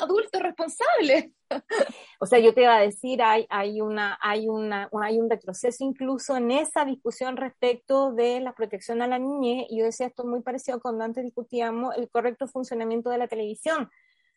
adultos 0.00 0.40
responsables. 0.40 1.30
O 2.20 2.26
sea, 2.26 2.38
yo 2.38 2.54
te 2.54 2.62
iba 2.62 2.76
a 2.76 2.80
decir, 2.80 3.22
hay, 3.22 3.46
hay, 3.50 3.80
una, 3.80 4.18
hay, 4.22 4.48
una, 4.48 4.88
hay 5.02 5.18
un 5.18 5.28
retroceso 5.28 5.84
incluso 5.84 6.36
en 6.36 6.50
esa 6.50 6.84
discusión 6.84 7.36
respecto 7.36 8.12
de 8.12 8.40
la 8.40 8.54
protección 8.54 9.02
a 9.02 9.06
la 9.06 9.18
niñez, 9.18 9.66
y 9.68 9.78
yo 9.78 9.84
decía 9.84 10.06
esto 10.06 10.24
muy 10.24 10.40
parecido 10.42 10.80
cuando 10.80 11.04
antes 11.04 11.24
discutíamos 11.24 11.94
el 11.96 12.08
correcto 12.08 12.46
funcionamiento 12.46 13.10
de 13.10 13.18
la 13.18 13.28
televisión. 13.28 13.90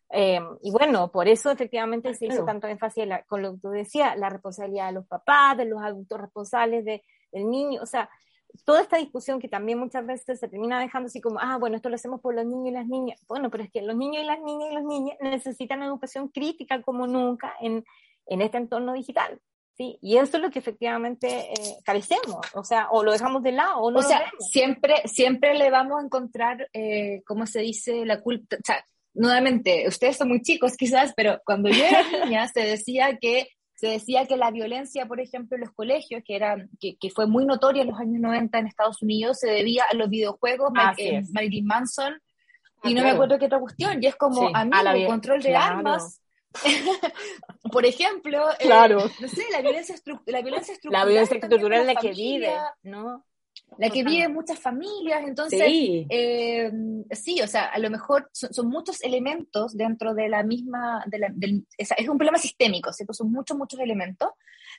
Eh, 0.09 0.39
y 0.61 0.71
bueno, 0.71 1.11
por 1.11 1.27
eso 1.27 1.51
efectivamente 1.51 2.13
se 2.13 2.27
hizo 2.27 2.45
tanto 2.45 2.67
énfasis 2.67 3.05
con 3.27 3.41
lo 3.41 3.53
que 3.53 3.59
tú 3.59 3.69
decías, 3.69 4.17
la 4.17 4.29
responsabilidad 4.29 4.87
de 4.87 4.93
los 4.93 5.07
papás, 5.07 5.57
de 5.57 5.65
los 5.65 5.81
adultos 5.81 6.19
responsables 6.19 6.85
de, 6.85 7.03
del 7.31 7.49
niño, 7.49 7.81
o 7.81 7.85
sea, 7.85 8.09
toda 8.65 8.81
esta 8.81 8.97
discusión 8.97 9.39
que 9.39 9.47
también 9.47 9.79
muchas 9.79 10.05
veces 10.05 10.39
se 10.39 10.47
termina 10.47 10.79
dejando 10.79 11.07
así 11.07 11.21
como, 11.21 11.39
ah, 11.39 11.57
bueno, 11.57 11.75
esto 11.75 11.89
lo 11.89 11.95
hacemos 11.95 12.21
por 12.21 12.35
los 12.35 12.45
niños 12.45 12.67
y 12.67 12.71
las 12.71 12.87
niñas. 12.87 13.19
Bueno, 13.27 13.49
pero 13.49 13.63
es 13.63 13.71
que 13.71 13.81
los 13.81 13.95
niños 13.95 14.23
y 14.23 14.25
las 14.25 14.39
niñas 14.41 14.71
y 14.71 14.75
los 14.75 14.83
niños 14.83 15.17
necesitan 15.21 15.83
educación 15.83 16.29
crítica 16.29 16.81
como 16.81 17.07
nunca 17.07 17.53
en, 17.61 17.83
en 18.25 18.41
este 18.41 18.57
entorno 18.57 18.93
digital. 18.93 19.39
¿sí? 19.77 19.97
Y 20.01 20.17
eso 20.17 20.37
es 20.37 20.43
lo 20.43 20.49
que 20.49 20.59
efectivamente 20.59 21.27
eh, 21.27 21.77
carecemos, 21.83 22.45
o 22.53 22.63
sea, 22.63 22.89
o 22.91 23.03
lo 23.03 23.11
dejamos 23.11 23.43
de 23.43 23.51
lado 23.51 23.79
o 23.79 23.91
no. 23.91 23.99
O 23.99 24.01
sea, 24.01 24.31
siempre, 24.39 24.95
siempre 25.05 25.53
le 25.53 25.69
vamos 25.69 26.01
a 26.01 26.05
encontrar, 26.05 26.67
eh, 26.73 27.21
¿cómo 27.25 27.45
se 27.45 27.61
dice? 27.61 28.05
La 28.05 28.21
culpa, 28.21 28.55
o 28.55 28.65
sea, 28.65 28.83
nuevamente, 29.13 29.87
ustedes 29.87 30.17
son 30.17 30.29
muy 30.29 30.41
chicos 30.41 30.75
quizás, 30.75 31.13
pero 31.15 31.41
cuando 31.45 31.69
yo 31.69 31.83
era 31.83 32.03
niña 32.25 32.47
se 32.47 32.61
decía 32.61 33.17
que 33.19 33.49
se 33.77 33.87
decía 33.87 34.25
que 34.25 34.37
la 34.37 34.49
violencia, 34.49 35.05
por 35.05 35.19
ejemplo, 35.19 35.55
en 35.55 35.61
los 35.61 35.71
colegios, 35.71 36.23
que, 36.25 36.35
era, 36.35 36.57
que, 36.79 36.97
que 36.99 37.11
fue 37.11 37.27
muy 37.27 37.45
notoria 37.45 37.83
en 37.83 37.89
los 37.89 37.99
años 37.99 38.19
90 38.19 38.57
en 38.57 38.65
Estados 38.65 39.03
Unidos, 39.03 39.37
se 39.39 39.51
debía 39.51 39.83
a 39.83 39.95
los 39.95 40.09
videojuegos, 40.09 40.71
eh, 40.97 41.21
Marilyn 41.31 41.67
Manson, 41.67 42.19
y 42.83 42.95
no 42.95 43.03
me 43.03 43.11
acuerdo 43.11 43.37
qué 43.37 43.45
otra 43.45 43.59
cuestión, 43.59 44.01
y 44.01 44.07
es 44.07 44.15
como, 44.15 44.49
a 44.51 44.65
mí, 44.65 44.71
el 44.95 45.05
control 45.05 45.43
de 45.43 45.55
armas, 45.55 46.21
por 47.71 47.85
ejemplo, 47.85 48.49
eh, 48.53 48.63
claro. 48.63 49.11
no 49.19 49.27
sé, 49.27 49.43
la 49.51 49.61
violencia, 49.61 49.95
la 50.25 50.41
violencia 50.41 50.73
estructural. 50.73 51.01
La 51.03 51.05
violencia 51.05 51.37
estructural 51.37 51.81
en 51.81 51.87
la 51.87 51.95
que 51.95 52.11
vive, 52.13 52.53
¿no? 52.81 53.25
La 53.77 53.89
que 53.89 54.03
vive 54.03 54.23
en 54.23 54.33
muchas 54.33 54.59
familias, 54.59 55.23
entonces, 55.25 55.61
sí. 55.65 56.07
Eh, 56.09 56.71
sí, 57.11 57.41
o 57.41 57.47
sea, 57.47 57.65
a 57.65 57.79
lo 57.79 57.89
mejor 57.89 58.29
son, 58.33 58.67
muchos 58.67 59.03
elementos 59.03 59.75
dentro 59.75 60.13
de 60.13 60.29
la 60.29 60.43
misma, 60.43 61.03
de 61.05 61.19
la, 61.19 61.33
es, 61.77 61.91
un 62.09 62.17
problema 62.17 62.37
sistémico, 62.37 62.91
¿cierto? 62.91 63.13
Son 63.13 63.31
muchos, 63.31 63.57
muchos 63.57 63.79
elementos, 63.79 64.29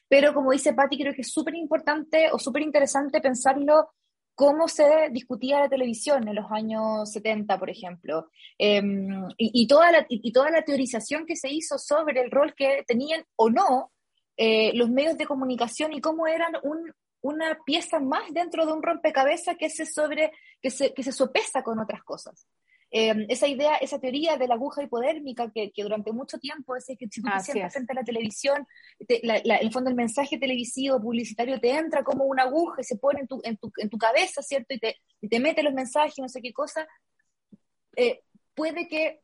pero 0.08 0.34
como 0.34 0.52
dice 0.52 0.72
Patti, 0.72 0.98
creo 0.98 1.14
que 1.14 1.22
es 1.22 1.32
súper 1.32 1.54
importante 1.54 2.28
o 2.32 2.38
súper 2.38 2.62
interesante 2.62 3.20
pensarlo 3.20 3.90
cómo 4.34 4.68
se 4.68 5.10
discutía 5.10 5.60
la 5.60 5.68
televisión 5.68 6.26
en 6.26 6.34
los 6.36 6.46
años 6.50 7.10
70, 7.10 7.58
por 7.58 7.70
ejemplo, 7.70 8.30
em, 8.56 9.26
y, 9.36 9.66
toda 9.66 9.90
la, 9.90 10.06
y, 10.08 10.32
toda 10.32 10.50
la 10.50 10.62
teorización 10.62 11.26
que 11.26 11.34
se 11.36 11.52
hizo 11.52 11.76
sobre 11.76 12.20
el 12.20 12.30
rol 12.30 12.54
que 12.54 12.84
tenían 12.86 13.24
o 13.36 13.50
no 13.50 13.92
eh, 14.36 14.72
los 14.74 14.90
medios 14.90 15.18
de 15.18 15.26
comunicación 15.26 15.92
y 15.92 16.00
cómo 16.00 16.28
eran 16.28 16.52
un, 16.62 16.92
una 17.20 17.58
pieza 17.64 18.00
más 18.00 18.32
dentro 18.32 18.64
de 18.66 18.72
un 18.72 18.82
rompecabezas 18.82 19.56
que 19.56 19.70
se, 19.70 19.86
sobre, 19.86 20.32
que 20.62 20.70
se, 20.70 20.94
que 20.94 21.02
se 21.02 21.12
sopesa 21.12 21.62
con 21.62 21.78
otras 21.78 22.02
cosas. 22.02 22.46
Eh, 22.90 23.26
esa 23.28 23.46
idea, 23.46 23.76
esa 23.76 24.00
teoría 24.00 24.38
de 24.38 24.48
la 24.48 24.54
aguja 24.54 24.82
hipodérmica 24.82 25.50
que, 25.52 25.70
que 25.72 25.82
durante 25.82 26.10
mucho 26.10 26.38
tiempo 26.38 26.74
es 26.74 26.86
que 26.86 27.06
si 27.10 27.20
tú 27.20 27.28
te 27.30 27.40
sientas 27.40 27.74
frente 27.74 27.92
a 27.92 27.96
la 27.96 28.04
televisión, 28.04 28.66
en 29.06 29.50
el 29.50 29.72
fondo 29.72 29.90
el 29.90 29.96
mensaje 29.96 30.38
televisivo, 30.38 31.00
publicitario 31.00 31.60
te 31.60 31.70
entra 31.70 32.02
como 32.02 32.24
una 32.24 32.44
aguja 32.44 32.80
y 32.80 32.84
se 32.84 32.96
pone 32.96 33.20
en 33.20 33.26
tu, 33.26 33.40
en 33.44 33.58
tu, 33.58 33.70
en 33.76 33.90
tu 33.90 33.98
cabeza, 33.98 34.42
¿cierto? 34.42 34.72
Y 34.72 34.78
te, 34.78 34.96
y 35.20 35.28
te 35.28 35.38
mete 35.38 35.62
los 35.62 35.74
mensajes, 35.74 36.18
no 36.18 36.28
sé 36.30 36.40
qué 36.40 36.52
cosa. 36.52 36.88
Eh, 37.94 38.22
puede 38.54 38.88
que 38.88 39.20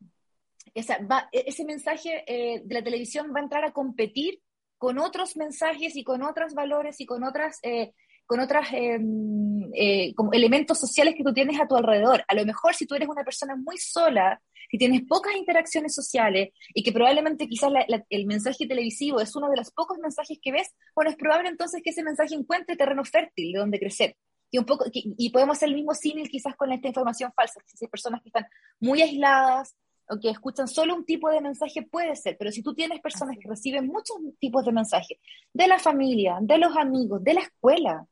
esa, 0.74 0.98
va, 0.98 1.28
e, 1.32 1.44
ese 1.46 1.64
mensaje 1.64 2.24
eh, 2.26 2.60
de 2.62 2.74
la 2.74 2.84
televisión 2.84 3.32
va 3.34 3.40
a 3.40 3.44
entrar 3.44 3.64
a 3.64 3.72
competir 3.72 4.42
con 4.84 4.98
otros 4.98 5.34
mensajes 5.38 5.96
y 5.96 6.04
con 6.04 6.22
otros 6.22 6.52
valores 6.52 7.00
y 7.00 7.06
con 7.06 7.24
otras, 7.24 7.58
eh, 7.62 7.94
con 8.26 8.38
otras 8.38 8.68
em, 8.74 9.70
eh, 9.72 10.12
como 10.14 10.30
elementos 10.34 10.78
sociales 10.78 11.14
que 11.16 11.24
tú 11.24 11.32
tienes 11.32 11.58
a 11.58 11.66
tu 11.66 11.74
alrededor. 11.74 12.22
A 12.28 12.34
lo 12.34 12.44
mejor 12.44 12.74
si 12.74 12.84
tú 12.84 12.94
eres 12.94 13.08
una 13.08 13.24
persona 13.24 13.56
muy 13.56 13.78
sola, 13.78 14.42
si 14.70 14.76
tienes 14.76 15.00
pocas 15.08 15.34
interacciones 15.36 15.94
sociales 15.94 16.50
y 16.74 16.82
que 16.82 16.92
probablemente 16.92 17.48
quizás 17.48 17.72
el 18.10 18.26
mensaje 18.26 18.66
televisivo 18.66 19.22
es 19.22 19.34
uno 19.34 19.48
de 19.48 19.56
los 19.56 19.70
pocos 19.70 19.96
mensajes 19.96 20.38
que 20.42 20.52
ves, 20.52 20.74
bueno, 20.94 21.10
es 21.10 21.16
probable 21.16 21.48
entonces 21.48 21.80
que 21.82 21.88
ese 21.88 22.02
mensaje 22.02 22.34
encuentre 22.34 22.76
terreno 22.76 23.06
fértil 23.06 23.54
de 23.54 23.60
donde 23.60 23.78
crecer. 23.78 24.16
Y, 24.50 24.58
un 24.58 24.66
poco, 24.66 24.84
y 24.92 25.30
podemos 25.30 25.56
hacer 25.56 25.70
el 25.70 25.76
mismo 25.76 25.94
símil 25.94 26.28
quizás 26.28 26.54
con 26.56 26.70
esta 26.72 26.88
información 26.88 27.32
falsa, 27.34 27.58
si 27.64 27.86
hay 27.86 27.88
personas 27.88 28.20
que 28.20 28.28
están 28.28 28.46
muy 28.80 29.00
aisladas, 29.00 29.74
o 30.08 30.18
que 30.20 30.30
escuchan 30.30 30.68
solo 30.68 30.94
un 30.94 31.04
tipo 31.04 31.30
de 31.30 31.40
mensaje 31.40 31.82
puede 31.82 32.14
ser, 32.16 32.36
pero 32.38 32.50
si 32.50 32.62
tú 32.62 32.74
tienes 32.74 33.00
personas 33.00 33.36
que 33.40 33.48
reciben 33.48 33.86
muchos 33.86 34.16
tipos 34.38 34.64
de 34.64 34.72
mensajes, 34.72 35.18
de 35.52 35.66
la 35.66 35.78
familia, 35.78 36.38
de 36.40 36.58
los 36.58 36.76
amigos, 36.76 37.22
de 37.24 37.34
la 37.34 37.40
escuela, 37.40 38.06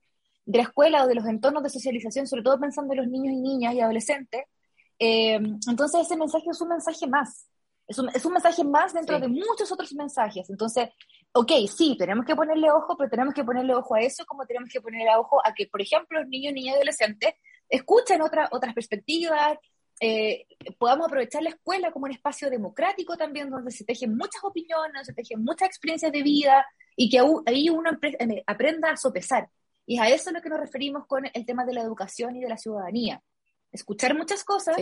de 0.45 0.59
la 0.59 0.65
escuela 0.65 1.05
o 1.05 1.07
de 1.07 1.15
los 1.15 1.27
entornos 1.27 1.63
de 1.63 1.71
socialización, 1.71 2.27
sobre 2.27 2.43
todo 2.43 2.59
pensando 2.59 2.95
en 2.95 3.01
los 3.01 3.09
niños 3.09 3.35
y 3.35 3.41
niñas 3.41 3.75
y 3.75 3.81
adolescentes, 3.81 4.45
eh, 4.99 5.41
entonces 5.69 6.03
ese 6.03 6.17
mensaje 6.17 6.47
es 6.51 6.61
un 6.61 6.69
mensaje 6.69 7.07
más. 7.07 7.47
Es 7.87 7.99
un, 7.99 8.09
es 8.11 8.25
un 8.25 8.33
mensaje 8.33 8.65
más 8.65 8.95
dentro 8.95 9.19
de 9.19 9.29
muchos 9.29 9.71
otros 9.71 9.93
mensajes. 9.95 10.49
Entonces, 10.49 10.89
ok, 11.33 11.53
sí, 11.67 11.97
tenemos 11.99 12.25
que 12.25 12.37
ponerle 12.37 12.71
ojo, 12.71 12.97
pero 12.97 13.11
tenemos 13.11 13.35
que 13.35 13.45
ponerle 13.45 13.75
ojo 13.75 13.95
a 13.95 14.01
eso 14.01 14.25
como 14.25 14.47
tenemos 14.47 14.71
que 14.71 14.81
ponerle 14.81 15.15
ojo 15.17 15.41
a 15.45 15.53
que, 15.53 15.67
por 15.67 15.83
ejemplo, 15.83 16.21
los 16.21 16.29
niños, 16.29 16.55
niñas 16.55 16.75
y 16.75 16.77
adolescentes 16.77 17.35
escuchen 17.69 18.23
otra, 18.23 18.49
otras 18.53 18.75
perspectivas, 18.75 19.59
eh, 20.01 20.47
podamos 20.79 21.07
aprovechar 21.07 21.43
la 21.43 21.51
escuela 21.51 21.93
como 21.93 22.07
un 22.07 22.13
espacio 22.13 22.51
democrático 22.51 23.17
también, 23.17 23.51
donde 23.51 23.71
se 23.71 23.85
tejen 23.85 24.17
muchas 24.17 24.43
opiniones, 24.43 25.07
se 25.07 25.13
tejen 25.13 25.43
muchas 25.43 25.69
experiencias 25.69 26.13
de 26.13 26.23
vida 26.23 26.67
y 26.97 27.09
que 27.09 27.21
ahí 27.47 27.69
uno 27.71 27.91
eh, 28.03 28.43
aprenda 28.47 28.91
a 28.91 28.97
sopesar. 28.97 29.49
Y 29.87 29.99
a 29.99 30.09
eso 30.09 30.15
es 30.15 30.27
a 30.29 30.33
lo 30.33 30.43
que 30.43 30.49
nos 30.49 30.61
referimos 30.61 31.07
con 31.07 31.25
el 31.33 31.47
tema 31.47 31.65
de 31.65 31.75
la 31.75 31.83
educación 31.83 32.37
y 32.37 32.41
de 32.41 32.49
la 32.49 32.57
ciudadanía. 32.57 33.23
Escuchar 33.71 34.17
muchas 34.17 34.45
cosas 34.45 34.77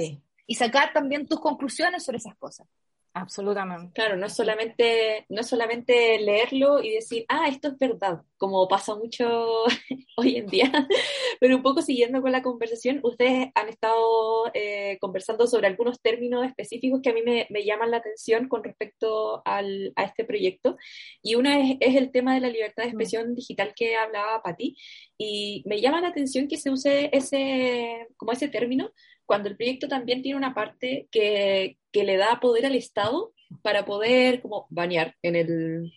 y 0.46 0.54
sacar 0.54 0.92
también 0.92 1.26
tus 1.26 1.40
conclusiones 1.40 2.04
sobre 2.04 2.18
esas 2.18 2.36
cosas. 2.36 2.66
Absolutamente. 3.12 3.92
Claro, 3.92 4.16
no 4.16 4.26
es 4.26 4.34
solamente, 4.36 5.26
no 5.28 5.40
es 5.40 5.48
solamente 5.48 6.20
leerlo 6.20 6.80
y 6.80 6.90
decir, 6.90 7.24
ah, 7.28 7.48
esto 7.48 7.68
es 7.68 7.78
verdad, 7.78 8.22
como 8.36 8.68
pasa 8.68 8.94
mucho 8.94 9.64
hoy 10.16 10.36
en 10.36 10.46
día, 10.46 10.70
pero 11.40 11.56
un 11.56 11.62
poco 11.62 11.82
siguiendo 11.82 12.22
con 12.22 12.30
la 12.30 12.42
conversación, 12.42 13.00
ustedes 13.02 13.48
han 13.56 13.68
estado 13.68 14.50
eh, 14.54 14.96
conversando 15.00 15.48
sobre 15.48 15.66
algunos 15.66 16.00
términos 16.00 16.46
específicos 16.46 17.00
que 17.02 17.10
a 17.10 17.12
mí 17.12 17.22
me, 17.22 17.48
me 17.50 17.64
llaman 17.64 17.90
la 17.90 17.96
atención 17.96 18.46
con 18.48 18.62
respecto 18.62 19.42
al, 19.44 19.92
a 19.96 20.04
este 20.04 20.24
proyecto, 20.24 20.76
y 21.20 21.34
una 21.34 21.58
es, 21.58 21.78
es, 21.80 21.96
el 21.96 22.12
tema 22.12 22.34
de 22.34 22.40
la 22.40 22.48
libertad 22.48 22.84
de 22.84 22.90
mm. 22.90 22.92
expresión 22.92 23.34
digital 23.34 23.72
que 23.74 23.96
hablaba 23.96 24.40
Pati, 24.40 24.76
y 25.18 25.64
me 25.66 25.80
llama 25.80 26.00
la 26.00 26.08
atención 26.08 26.46
que 26.46 26.58
se 26.58 26.70
use 26.70 27.10
ese, 27.12 28.06
como 28.16 28.30
ese 28.30 28.48
término, 28.48 28.92
cuando 29.26 29.48
el 29.48 29.56
proyecto 29.56 29.88
también 29.88 30.22
tiene 30.22 30.38
una 30.38 30.54
parte 30.54 31.08
que, 31.10 31.76
que 31.92 32.04
le 32.04 32.16
da 32.16 32.40
poder 32.40 32.66
al 32.66 32.74
Estado 32.74 33.32
para 33.62 33.84
poder 33.84 34.40
como 34.42 34.66
bañar 34.70 35.16
en 35.22 35.36
el 35.36 35.92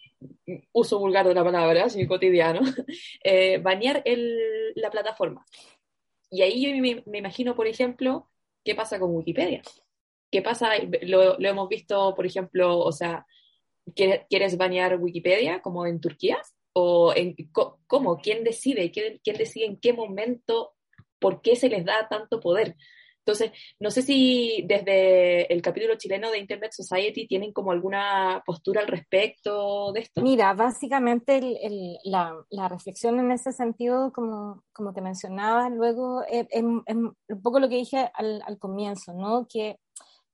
uso 0.71 0.99
vulgar 0.99 1.27
de 1.27 1.33
la 1.33 1.43
palabra, 1.43 1.85
así 1.85 2.07
cotidiano, 2.07 2.61
eh, 3.23 3.61
el, 4.05 4.73
la 4.75 4.89
plataforma. 4.89 5.45
Y 6.29 6.41
ahí 6.41 6.65
yo 6.65 7.03
me, 7.05 7.17
imagino, 7.17 7.55
por 7.55 7.67
ejemplo, 7.67 8.29
qué 8.63 8.75
pasa 8.75 8.99
con 8.99 9.15
Wikipedia. 9.15 9.61
¿Qué 10.31 10.41
pasa? 10.41 10.71
Lo, 11.03 11.39
hemos 11.39 11.69
visto, 11.69 12.15
por 12.15 12.25
ejemplo, 12.25 12.79
o 12.79 12.91
sea, 12.91 13.27
¿quieres 13.95 14.57
bañar 14.57 14.99
Wikipedia 14.99 15.61
como 15.61 15.85
en 15.85 16.01
Turquía? 16.01 16.41
¿O 16.73 17.13
en 17.15 17.35
cómo? 17.85 18.17
¿Quién 18.17 18.43
decide? 18.43 18.89
¿Quién, 18.89 19.19
¿Quién 19.23 19.37
decide 19.37 19.65
en 19.65 19.77
qué 19.77 19.93
momento? 19.93 20.73
¿Por 21.19 21.41
qué 21.43 21.55
se 21.55 21.69
les 21.69 21.85
da 21.85 22.07
tanto 22.09 22.39
poder? 22.39 22.75
Entonces, 23.25 23.51
no 23.79 23.89
sé 23.89 24.01
si 24.01 24.65
desde 24.67 25.51
el 25.53 25.61
capítulo 25.61 25.95
chileno 25.95 26.29
de 26.29 26.39
Internet 26.39 26.73
Society 26.73 27.25
tienen 27.25 27.53
como 27.53 27.71
alguna 27.71 28.43
postura 28.45 28.81
al 28.81 28.87
respecto 28.87 29.93
de 29.93 30.01
esto. 30.01 30.21
Mira, 30.21 30.53
básicamente 30.53 31.39
la, 32.03 32.67
reflexión 32.67 33.19
en 33.19 33.31
ese 33.31 33.53
sentido, 33.53 34.11
como, 34.11 34.63
como 34.73 34.93
te 34.93 35.01
mencionaba 35.01 35.69
luego, 35.69 36.23
es, 36.29 36.47
un 36.61 37.15
poco 37.41 37.59
lo 37.59 37.69
que 37.69 37.77
dije 37.77 38.11
al, 38.13 38.59
comienzo, 38.59 39.13
¿no? 39.13 39.47
Que, 39.47 39.79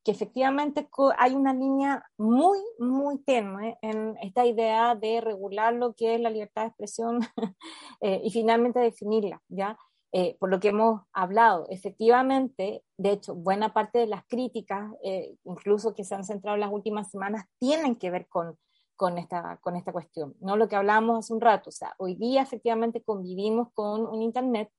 que 0.04 0.12
efectivamente 0.12 0.90
hay 1.18 1.34
una 1.36 1.54
línea 1.54 2.04
muy, 2.18 2.58
muy 2.80 3.20
tenue 3.20 3.78
en 3.82 4.18
esta 4.24 4.46
idea 4.46 4.96
de 4.96 5.22
regular 5.22 5.74
lo 5.76 5.94
que 5.94 6.16
es 6.16 6.22
la 6.22 6.30
libertad 6.30 6.64
de 6.64 6.68
expresión 6.70 7.20
eh, 8.02 8.22
y 8.24 8.32
finalmente 8.32 8.80
definirla, 8.80 9.42
¿ya? 9.48 9.78
Eh, 10.12 10.38
por 10.40 10.50
lo 10.50 10.60
que 10.60 10.70
hemos 10.70 11.04
hablado. 11.14 11.68
Efectivamente, 11.70 12.84
de 12.98 13.12
hecho, 13.12 13.36
buena 13.36 13.74
parte 13.74 14.00
de 14.00 14.08
las 14.08 14.26
críticas, 14.26 14.92
eh, 15.04 15.36
incluso 15.44 15.94
que 15.94 16.04
se 16.04 16.16
han 16.16 16.24
centrado 16.24 16.56
en 16.56 16.62
las 16.62 16.72
últimas 16.72 17.12
semanas, 17.12 17.46
tienen 17.60 17.96
que 17.96 18.10
ver 18.10 18.28
con, 18.28 18.58
con, 18.96 19.20
esta, 19.20 19.58
con 19.62 19.76
esta 19.76 19.92
cuestión. 19.92 20.36
¿no? 20.40 20.58
Lo 20.58 20.68
que 20.68 20.76
hablábamos 20.76 21.20
hace 21.20 21.34
un 21.34 21.42
rato, 21.42 21.70
o 21.70 21.72
sea, 21.72 21.94
hoy 22.00 22.16
día 22.16 22.42
efectivamente 22.42 23.04
convivimos 23.04 23.70
con 23.74 24.08
un 24.08 24.24
Internet 24.24 24.72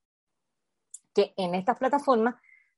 que 1.14 1.32
en 1.36 1.54
estas 1.54 1.78
plataformas 1.78 2.34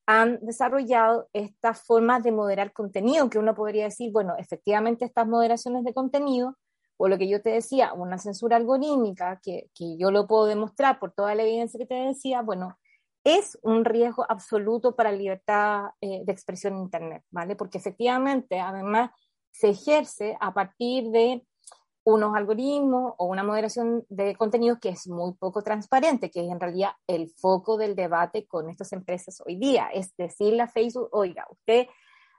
han 0.06 0.38
desarrollado 0.44 1.28
estas 1.32 1.82
formas 1.82 2.22
de 2.22 2.32
moderar 2.32 2.72
contenido, 2.72 3.30
que 3.30 3.38
uno 3.38 3.54
podría 3.54 3.84
decir, 3.84 4.12
bueno, 4.12 4.34
efectivamente 4.36 5.04
estas 5.06 5.26
moderaciones 5.26 5.84
de 5.84 5.94
contenido 5.94 6.58
o 7.04 7.08
lo 7.08 7.18
que 7.18 7.26
yo 7.26 7.42
te 7.42 7.50
decía, 7.50 7.92
una 7.94 8.16
censura 8.16 8.56
algorítmica, 8.56 9.40
que, 9.42 9.68
que 9.74 9.96
yo 9.96 10.12
lo 10.12 10.28
puedo 10.28 10.46
demostrar 10.46 11.00
por 11.00 11.10
toda 11.10 11.34
la 11.34 11.42
evidencia 11.42 11.76
que 11.76 11.84
te 11.84 11.96
decía, 11.96 12.42
bueno, 12.42 12.78
es 13.24 13.58
un 13.62 13.84
riesgo 13.84 14.24
absoluto 14.28 14.94
para 14.94 15.10
la 15.10 15.18
libertad 15.18 15.86
eh, 16.00 16.22
de 16.24 16.30
expresión 16.32 16.74
en 16.74 16.82
Internet, 16.82 17.24
¿vale? 17.32 17.56
Porque 17.56 17.78
efectivamente, 17.78 18.60
además, 18.60 19.10
se 19.50 19.70
ejerce 19.70 20.36
a 20.40 20.54
partir 20.54 21.10
de 21.10 21.44
unos 22.04 22.36
algoritmos 22.36 23.14
o 23.18 23.24
una 23.26 23.42
moderación 23.42 24.06
de 24.08 24.36
contenidos 24.36 24.78
que 24.78 24.90
es 24.90 25.08
muy 25.08 25.32
poco 25.32 25.60
transparente, 25.62 26.30
que 26.30 26.46
es 26.46 26.52
en 26.52 26.60
realidad 26.60 26.92
el 27.08 27.30
foco 27.30 27.78
del 27.78 27.96
debate 27.96 28.46
con 28.46 28.70
estas 28.70 28.92
empresas 28.92 29.42
hoy 29.44 29.56
día. 29.56 29.88
Es 29.92 30.14
decirle 30.16 30.62
a 30.62 30.68
Facebook, 30.68 31.08
oiga, 31.10 31.48
usted 31.50 31.88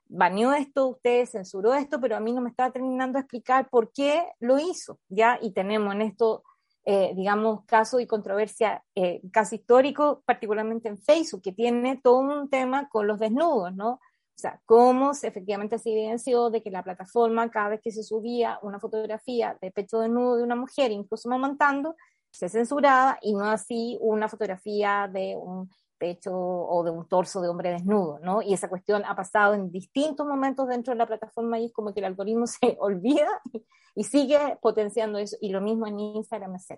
baneó 0.08 0.54
esto, 0.54 0.88
usted 0.88 1.26
censuró 1.26 1.74
esto, 1.74 2.00
pero 2.00 2.16
a 2.16 2.20
mí 2.20 2.32
no 2.34 2.42
me 2.42 2.50
está 2.50 2.72
terminando 2.72 3.18
de 3.18 3.22
explicar 3.22 3.70
por 3.70 3.92
qué 3.92 4.24
lo 4.40 4.60
hizo, 4.60 5.00
¿ya? 5.10 5.40
Y 5.42 5.52
tenemos 5.52 5.94
en 5.94 6.02
esto, 6.02 6.44
eh, 6.86 7.14
digamos, 7.16 7.66
caso 7.66 8.00
y 8.00 8.08
controversia 8.08 8.84
eh, 8.96 9.22
casi 9.32 9.56
histórico, 9.58 10.22
particularmente 10.26 10.90
en 10.90 10.98
Facebook, 10.98 11.42
que 11.42 11.52
tiene 11.52 12.00
todo 12.02 12.20
un 12.20 12.50
tema 12.50 12.90
con 12.90 13.08
los 13.08 13.20
desnudos, 13.20 13.74
¿no? 13.76 14.00
O 14.36 14.40
sea, 14.44 14.60
cómo 14.66 15.14
se, 15.14 15.28
efectivamente 15.28 15.78
se 15.78 15.92
evidenció 15.92 16.50
de 16.50 16.62
que 16.64 16.72
la 16.72 16.84
plataforma, 16.84 17.50
cada 17.52 17.70
vez 17.70 17.82
que 17.82 17.92
se 17.92 18.04
subía 18.04 18.60
una 18.62 18.80
fotografía 18.80 19.58
de 19.62 19.72
pecho 19.72 20.00
desnudo 20.00 20.38
de 20.38 20.44
una 20.44 20.56
mujer, 20.56 20.92
incluso 20.92 21.30
amamantando, 21.30 21.96
se 22.32 22.50
censuraba 22.50 23.20
y 23.22 23.34
no 23.36 23.46
así 23.46 23.98
una 24.02 24.28
fotografía 24.28 25.08
de 25.12 25.38
un 25.38 25.70
pecho 26.04 26.34
o 26.34 26.84
de 26.84 26.92
un 26.92 27.08
torso 27.08 27.40
de 27.40 27.48
hombre 27.48 27.72
desnudo, 27.72 28.20
¿no? 28.22 28.42
Y 28.42 28.54
esa 28.54 28.68
cuestión 28.68 29.04
ha 29.06 29.16
pasado 29.16 29.54
en 29.54 29.72
distintos 29.72 30.28
momentos 30.28 30.68
dentro 30.68 30.92
de 30.92 30.98
la 30.98 31.08
plataforma 31.08 31.58
y 31.60 31.68
es 31.68 31.72
como 31.72 31.94
que 31.94 32.02
el 32.02 32.08
algoritmo 32.08 32.46
se 32.48 32.76
olvida 32.78 33.30
y, 33.96 34.04
sigue 34.04 34.58
potenciando 34.62 35.18
eso. 35.18 35.38
Y 35.40 35.50
lo 35.50 35.62
mismo 35.62 35.88
en 35.88 35.98
Instagram, 36.02 36.56
etc. 36.56 36.78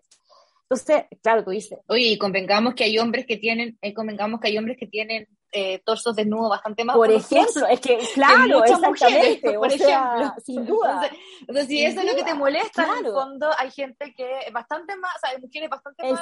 Entonces, 0.69 1.05
claro, 1.23 1.43
tú 1.43 1.49
dices. 1.49 1.79
Oye, 1.87 2.09
y 2.09 2.17
convengamos 2.19 2.75
que 2.75 2.83
hay 2.83 2.99
hombres 2.99 3.25
que 3.25 3.37
tienen, 3.37 3.79
eh, 3.81 3.95
convengamos 3.95 4.39
que 4.39 4.49
hay 4.49 4.57
hombres 4.59 4.77
que 4.79 4.85
tienen 4.85 5.27
eh, 5.51 5.81
torsos 5.83 6.15
desnudos 6.15 6.49
bastante 6.51 6.83
más. 6.83 6.95
Por 6.95 7.11
ejemplo, 7.11 7.65
es 7.67 7.79
que, 7.79 7.97
claro, 8.13 8.63
exactamente, 8.63 8.87
mujeres, 8.87 9.39
por 9.57 9.71
ejemplo. 9.71 10.33
sin 10.43 10.65
duda. 10.67 11.09
Entonces, 11.39 11.67
si 11.67 11.83
eso 11.83 11.99
es 11.99 12.05
lo 12.05 12.15
que 12.15 12.23
te 12.23 12.33
molesta, 12.35 12.83
en 12.99 13.05
el 13.07 13.11
fondo 13.11 13.49
hay 13.57 13.71
gente 13.71 14.13
que 14.15 14.39
es 14.45 14.53
bastante 14.53 14.95
más, 14.97 15.15
o 15.15 15.19
sea, 15.19 15.29
hay 15.31 15.41
mujeres 15.41 15.69
bastante 15.69 16.11
más, 16.11 16.21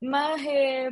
más 0.00 0.40
eh, 0.46 0.90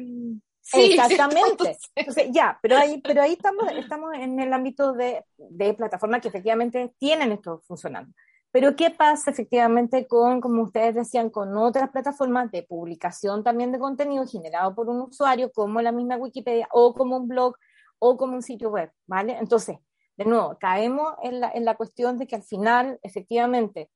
Exactamente. 0.72 1.78
Entonces, 1.94 2.28
ya, 2.32 2.58
pero 2.62 2.76
ahí, 2.76 3.00
pero 3.00 3.22
ahí 3.22 3.32
estamos, 3.32 3.64
estamos 3.72 4.14
en 4.14 4.38
el 4.40 4.52
ámbito 4.52 4.92
de, 4.92 5.24
de 5.36 5.74
plataformas 5.74 6.20
que 6.20 6.28
efectivamente 6.28 6.94
tienen 6.98 7.32
esto 7.32 7.62
funcionando. 7.66 8.12
Pero 8.50 8.76
¿qué 8.76 8.90
pasa 8.90 9.30
efectivamente 9.30 10.06
con, 10.06 10.40
como 10.40 10.62
ustedes 10.62 10.94
decían, 10.94 11.28
con 11.30 11.56
otras 11.56 11.90
plataformas 11.90 12.50
de 12.50 12.62
publicación 12.62 13.44
también 13.44 13.72
de 13.72 13.78
contenido 13.78 14.26
generado 14.26 14.74
por 14.74 14.88
un 14.88 15.02
usuario, 15.02 15.52
como 15.52 15.82
la 15.82 15.92
misma 15.92 16.16
Wikipedia, 16.16 16.66
o 16.72 16.94
como 16.94 17.18
un 17.18 17.28
blog, 17.28 17.56
o 17.98 18.16
como 18.16 18.34
un 18.34 18.42
sitio 18.42 18.70
web, 18.70 18.90
¿vale? 19.06 19.36
Entonces, 19.38 19.78
de 20.16 20.24
nuevo, 20.24 20.56
caemos 20.58 21.14
en 21.22 21.40
la, 21.40 21.50
en 21.50 21.64
la 21.64 21.76
cuestión 21.76 22.18
de 22.18 22.26
que 22.26 22.36
al 22.36 22.42
final, 22.42 22.98
efectivamente, 23.02 23.90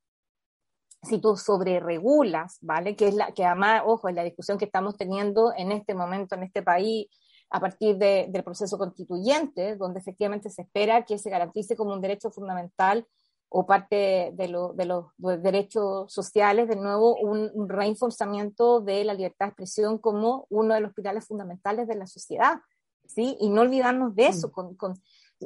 si 1.03 1.19
tú 1.19 1.37
sobreregulas, 1.37 2.59
¿vale? 2.61 2.95
Que 2.97 3.09
es 3.09 3.15
la 3.15 3.33
que 3.33 3.45
además, 3.45 3.83
ojo, 3.85 4.09
es 4.09 4.15
la 4.15 4.25
discusión 4.25 4.59
que 4.59 4.67
estamos 4.67 4.97
teniendo 4.97 5.53
en 5.57 5.73
este 5.73 5.95
momento 5.95 6.35
en 6.35 6.45
este 6.45 6.63
país 6.63 7.09
a 7.51 7.61
partir 7.61 7.99
de, 7.99 8.27
del 8.31 8.45
proceso 8.45 8.79
constituyente, 8.79 9.77
donde 9.77 10.01
efectivamente 10.01 10.49
se 10.49 10.63
espera 10.63 11.05
que 11.05 11.19
se 11.19 11.29
garantice 11.29 11.77
como 11.77 11.93
un 11.93 12.01
derecho 12.01 12.31
fundamental 12.31 13.07
o 13.55 13.67
parte 13.67 14.33
de, 14.35 14.71
de 14.75 14.87
los 14.87 15.43
derechos 15.43 16.11
sociales, 16.11 16.69
de 16.69 16.77
nuevo, 16.77 17.17
un, 17.17 17.69
reforzamiento 17.69 18.81
de 18.81 19.05
la 19.05 19.13
libertad 19.13 19.47
de 19.47 19.51
expresión 19.51 19.99
como 19.99 20.47
uno 20.49 20.73
de 20.73 20.81
los 20.81 20.95
pilares 20.95 21.27
fundamentales 21.27 21.87
de 21.87 21.97
la 21.97 22.07
sociedad, 22.07 22.61
¿sí? 23.07 23.37
Y 23.41 23.51
no 23.51 23.61
olvidarnos 23.61 24.15
de 24.15 24.29
eso, 24.29 24.51
con, 24.51 24.75
con, 24.75 24.95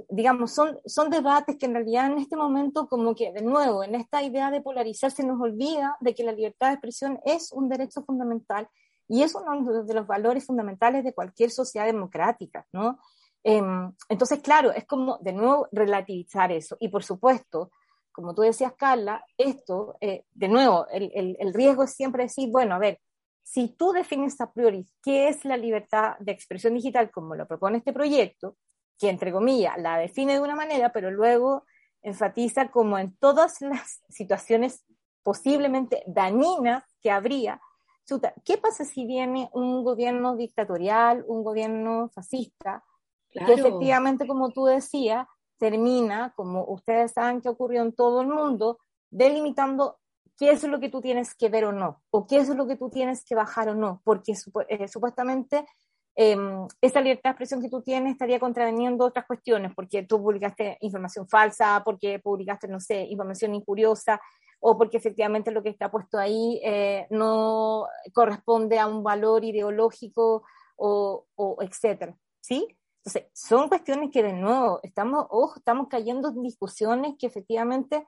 digamos, 0.09 0.53
son, 0.53 0.79
son 0.85 1.11
debates 1.11 1.57
que 1.57 1.67
en 1.67 1.75
realidad 1.75 2.07
en 2.07 2.19
este 2.19 2.37
momento, 2.37 2.89
como 2.89 3.15
que, 3.15 3.33
de 3.33 3.43
nuevo, 3.43 3.85
en 3.85 3.95
esta 3.95 4.23
idea 4.23 4.51
de 4.51 4.61
polarizar, 4.61 5.11
se 5.11 5.25
nos 5.25 5.41
olvida 5.41 5.97
de 6.01 6.15
que 6.15 6.25
la 6.25 6.33
libertad 6.33 6.69
de 6.69 6.75
expresión 6.75 7.21
es 7.25 7.53
un 7.53 7.69
derecho 7.69 8.03
fundamental 8.05 8.69
y 9.09 9.23
es 9.23 9.35
uno 9.35 9.85
de 9.85 9.95
los 9.95 10.07
valores 10.07 10.45
fundamentales 10.45 11.05
de 11.05 11.13
cualquier 11.13 11.51
sociedad 11.51 11.87
democrática, 11.87 12.67
¿no? 12.73 12.99
Em, 13.45 13.93
entonces, 14.09 14.41
claro, 14.41 14.73
es 14.73 14.85
como, 14.87 15.19
de 15.19 15.33
nuevo, 15.33 15.69
relativizar 15.71 16.51
eso. 16.51 16.77
Y 16.81 16.89
por 16.89 17.05
supuesto, 17.05 17.71
como 18.11 18.35
tú 18.35 18.43
decías, 18.43 18.73
Carla, 18.77 19.25
esto, 19.39 19.97
eh, 20.01 20.25
de 20.33 20.49
nuevo, 20.49 20.87
el, 20.89 21.37
el, 21.39 21.55
riesgo 21.55 21.85
es 21.85 21.93
siempre 21.93 22.25
decir, 22.25 22.51
bueno, 22.51 22.75
a 22.75 22.79
ver, 22.79 22.99
si 23.45 23.69
tú 23.69 23.93
defines 23.93 24.41
a 24.41 24.51
priori 24.53 24.85
qué 25.01 25.29
es 25.29 25.45
la 25.45 25.57
libertad 25.57 26.17
de 26.19 26.33
expresión 26.33 26.75
digital 26.75 27.11
como 27.13 27.37
lo 27.37 27.47
propone 27.47 27.79
este 27.79 27.93
proyecto, 27.93 28.57
que 28.99 29.11
entre 29.11 29.33
comillas 29.33 29.77
la 29.79 29.99
define 29.99 30.35
de 30.35 30.41
una 30.41 30.55
manera, 30.55 30.93
pero 30.93 31.11
luego 31.11 31.65
enfatiza 32.03 32.71
como 32.71 32.99
en 32.99 33.17
todas 33.17 33.61
las 33.61 34.03
situaciones 34.09 34.85
posiblemente 35.23 36.05
dañinas 36.07 36.85
que 37.03 37.11
habría, 37.11 37.61
¿qué 38.45 38.59
pasa 38.59 38.85
si 38.85 39.05
viene 39.07 39.51
un 39.53 39.83
gobierno 39.83 40.37
dictatorial, 40.37 41.25
un 41.27 41.43
gobierno 41.43 42.09
fascista, 42.15 42.85
que 43.31 43.53
efectivamente, 43.53 44.27
como 44.27 44.51
tú 44.51 44.65
decías, 44.67 45.27
termina, 45.59 46.33
como 46.37 46.65
ustedes 46.65 47.13
saben 47.13 47.41
que 47.41 47.49
ocurrió 47.49 47.83
en 47.83 47.93
todo 47.93 48.21
el 48.23 48.29
mundo, 48.29 48.79
delimitando 49.11 49.99
qué 50.39 50.51
es 50.51 50.63
lo 50.65 50.81
que 50.81 50.89
tú 50.89 51.01
tienes 51.01 51.35
que 51.35 51.49
ver 51.49 51.65
o 51.65 51.73
no, 51.73 52.03
o 52.11 52.27
qué 52.27 52.39
es 52.39 52.49
lo 52.49 52.67
que 52.67 52.77
tú 52.77 52.91
tienes 52.91 53.25
que 53.25 53.35
bajar 53.35 53.71
o 53.71 53.75
no, 53.75 54.01
porque 54.05 54.35
eh, 54.69 54.89
supuestamente 54.89 55.67
em, 56.17 56.67
esa 56.81 57.01
libertad 57.01 57.31
de 57.31 57.33
expresión 57.33 57.61
que 57.61 57.69
tú 57.69 57.83
tienes 57.83 58.13
estaría 58.13 58.41
contraveniendo 58.41 59.05
otras 59.05 59.27
cuestiones, 59.27 59.73
porque 59.75 60.03
tú 60.03 60.23
publicaste 60.23 60.79
información 60.81 61.29
falsa, 61.29 61.83
porque 61.85 62.19
publicaste, 62.19 62.69
no 62.69 62.81
sé, 62.81 63.03
información 63.03 63.55
incuriosa, 63.55 64.21
o 64.61 64.79
porque 64.79 64.97
efectivamente 64.97 65.51
lo 65.51 65.63
que 65.63 65.69
está 65.69 65.91
puesto 65.91 66.19
ahí 66.19 66.61
eh, 66.65 67.07
no 67.11 67.87
corresponde 68.15 68.79
a 68.79 68.87
un 68.87 69.03
valor 69.03 69.45
ideológico 69.45 70.45
o, 70.77 71.27
o 71.35 71.63
etcétera, 71.63 72.17
¿sí? 72.41 72.67
Entonces, 73.05 73.31
son 73.35 73.69
cuestiones 73.69 74.11
que 74.11 74.23
de 74.23 74.33
nuevo 74.33 74.81
estamos, 74.83 75.27
ojo, 75.31 75.59
estamos 75.59 75.87
cayendo 75.89 76.31
en 76.31 76.43
discusiones 76.43 77.15
que 77.19 77.27
efectivamente 77.27 78.05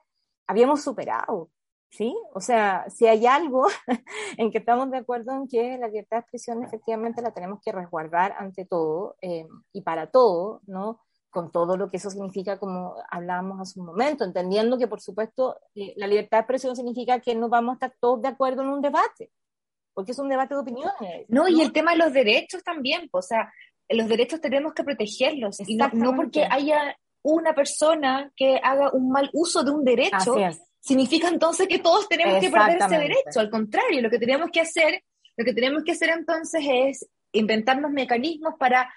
habíamos 0.47 0.81
superado, 0.81 1.51
¿sí? 1.89 2.15
O 2.33 2.41
sea, 2.41 2.85
si 2.89 3.07
hay 3.07 3.25
algo 3.25 3.67
en 4.37 4.51
que 4.51 4.59
estamos 4.59 4.91
de 4.91 4.97
acuerdo 4.97 5.33
en 5.33 5.47
que 5.47 5.77
la 5.77 5.87
libertad 5.87 6.17
de 6.17 6.21
expresión 6.21 6.63
efectivamente 6.63 7.21
la 7.21 7.33
tenemos 7.33 7.59
que 7.63 7.71
resguardar 7.71 8.35
ante 8.37 8.65
todo 8.65 9.17
eh, 9.21 9.47
y 9.73 9.81
para 9.81 10.07
todo, 10.07 10.61
¿no? 10.67 10.99
Con 11.29 11.51
todo 11.51 11.77
lo 11.77 11.89
que 11.89 11.97
eso 11.97 12.09
significa, 12.09 12.57
como 12.57 12.95
hablábamos 13.09 13.59
hace 13.59 13.79
un 13.79 13.85
momento, 13.85 14.23
entendiendo 14.23 14.77
que, 14.77 14.87
por 14.87 14.99
supuesto, 14.99 15.59
eh, 15.75 15.93
la 15.95 16.07
libertad 16.07 16.37
de 16.37 16.41
expresión 16.41 16.75
significa 16.75 17.19
que 17.19 17.35
no 17.35 17.49
vamos 17.49 17.73
a 17.73 17.75
estar 17.75 17.93
todos 17.99 18.21
de 18.21 18.29
acuerdo 18.29 18.63
en 18.63 18.69
un 18.69 18.81
debate, 18.81 19.31
porque 19.93 20.13
es 20.13 20.19
un 20.19 20.29
debate 20.29 20.55
de 20.55 20.61
opiniones. 20.61 21.25
No, 21.27 21.47
y 21.47 21.61
el 21.61 21.71
tema 21.71 21.91
de 21.91 21.97
los 21.97 22.13
derechos 22.13 22.63
también, 22.63 23.09
o 23.11 23.21
sea, 23.21 23.53
los 23.89 24.07
derechos 24.07 24.41
tenemos 24.41 24.73
que 24.73 24.83
protegerlos, 24.83 25.59
y 25.67 25.75
no, 25.75 26.15
porque 26.15 26.47
haya 26.49 26.97
una 27.21 27.53
persona 27.53 28.31
que 28.35 28.59
haga 28.63 28.91
un 28.91 29.11
mal 29.11 29.29
uso 29.33 29.63
de 29.63 29.71
un 29.71 29.83
derecho, 29.83 30.35
significa 30.79 31.27
entonces 31.27 31.67
que 31.67 31.79
todos 31.79 32.07
tenemos 32.07 32.39
que 32.39 32.49
perder 32.49 32.77
ese 32.77 32.97
derecho. 32.97 33.39
Al 33.39 33.49
contrario, 33.49 34.01
lo 34.01 34.09
que 34.09 34.19
tenemos 34.19 34.49
que 34.51 34.61
hacer, 34.61 35.03
lo 35.37 35.45
que 35.45 35.53
tenemos 35.53 35.83
que 35.83 35.91
hacer 35.91 36.09
entonces 36.09 36.61
es 36.67 37.09
inventarnos 37.31 37.91
mecanismos 37.91 38.55
para 38.57 38.93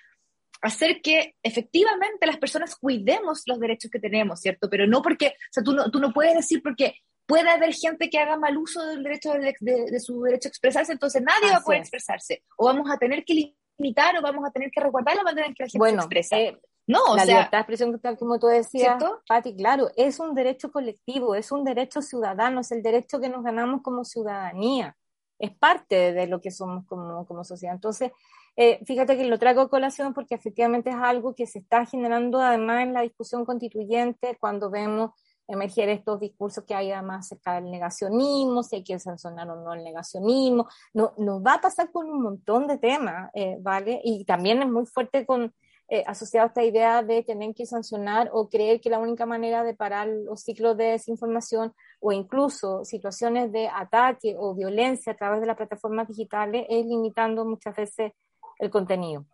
hacer 0.62 1.02
que 1.02 1.34
efectivamente 1.42 2.26
las 2.26 2.38
personas 2.38 2.76
cuidemos 2.76 3.42
los 3.46 3.58
derechos 3.58 3.90
que 3.90 3.98
tenemos, 3.98 4.40
¿cierto? 4.40 4.70
Pero 4.70 4.86
no 4.86 5.02
porque, 5.02 5.28
o 5.28 5.52
sea, 5.52 5.62
tú 5.62 5.72
no, 5.72 5.90
tú 5.90 5.98
no 5.98 6.12
puedes 6.12 6.34
decir 6.34 6.62
porque 6.62 6.94
puede 7.26 7.50
haber 7.50 7.74
gente 7.74 8.08
que 8.08 8.18
haga 8.18 8.36
mal 8.36 8.56
uso 8.56 8.84
del 8.86 9.02
derecho 9.02 9.32
de, 9.32 10.00
su 10.00 10.22
derecho 10.22 10.48
a 10.48 10.50
expresarse, 10.50 10.92
entonces 10.92 11.22
nadie 11.22 11.50
va 11.50 11.58
a 11.58 11.62
poder 11.62 11.80
expresarse. 11.80 12.44
O 12.56 12.66
vamos 12.66 12.90
a 12.90 12.96
tener 12.96 13.24
que 13.24 13.54
limitar 13.78 14.16
o 14.16 14.22
vamos 14.22 14.44
a 14.46 14.52
tener 14.52 14.70
que 14.70 14.80
resguardar 14.80 15.16
la 15.16 15.24
manera 15.24 15.48
en 15.48 15.54
que 15.54 15.64
la 15.64 15.68
gente 15.68 15.88
se 15.88 15.96
expresa. 15.96 16.38
Eh, 16.38 16.60
no, 16.86 16.98
o 17.10 17.16
la 17.16 17.24
libertad 17.24 17.58
de 17.58 17.58
expresión, 17.58 18.00
tal 18.00 18.18
como 18.18 18.38
tú 18.38 18.48
decías, 18.48 19.02
Pati, 19.28 19.54
claro, 19.54 19.88
es 19.96 20.18
un 20.18 20.34
derecho 20.34 20.72
colectivo, 20.72 21.34
es 21.34 21.52
un 21.52 21.64
derecho 21.64 22.02
ciudadano, 22.02 22.60
es 22.60 22.72
el 22.72 22.82
derecho 22.82 23.20
que 23.20 23.28
nos 23.28 23.44
ganamos 23.44 23.82
como 23.82 24.04
ciudadanía, 24.04 24.96
es 25.38 25.56
parte 25.56 26.12
de 26.12 26.26
lo 26.26 26.40
que 26.40 26.50
somos 26.50 26.84
como, 26.86 27.26
como 27.26 27.44
sociedad. 27.44 27.74
Entonces, 27.74 28.10
eh, 28.56 28.80
fíjate 28.84 29.16
que 29.16 29.24
lo 29.24 29.38
traigo 29.38 29.62
a 29.62 29.70
colación 29.70 30.12
porque 30.12 30.34
efectivamente 30.34 30.90
es 30.90 30.96
algo 30.96 31.34
que 31.34 31.46
se 31.46 31.60
está 31.60 31.86
generando 31.86 32.40
además 32.40 32.82
en 32.82 32.92
la 32.92 33.00
discusión 33.00 33.44
constituyente 33.44 34.36
cuando 34.38 34.68
vemos 34.70 35.12
emerger 35.48 35.88
estos 35.88 36.20
discursos 36.20 36.64
que 36.64 36.74
hay 36.74 36.92
además 36.92 37.26
acerca 37.26 37.54
del 37.54 37.70
negacionismo, 37.70 38.62
si 38.62 38.76
hay 38.76 38.84
que 38.84 38.98
sancionar 38.98 39.48
o 39.50 39.56
no 39.56 39.72
el 39.72 39.84
negacionismo, 39.84 40.68
no, 40.94 41.14
nos 41.18 41.42
va 41.42 41.54
a 41.54 41.60
pasar 41.60 41.90
con 41.90 42.08
un 42.08 42.22
montón 42.22 42.66
de 42.66 42.78
temas, 42.78 43.30
eh, 43.34 43.56
¿vale? 43.60 44.00
Y 44.04 44.24
también 44.24 44.62
es 44.62 44.68
muy 44.68 44.86
fuerte 44.86 45.26
con, 45.26 45.52
eh, 45.94 46.04
asociado 46.06 46.46
a 46.46 46.48
esta 46.48 46.64
idea 46.64 47.02
de 47.02 47.22
tener 47.22 47.54
que 47.54 47.66
sancionar 47.66 48.30
o 48.32 48.48
creer 48.48 48.80
que 48.80 48.88
la 48.88 48.98
única 48.98 49.26
manera 49.26 49.62
de 49.62 49.74
parar 49.74 50.08
los 50.08 50.40
ciclos 50.40 50.74
de 50.78 50.84
desinformación 50.84 51.74
o 52.00 52.12
incluso 52.12 52.82
situaciones 52.82 53.52
de 53.52 53.68
ataque 53.68 54.34
o 54.38 54.54
violencia 54.54 55.12
a 55.12 55.16
través 55.16 55.42
de 55.42 55.46
las 55.48 55.56
plataformas 55.58 56.08
digitales 56.08 56.64
es 56.70 56.86
limitando 56.86 57.44
muchas 57.44 57.76
veces 57.76 58.12
el 58.58 58.70
contenido. 58.70 59.26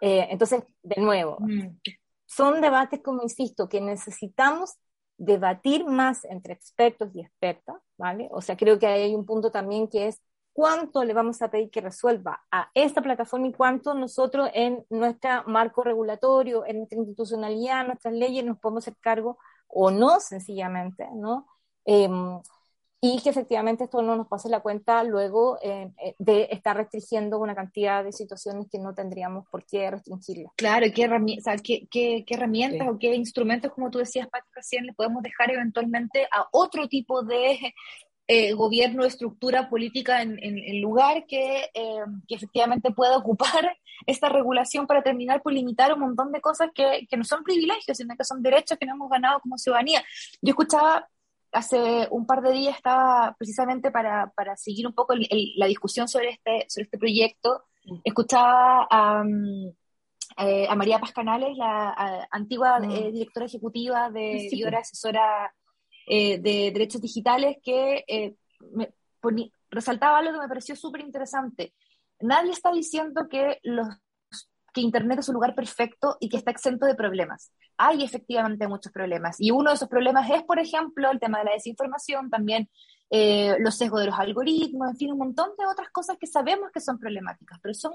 Eh, 0.00 0.28
entonces, 0.30 0.62
de 0.84 1.02
nuevo, 1.02 1.36
mm. 1.40 1.80
son 2.26 2.60
debates, 2.60 3.00
como 3.02 3.24
insisto, 3.24 3.68
que 3.68 3.80
necesitamos 3.80 4.76
debatir 5.18 5.84
más 5.84 6.24
entre 6.26 6.54
expertos 6.54 7.10
y 7.12 7.22
expertas, 7.22 7.82
¿vale? 7.98 8.28
O 8.30 8.40
sea, 8.40 8.56
creo 8.56 8.78
que 8.78 8.86
hay 8.86 9.16
un 9.16 9.26
punto 9.26 9.50
también 9.50 9.88
que 9.88 10.06
es 10.06 10.20
cuánto 10.54 11.04
le 11.04 11.12
vamos 11.12 11.42
a 11.42 11.50
pedir 11.50 11.68
que 11.68 11.80
resuelva 11.80 12.44
a 12.50 12.70
esta 12.72 13.02
plataforma 13.02 13.48
y 13.48 13.52
cuánto 13.52 13.92
nosotros 13.92 14.48
en 14.54 14.86
nuestro 14.88 15.42
marco 15.46 15.82
regulatorio, 15.82 16.64
en 16.64 16.78
nuestra 16.78 16.98
institucionalidad, 16.98 17.86
nuestras 17.86 18.14
leyes 18.14 18.44
nos 18.44 18.58
podemos 18.58 18.84
hacer 18.84 18.96
cargo 19.00 19.36
o 19.66 19.90
no, 19.90 20.20
sencillamente, 20.20 21.08
¿no? 21.12 21.48
Em, 21.84 22.40
y 23.06 23.20
que 23.20 23.28
efectivamente 23.28 23.84
esto 23.84 24.00
no 24.00 24.16
nos 24.16 24.28
pase 24.28 24.48
la 24.48 24.60
cuenta 24.60 25.04
luego 25.04 25.58
eh, 25.60 25.92
eh, 26.02 26.14
de 26.18 26.48
estar 26.50 26.74
restringiendo 26.74 27.38
una 27.38 27.54
cantidad 27.54 28.02
de 28.02 28.12
situaciones 28.12 28.66
que 28.70 28.78
no 28.78 28.94
tendríamos 28.94 29.44
por 29.50 29.66
qué 29.66 29.90
restringirlas. 29.90 30.52
Claro, 30.56 30.86
¿qué, 30.94 31.02
herramientas, 31.02 31.60
qué, 31.60 31.86
qué, 31.90 32.24
herramientas 32.28 32.88
o 32.88 32.98
qué 32.98 33.14
instrumentos, 33.14 33.72
como 33.72 33.90
tú 33.90 33.98
decías, 33.98 34.26
Pati, 34.28 34.48
recién, 34.54 34.86
le 34.86 34.94
podemos 34.94 35.22
dejar 35.22 35.50
eventualmente 35.50 36.26
a 36.32 36.46
otro 36.52 36.88
tipo 36.88 37.22
de 37.22 37.74
eh, 38.26 38.52
gobierno, 38.54 39.04
estructura 39.04 39.68
política 39.68 40.22
en, 40.22 40.38
en, 40.40 40.80
lugar 40.80 41.26
que, 41.26 41.70
que, 42.26 42.34
efectivamente 42.34 42.90
pueda 42.90 43.16
ocupar 43.16 43.76
esta 44.06 44.28
regulación 44.28 44.86
para 44.86 45.02
terminar 45.02 45.42
por 45.42 45.52
limitar 45.52 45.92
un 45.92 46.00
montón 46.00 46.32
de 46.32 46.40
cosas 46.40 46.70
que, 46.74 47.06
que 47.08 47.16
no 47.16 47.24
son 47.24 47.44
privilegios, 47.44 47.96
sino 47.96 48.16
que 48.16 48.24
son 48.24 48.42
derechos 48.42 48.78
que 48.78 48.86
no 48.86 48.94
hemos 48.94 49.10
ganado 49.10 49.40
como 49.40 49.58
ciudadanía. 49.58 50.02
Yo 50.40 50.50
escuchaba 50.50 51.08
hace 51.54 52.08
un 52.10 52.26
par 52.26 52.42
de 52.42 52.52
días 52.52 52.76
estaba 52.76 53.34
precisamente 53.38 53.90
para, 53.90 54.32
para 54.34 54.56
seguir 54.56 54.86
un 54.86 54.92
poco 54.92 55.14
la 55.14 55.66
discusión 55.66 56.08
sobre 56.08 56.30
este, 56.30 56.66
sobre 56.68 56.84
este 56.84 56.98
proyecto, 56.98 57.62
mm. 57.84 57.96
escuchaba 58.04 58.86
a, 58.90 59.24
eh, 60.38 60.66
a 60.68 60.74
María 60.74 60.98
Paz 60.98 61.12
Canales, 61.12 61.56
la 61.56 62.26
antigua 62.30 62.80
mm. 62.80 62.90
eh, 62.90 63.12
directora 63.12 63.46
ejecutiva 63.46 64.10
de, 64.10 64.48
y 64.50 64.64
ahora 64.64 64.80
asesora 64.80 65.54
eh, 66.06 66.38
de 66.38 66.70
derechos 66.72 67.00
digitales, 67.00 67.58
que 67.62 68.36
me 68.72 68.92
resaltaba 69.70 70.18
algo 70.18 70.32
que 70.32 70.38
me 70.38 70.48
pareció 70.48 70.76
súper 70.76 71.00
interesante. 71.02 71.74
Nadie 72.20 72.52
está 72.52 72.72
diciendo 72.72 73.28
que 73.28 73.58
los 73.62 73.88
que 74.74 74.80
Internet 74.80 75.20
es 75.20 75.28
un 75.28 75.34
lugar 75.34 75.54
perfecto 75.54 76.16
y 76.20 76.28
que 76.28 76.36
está 76.36 76.50
exento 76.50 76.84
de 76.84 76.96
problemas. 76.96 77.52
Hay 77.78 78.02
efectivamente 78.02 78.66
muchos 78.68 78.92
problemas. 78.92 79.36
Y 79.38 79.52
uno 79.52 79.70
de 79.70 79.76
esos 79.76 79.88
problemas 79.88 80.28
es, 80.28 80.42
por 80.42 80.58
ejemplo, 80.58 81.10
el 81.10 81.20
tema 81.20 81.38
de 81.38 81.44
la 81.44 81.52
desinformación, 81.52 82.28
también 82.28 82.68
eh, 83.10 83.56
los 83.60 83.76
sesgos 83.76 84.00
de 84.00 84.06
los 84.06 84.18
algoritmos, 84.18 84.90
en 84.90 84.96
fin, 84.96 85.12
un 85.12 85.18
montón 85.18 85.50
de 85.56 85.66
otras 85.66 85.90
cosas 85.90 86.16
que 86.18 86.26
sabemos 86.26 86.70
que 86.72 86.80
son 86.80 86.98
problemáticas, 86.98 87.58
pero 87.62 87.72
son 87.72 87.92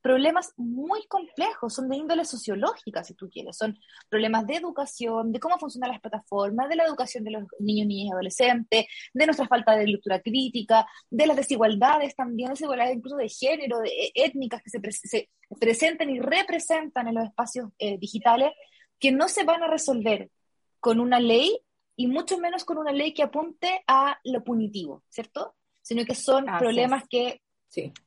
problemas 0.00 0.52
muy 0.56 1.06
complejos, 1.06 1.74
son 1.74 1.88
de 1.88 1.96
índole 1.96 2.24
sociológica, 2.24 3.04
si 3.04 3.14
tú 3.14 3.28
quieres, 3.28 3.56
son 3.56 3.78
problemas 4.08 4.46
de 4.46 4.56
educación, 4.56 5.32
de 5.32 5.40
cómo 5.40 5.58
funcionan 5.58 5.90
las 5.90 6.00
plataformas, 6.00 6.68
de 6.68 6.76
la 6.76 6.84
educación 6.84 7.24
de 7.24 7.32
los 7.32 7.44
niños, 7.58 7.86
niñas 7.86 8.08
y 8.08 8.12
adolescentes, 8.12 8.86
de 9.12 9.26
nuestra 9.26 9.46
falta 9.46 9.76
de 9.76 9.86
lectura 9.86 10.20
crítica, 10.20 10.86
de 11.10 11.26
las 11.26 11.36
desigualdades 11.36 12.14
también, 12.14 12.50
desigualdades 12.50 12.96
incluso 12.96 13.16
de 13.16 13.28
género, 13.28 13.80
de 13.80 13.90
e, 13.90 14.12
étnicas 14.14 14.62
que 14.62 14.70
se, 14.70 15.28
presentan 15.58 16.10
y 16.10 16.20
representan 16.20 17.08
en 17.08 17.14
los 17.14 17.24
espacios 17.24 17.70
eh, 17.78 17.98
digitales, 17.98 18.52
que 18.98 19.12
no 19.12 19.28
se 19.28 19.44
van 19.44 19.62
a 19.62 19.68
resolver 19.68 20.30
con 20.78 21.00
una 21.00 21.20
ley 21.20 21.60
y 21.96 22.06
mucho 22.06 22.38
menos 22.38 22.64
con 22.64 22.78
una 22.78 22.92
ley 22.92 23.12
que 23.12 23.22
apunte 23.22 23.82
a 23.86 24.18
lo 24.24 24.42
punitivo, 24.42 25.02
¿cierto? 25.08 25.54
Sino 25.82 26.04
que 26.04 26.14
son 26.14 26.46
problemas 26.58 27.04
que 27.08 27.42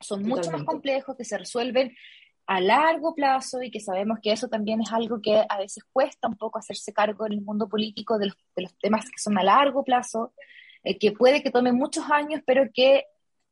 son 0.00 0.22
mucho 0.22 0.50
más 0.50 0.64
complejos, 0.64 1.16
que 1.16 1.24
se 1.24 1.38
resuelven 1.38 1.94
a 2.46 2.60
largo 2.60 3.14
plazo 3.14 3.62
y 3.62 3.70
que 3.70 3.80
sabemos 3.80 4.18
que 4.22 4.32
eso 4.32 4.48
también 4.48 4.80
es 4.82 4.92
algo 4.92 5.20
que 5.22 5.42
a 5.48 5.58
veces 5.58 5.84
cuesta 5.92 6.28
un 6.28 6.36
poco 6.36 6.58
hacerse 6.58 6.92
cargo 6.92 7.26
en 7.26 7.32
el 7.32 7.40
mundo 7.40 7.68
político 7.68 8.18
de 8.18 8.26
los, 8.26 8.78
temas 8.78 9.06
que 9.06 9.18
son 9.18 9.38
a 9.38 9.42
largo 9.42 9.82
plazo, 9.82 10.34
eh, 10.82 10.98
que 10.98 11.12
puede 11.12 11.42
que 11.42 11.50
tome 11.50 11.72
muchos 11.72 12.04
años, 12.10 12.42
pero 12.46 12.64
que 12.72 13.04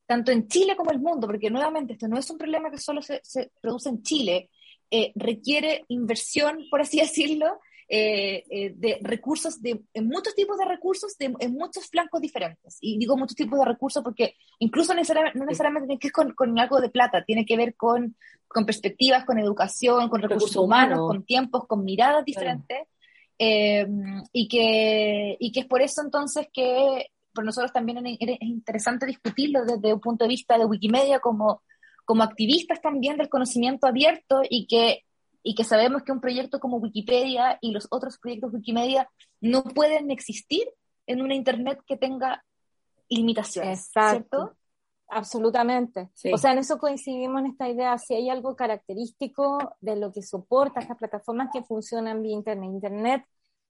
tanto 0.06 0.30
en 0.30 0.46
Chile 0.48 0.76
como 0.76 0.90
en 0.90 0.98
el 0.98 1.02
mundo, 1.02 1.26
porque 1.26 1.50
nuevamente 1.50 1.94
esto 1.94 2.08
no 2.08 2.18
es 2.18 2.28
un 2.30 2.36
problema 2.36 2.70
que 2.70 2.78
solo 2.78 3.00
se, 3.00 3.22
produce 3.60 3.88
en 3.88 4.02
Chile, 4.02 4.50
eh, 4.90 5.12
requiere 5.14 5.84
inversión, 5.88 6.66
por 6.70 6.82
así 6.82 6.98
decirlo, 7.00 7.60
eh, 7.94 8.44
eh, 8.48 8.72
de 8.74 9.00
recursos, 9.02 9.60
de, 9.60 9.82
en 9.92 10.08
muchos 10.08 10.34
tipos 10.34 10.56
de 10.56 10.64
recursos, 10.64 11.14
de, 11.18 11.34
en 11.38 11.52
muchos 11.52 11.88
flancos 11.88 12.22
diferentes. 12.22 12.78
Y 12.80 12.96
digo 12.96 13.18
muchos 13.18 13.36
tipos 13.36 13.58
de 13.58 13.66
recursos 13.66 14.02
porque 14.02 14.34
incluso 14.60 14.94
necesariamente, 14.94 15.38
no 15.38 15.44
necesariamente 15.44 15.88
tiene 15.88 16.00
que 16.00 16.10
ver 16.24 16.34
con, 16.34 16.58
algo 16.58 16.80
de 16.80 16.88
plata, 16.88 17.22
tiene 17.22 17.44
que 17.44 17.54
ver 17.54 17.74
con, 17.74 18.16
con 18.48 18.64
perspectivas, 18.64 19.26
con 19.26 19.38
educación, 19.38 20.08
con 20.08 20.22
recursos, 20.22 20.56
humanos, 20.56 21.00
con 21.00 21.22
tiempos, 21.26 21.66
con 21.66 21.84
miradas 21.84 22.24
diferentes. 22.24 22.88
Eh, 23.38 23.86
y, 24.32 24.48
que, 24.48 25.36
y 25.38 25.52
que 25.52 25.60
es 25.60 25.66
por 25.66 25.82
eso 25.82 26.00
entonces 26.00 26.46
que 26.50 27.10
por 27.34 27.44
nosotros 27.44 27.74
también 27.74 28.06
es 28.06 28.38
interesante 28.40 29.04
discutirlo 29.04 29.66
desde 29.66 29.92
un 29.92 30.00
punto 30.00 30.24
de 30.24 30.28
vista 30.28 30.56
de 30.56 30.64
Wikimedia 30.64 31.20
como, 31.20 31.62
como 32.06 32.22
activistas 32.22 32.80
también 32.80 33.18
del 33.18 33.28
conocimiento 33.28 33.86
abierto 33.86 34.40
y 34.48 34.66
que 34.66 35.04
y 35.42 35.54
que 35.54 35.64
sabemos 35.64 36.02
que 36.02 36.12
un 36.12 36.20
proyecto 36.20 36.60
como 36.60 36.76
Wikipedia 36.78 37.58
y 37.60 37.72
los 37.72 37.86
otros 37.90 38.18
proyectos 38.18 38.52
Wikimedia 38.52 39.08
no 39.40 39.64
pueden 39.64 40.10
existir 40.10 40.68
en 41.06 41.22
una 41.22 41.34
Internet 41.34 41.80
que 41.86 41.96
tenga 41.96 42.44
limitaciones, 43.08 43.90
¿cierto? 43.92 44.56
Absolutamente. 45.08 46.08
O 46.32 46.38
sea, 46.38 46.52
en 46.52 46.58
eso 46.58 46.78
coincidimos 46.78 47.40
en 47.40 47.48
esta 47.48 47.68
idea. 47.68 47.98
Si 47.98 48.14
hay 48.14 48.30
algo 48.30 48.56
característico 48.56 49.58
de 49.80 49.96
lo 49.96 50.10
que 50.10 50.22
soporta 50.22 50.80
estas 50.80 50.96
plataformas 50.96 51.50
que 51.52 51.62
funcionan 51.62 52.22
vía 52.22 52.32
Internet. 52.32 52.70
Internet 52.70 53.24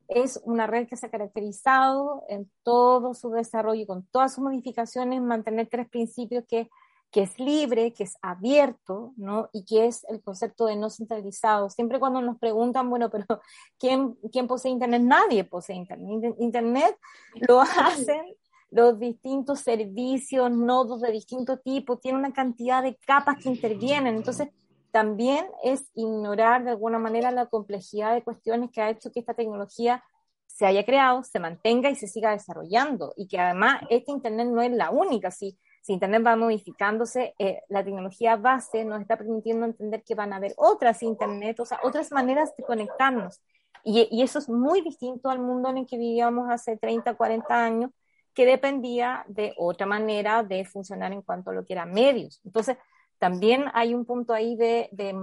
es 0.07 0.41
una 0.45 0.67
red 0.67 0.87
que 0.87 0.97
se 0.97 1.07
ha 1.07 1.11
caracterizado 1.11 2.23
en 2.29 2.51
todo 2.63 3.15
su 3.15 3.31
desarrollo 3.31 3.83
y 3.83 3.87
con 3.87 4.07
todas 4.07 4.35
sus 4.35 4.45
modificaciones 4.45 5.21
mantener 5.21 5.69
tres 5.69 5.89
principios 5.89 6.45
que 6.47 6.69
que 7.13 7.23
es 7.23 7.39
libre, 7.39 7.93
que 7.93 8.05
es 8.05 8.17
abierto, 8.23 9.13
¿no? 9.19 9.51
Y 9.53 9.65
que 9.65 9.87
es 9.87 10.05
el 10.09 10.23
concepto 10.23 10.65
de 10.65 10.77
no 10.77 10.89
centralizado. 10.89 11.69
Siempre 11.69 12.01
cuando 12.01 12.23
nos 12.23 12.39
preguntan, 12.39 12.89
bueno, 12.89 13.11
pero 13.11 13.27
¿quién, 13.79 14.15
quién 14.33 14.49
posee 14.49 14.73
Internet? 14.73 15.03
Nadie 15.03 15.45
posee 15.45 15.77
Internet. 15.77 16.35
Internet 16.39 16.97
lo 17.35 17.61
hacen 17.61 18.35
los 18.71 18.99
distintos 18.99 19.61
servicios, 19.61 20.51
nodos 20.51 21.03
de 21.03 21.13
distinto 21.13 21.59
tipo, 21.59 21.99
tiene 21.99 22.19
una 22.19 22.33
cantidad 22.33 22.83
de 22.83 22.97
capas 23.07 23.37
que 23.43 23.51
intervienen. 23.51 24.17
Entonces, 24.17 24.49
también 24.91 25.45
es 25.63 25.91
ignorar 25.95 26.65
de 26.65 26.71
alguna 26.71 26.99
manera 26.99 27.31
la 27.31 27.47
complejidad 27.47 28.15
de 28.15 28.25
cuestiones 28.25 28.71
que 28.71 28.81
ha 28.81 28.89
hecho 28.89 29.13
que 29.13 29.21
esta 29.21 29.35
tecnología 29.35 30.03
se 30.47 30.65
haya 30.65 30.85
creado, 30.85 31.23
se 31.23 31.39
mantenga 31.39 31.91
y 31.91 31.97
se 31.97 32.09
siga 32.09 32.31
desarrollando. 32.31 33.13
Y 33.17 33.29
que 33.29 33.39
además 33.39 33.83
este 33.91 34.13
Internet 34.13 34.49
no 34.49 34.63
es 34.63 34.73
la 34.73 34.91
única. 34.91 35.31
Si 35.31 35.59
si 35.83 35.93
Internet 35.93 36.23
va 36.25 36.37
modificándose, 36.37 37.35
eh, 37.39 37.61
la 37.69 37.85
tecnología 37.85 38.37
base 38.37 38.85
nos 38.85 39.01
está 39.01 39.17
permitiendo 39.17 39.67
entender 39.67 40.03
que 40.05 40.15
van 40.15 40.33
a 40.33 40.37
haber 40.37 40.55
otras 40.57 41.03
Internet, 41.03 41.59
o 41.61 41.67
sea, 41.67 41.81
otras 41.83 42.13
maneras 42.13 42.57
de 42.57 42.63
conectarnos. 42.65 43.43
Y, 43.85 44.09
y, 44.13 44.23
eso 44.23 44.39
es 44.39 44.49
muy 44.49 44.81
distinto 44.81 45.29
al 45.29 45.41
mundo 45.41 45.69
en 45.69 45.79
el 45.79 45.87
que 45.87 45.99
vivíamos 45.99 46.49
hace 46.49 46.77
30, 46.77 47.15
40 47.15 47.65
años, 47.65 47.91
que 48.33 48.47
dependía 48.47 49.25
de 49.27 49.55
otra 49.59 49.87
manera 49.87 50.45
de 50.45 50.65
funcionar 50.65 51.13
en 51.13 51.23
cuanto 51.23 51.51
a 51.51 51.53
lo 51.53 51.67
que 51.67 51.73
eran 51.73 51.93
medios. 51.93 52.41
Entonces, 52.45 52.79
también 53.23 53.67
hay 53.73 53.95
un 53.95 54.05
punto 54.05 54.35
ahí 54.35 54.57
de, 54.57 54.89
de 54.91 55.15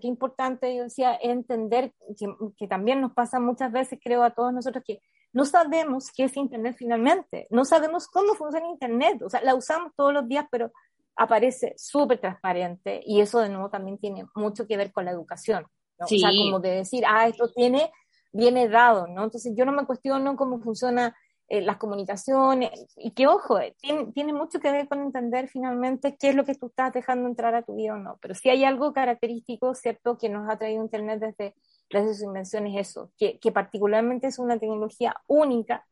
qué 0.00 0.06
importante, 0.06 0.76
yo 0.76 0.84
decía, 0.84 1.18
entender 1.20 1.92
que, 2.16 2.32
que 2.56 2.68
también 2.68 3.00
nos 3.00 3.14
pasa 3.14 3.40
muchas 3.40 3.72
veces, 3.72 3.98
creo, 4.00 4.22
a 4.22 4.30
todos 4.30 4.52
nosotros, 4.52 4.84
que 4.86 5.00
no 5.32 5.44
sabemos 5.44 6.12
qué 6.12 6.22
es 6.22 6.36
Internet 6.36 6.76
finalmente, 6.78 7.48
no 7.50 7.64
sabemos 7.64 8.06
cómo 8.06 8.34
funciona 8.34 8.68
Internet, 8.68 9.22
o 9.22 9.28
sea, 9.28 9.42
la 9.42 9.56
usamos 9.56 9.90
todos 9.96 10.12
los 10.12 10.28
días, 10.28 10.46
pero 10.52 10.70
aparece 11.16 11.74
súper 11.76 12.20
transparente 12.20 13.00
y 13.04 13.20
eso 13.20 13.40
de 13.40 13.48
nuevo 13.48 13.70
también 13.70 13.98
tiene 13.98 14.24
mucho 14.36 14.68
que 14.68 14.76
ver 14.76 14.92
con 14.92 15.04
la 15.04 15.10
educación, 15.10 15.66
o 15.98 16.06
sea, 16.06 16.30
como 16.30 16.60
de 16.60 16.70
decir, 16.70 17.02
ah, 17.08 17.26
esto 17.26 17.50
tiene, 17.52 17.90
viene 18.30 18.68
dado, 18.68 19.08
¿no? 19.08 19.24
Entonces 19.24 19.52
yo 19.56 19.64
no 19.64 19.72
me 19.72 19.84
cuestiono 19.84 20.36
cómo 20.36 20.60
funciona 20.60 21.16
eh, 21.52 21.60
las 21.60 21.76
comunicaciones, 21.76 22.70
y 22.96 23.10
que 23.10 23.26
ojo, 23.26 23.58
eh, 23.58 23.76
tiene, 23.78 24.06
tiene, 24.12 24.32
mucho 24.32 24.58
que 24.58 24.72
ver 24.72 24.88
con 24.88 25.02
entender 25.02 25.48
finalmente 25.48 26.16
qué 26.18 26.30
es 26.30 26.34
lo 26.34 26.46
que 26.46 26.54
tú 26.54 26.68
estás 26.68 26.94
dejando 26.94 27.28
entrar 27.28 27.54
a 27.54 27.60
tu 27.62 27.76
vida 27.76 27.92
o 27.92 27.98
no, 27.98 28.16
pero 28.22 28.34
si 28.34 28.48
hay 28.48 28.64
algo 28.64 28.94
característico, 28.94 29.74
¿cierto?, 29.74 30.16
que 30.16 30.30
nos 30.30 30.48
ha 30.48 30.56
traído 30.56 30.82
Internet 30.82 31.20
desde 31.20 31.54
de 31.90 32.14
su 32.14 32.24
invención 32.24 32.66
es 32.68 32.88
eso, 32.88 33.12
que, 33.18 33.38
que 33.38 33.52
particularmente 33.52 34.28
es 34.28 34.38
una 34.38 34.58
tecnología 34.58 35.14
única 35.26 35.84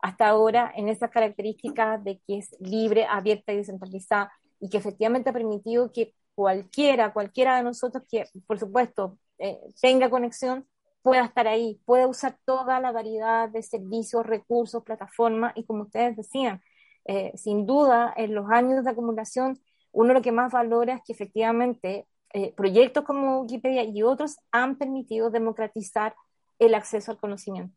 hasta 0.00 0.28
ahora 0.28 0.72
en 0.76 0.88
esas 0.88 1.10
características 1.10 2.04
de 2.04 2.20
que 2.24 2.38
es 2.38 2.54
libre, 2.60 3.04
abierta 3.04 3.52
y 3.52 3.56
descentralizada 3.56 4.30
y 4.60 4.68
que 4.68 4.78
efectivamente 4.78 5.30
ha 5.30 5.32
permitido 5.32 5.90
que 5.90 6.14
cualquiera, 6.36 7.12
cualquiera 7.12 7.56
de 7.56 7.64
nosotros 7.64 8.04
que, 8.08 8.26
por 8.46 8.60
supuesto, 8.60 9.18
eh, 9.38 9.58
tenga 9.80 10.10
conexión, 10.10 10.64
pueda 11.08 11.24
estar 11.24 11.48
ahí, 11.48 11.80
pueda 11.86 12.06
usar 12.06 12.38
toda 12.44 12.80
la 12.80 12.92
variedad 12.92 13.48
de 13.48 13.62
servicios, 13.62 14.26
recursos, 14.26 14.84
plataformas 14.84 15.54
y 15.56 15.64
como 15.64 15.84
ustedes 15.84 16.18
decían, 16.18 16.60
eh, 17.06 17.32
sin 17.34 17.64
duda, 17.64 18.12
en 18.14 18.34
los 18.34 18.50
años 18.50 18.84
de 18.84 18.90
acumulación, 18.90 19.58
uno 19.90 20.12
lo 20.12 20.20
que 20.20 20.32
más 20.32 20.52
valora 20.52 20.96
es 20.96 21.02
que 21.06 21.14
efectivamente 21.14 22.06
eh, 22.34 22.52
proyectos 22.54 23.04
como 23.04 23.40
Wikipedia 23.40 23.84
y 23.84 24.02
otros 24.02 24.36
han 24.52 24.76
permitido 24.76 25.30
democratizar 25.30 26.14
el 26.58 26.74
acceso 26.74 27.10
al 27.12 27.18
conocimiento. 27.18 27.74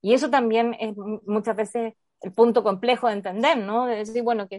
Y 0.00 0.14
eso 0.14 0.30
también 0.30 0.76
es 0.78 0.94
muchas 1.26 1.56
veces 1.56 1.94
el 2.22 2.32
punto 2.32 2.62
complejo 2.62 3.08
de 3.08 3.14
entender, 3.14 3.58
¿no? 3.58 3.86
De 3.86 3.96
decir, 3.96 4.22
bueno, 4.22 4.48
que, 4.48 4.58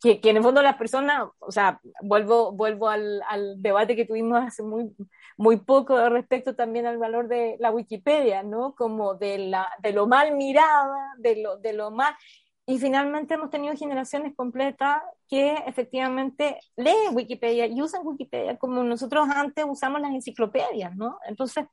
que, 0.00 0.20
que, 0.20 0.30
en 0.30 0.36
el 0.36 0.42
fondo 0.42 0.62
las 0.62 0.76
personas, 0.76 1.28
o 1.38 1.52
sea, 1.52 1.80
vuelvo, 2.00 2.52
vuelvo 2.52 2.88
al, 2.88 3.22
al, 3.28 3.60
debate 3.60 3.96
que 3.96 4.06
tuvimos 4.06 4.42
hace 4.42 4.62
muy, 4.62 4.94
muy 5.36 5.58
poco 5.58 6.08
respecto 6.08 6.54
también 6.54 6.86
al 6.86 6.98
valor 6.98 7.28
de 7.28 7.56
la 7.60 7.70
Wikipedia, 7.70 8.42
¿no? 8.42 8.74
Como 8.74 9.14
de, 9.14 9.38
la, 9.38 9.68
de 9.82 9.92
lo 9.92 10.06
mal 10.06 10.34
mirada, 10.34 11.14
de 11.18 11.42
lo, 11.42 11.58
de 11.58 11.72
lo 11.74 11.90
mal, 11.90 12.14
y 12.64 12.78
finalmente 12.78 13.34
hemos 13.34 13.50
tenido 13.50 13.76
generaciones 13.76 14.34
completas 14.36 15.02
que 15.28 15.54
efectivamente 15.66 16.58
leen 16.76 17.14
Wikipedia 17.14 17.66
y 17.66 17.82
usan 17.82 18.06
Wikipedia 18.06 18.56
como 18.56 18.82
nosotros 18.84 19.28
antes 19.28 19.64
usamos 19.68 20.00
las 20.00 20.12
enciclopedias, 20.12 20.94
¿no? 20.94 21.18
Entonces, 21.26 21.66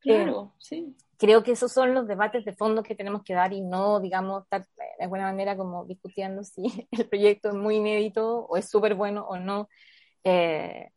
claro, 0.00 0.52
eh, 0.54 0.56
sí. 0.58 0.96
Creo 1.18 1.42
que 1.42 1.52
esos 1.52 1.72
son 1.72 1.94
los 1.94 2.06
debates 2.06 2.44
de 2.44 2.54
fondo 2.54 2.82
que 2.82 2.94
tenemos 2.94 3.22
que 3.22 3.34
dar 3.34 3.52
y 3.52 3.60
no, 3.60 4.00
digamos, 4.00 4.44
estar 4.44 4.62
de 4.98 5.04
alguna 5.04 5.24
manera 5.24 5.56
como 5.56 5.84
discutiendo 5.84 6.42
si 6.44 6.62
el 6.92 7.08
proyecto 7.08 7.48
es 7.48 7.54
muy 7.54 7.76
inédito 7.76 8.46
o 8.46 8.56
es 8.56 8.68
súper 8.68 8.94
bueno 8.94 9.24
o 9.26 9.38
no. 9.38 9.68
Eh, 10.24 10.90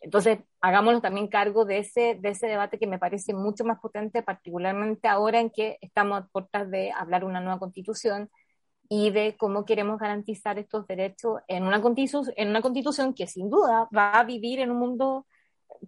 entonces, 0.00 0.38
hagámoslo 0.60 1.00
también 1.00 1.28
cargo 1.28 1.64
de 1.64 1.78
ese, 1.78 2.16
de 2.20 2.28
ese 2.30 2.46
debate 2.46 2.78
que 2.78 2.86
me 2.86 2.98
parece 2.98 3.34
mucho 3.34 3.64
más 3.64 3.80
potente, 3.80 4.22
particularmente 4.22 5.08
ahora 5.08 5.40
en 5.40 5.50
que 5.50 5.78
estamos 5.80 6.18
a 6.20 6.26
puertas 6.26 6.70
de 6.70 6.92
hablar 6.92 7.24
una 7.24 7.40
nueva 7.40 7.58
constitución, 7.58 8.30
y 8.88 9.10
de 9.10 9.36
cómo 9.36 9.64
queremos 9.64 9.98
garantizar 9.98 10.58
estos 10.58 10.86
derechos 10.86 11.40
en 11.48 11.64
una, 11.64 11.82
en 12.36 12.48
una 12.48 12.62
constitución 12.62 13.14
que 13.14 13.26
sin 13.26 13.48
duda 13.50 13.88
va 13.96 14.12
a 14.12 14.24
vivir 14.24 14.60
en 14.60 14.70
un 14.70 14.78
mundo 14.78 15.26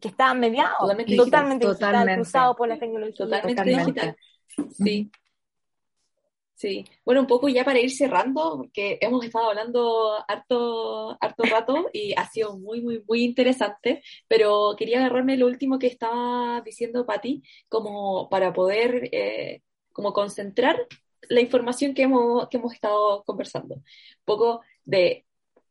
que 0.00 0.08
está 0.08 0.34
mediado, 0.34 0.74
totalmente, 0.78 1.66
digital, 1.66 2.14
cruzado 2.14 2.56
por 2.56 2.68
la 2.68 2.78
tecnología. 2.78 3.14
Totalmente, 3.14 3.62
digital. 3.64 4.16
Sí. 4.72 5.10
Sí, 6.56 6.86
bueno, 7.04 7.20
un 7.20 7.26
poco 7.26 7.50
ya 7.50 7.66
para 7.66 7.80
ir 7.80 7.90
cerrando, 7.90 8.56
porque 8.56 8.96
hemos 9.02 9.22
estado 9.22 9.50
hablando 9.50 10.14
harto, 10.26 11.14
harto 11.20 11.42
rato 11.44 11.90
y 11.92 12.14
ha 12.16 12.26
sido 12.30 12.56
muy, 12.56 12.80
muy, 12.80 13.04
muy 13.06 13.24
interesante, 13.24 14.02
pero 14.26 14.74
quería 14.74 15.00
agarrarme 15.00 15.36
lo 15.36 15.46
último 15.46 15.78
que 15.78 15.88
estaba 15.88 16.62
diciendo 16.62 17.04
Patti, 17.04 17.42
como 17.68 18.30
para 18.30 18.54
poder 18.54 19.10
eh, 19.12 19.60
como 19.92 20.14
concentrar 20.14 20.86
la 21.28 21.42
información 21.42 21.92
que 21.92 22.02
hemos, 22.04 22.48
que 22.48 22.56
hemos 22.56 22.72
estado 22.72 23.22
conversando. 23.24 23.74
Un 23.74 23.82
poco 24.24 24.62
de 24.86 25.26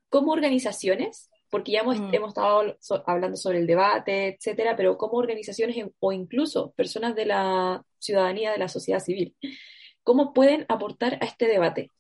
cómo 0.10 0.34
organizaciones, 0.34 1.32
porque 1.56 1.72
ya 1.72 1.80
hemos, 1.80 1.98
mm. 1.98 2.14
hemos 2.14 2.30
estado 2.32 2.76
hablando 3.06 3.38
sobre 3.38 3.60
el 3.60 3.66
debate, 3.66 4.36
etcétera, 4.36 4.76
pero 4.76 4.98
cómo 4.98 5.14
organizaciones 5.14 5.78
o 6.02 6.12
incluso 6.12 6.74
personas 6.74 7.16
de 7.16 7.28
la 7.28 7.82
ciudadanía, 7.98 8.52
de 8.52 8.58
la 8.58 8.68
sociedad 8.68 9.00
civil, 9.00 9.38
cómo 10.04 10.34
pueden 10.34 10.66
aportar 10.68 11.14
a 11.22 11.26
este 11.26 11.48
debate. 11.48 11.94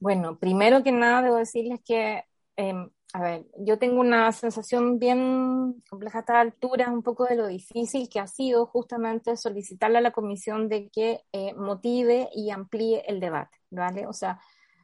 Bueno, 0.00 0.40
primero 0.40 0.82
que 0.82 0.90
nada 0.90 1.22
debo 1.22 1.36
decirles 1.36 1.78
que 1.84 2.24
em, 2.56 2.90
a 3.14 3.22
ver, 3.22 3.44
yo 3.58 3.78
tengo 3.78 4.00
una 4.00 4.32
sensación 4.32 4.98
bien 4.98 5.80
compleja 5.88 6.18
a 6.18 6.20
esta 6.22 6.40
altura, 6.40 6.90
un 6.90 7.04
poco 7.04 7.26
de 7.26 7.36
lo 7.36 7.46
difícil 7.46 8.08
que 8.08 8.18
ha 8.18 8.26
sido 8.26 8.66
justamente 8.66 9.36
solicitarle 9.36 9.98
a 9.98 10.00
la 10.00 10.10
comisión 10.10 10.68
de 10.68 10.88
que 10.88 11.20
eh, 11.30 11.54
motive 11.54 12.28
y 12.34 12.50
amplíe 12.50 13.04
el 13.06 13.20
debate, 13.20 13.56
¿vale? 13.70 14.08
O 14.08 14.12
sea, 14.12 14.40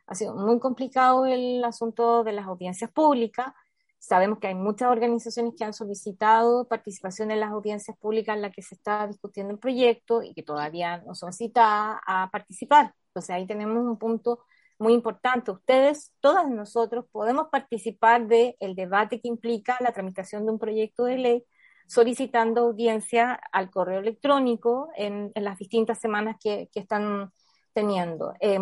ha 0.08 0.14
sido 0.14 0.34
muy 0.34 0.58
complicado 0.58 1.26
el 1.26 1.62
asunto 1.64 2.24
de 2.24 2.32
las 2.32 2.46
audiencias 2.46 2.90
públicas. 2.90 3.52
Sabemos 3.98 4.38
que 4.38 4.46
hay 4.46 4.54
muchas 4.54 4.90
organizaciones 4.90 5.52
que 5.56 5.64
han 5.64 5.74
solicitado 5.74 6.66
participación 6.66 7.30
en 7.30 7.40
las 7.40 7.50
audiencias 7.50 7.96
públicas 7.98 8.34
en 8.34 8.42
las 8.42 8.54
que 8.54 8.62
se 8.62 8.74
está 8.74 9.06
discutiendo 9.06 9.52
el 9.52 9.58
proyecto 9.58 10.22
y 10.22 10.32
que 10.32 10.42
todavía 10.42 10.98
no 11.02 11.14
son 11.14 11.32
citadas 11.32 12.00
a 12.06 12.30
participar. 12.30 12.94
Entonces 13.08 13.30
ahí 13.30 13.46
tenemos 13.46 13.84
un 13.84 13.98
punto 13.98 14.40
muy 14.78 14.94
importante. 14.94 15.50
Ustedes, 15.50 16.14
todos 16.20 16.48
nosotros, 16.48 17.04
podemos 17.12 17.48
participar 17.50 18.26
del 18.26 18.56
el 18.60 18.74
debate 18.74 19.20
que 19.20 19.28
implica 19.28 19.76
la 19.80 19.92
tramitación 19.92 20.46
de 20.46 20.52
un 20.52 20.58
proyecto 20.58 21.04
de 21.04 21.18
ley 21.18 21.44
solicitando 21.86 22.62
audiencia 22.62 23.38
al 23.52 23.70
correo 23.70 24.00
electrónico 24.00 24.88
en, 24.96 25.32
las 25.34 25.58
distintas 25.58 25.98
semanas 25.98 26.36
que, 26.40 26.70
están 26.74 27.32
teniendo. 27.74 28.32
Eh, 28.40 28.58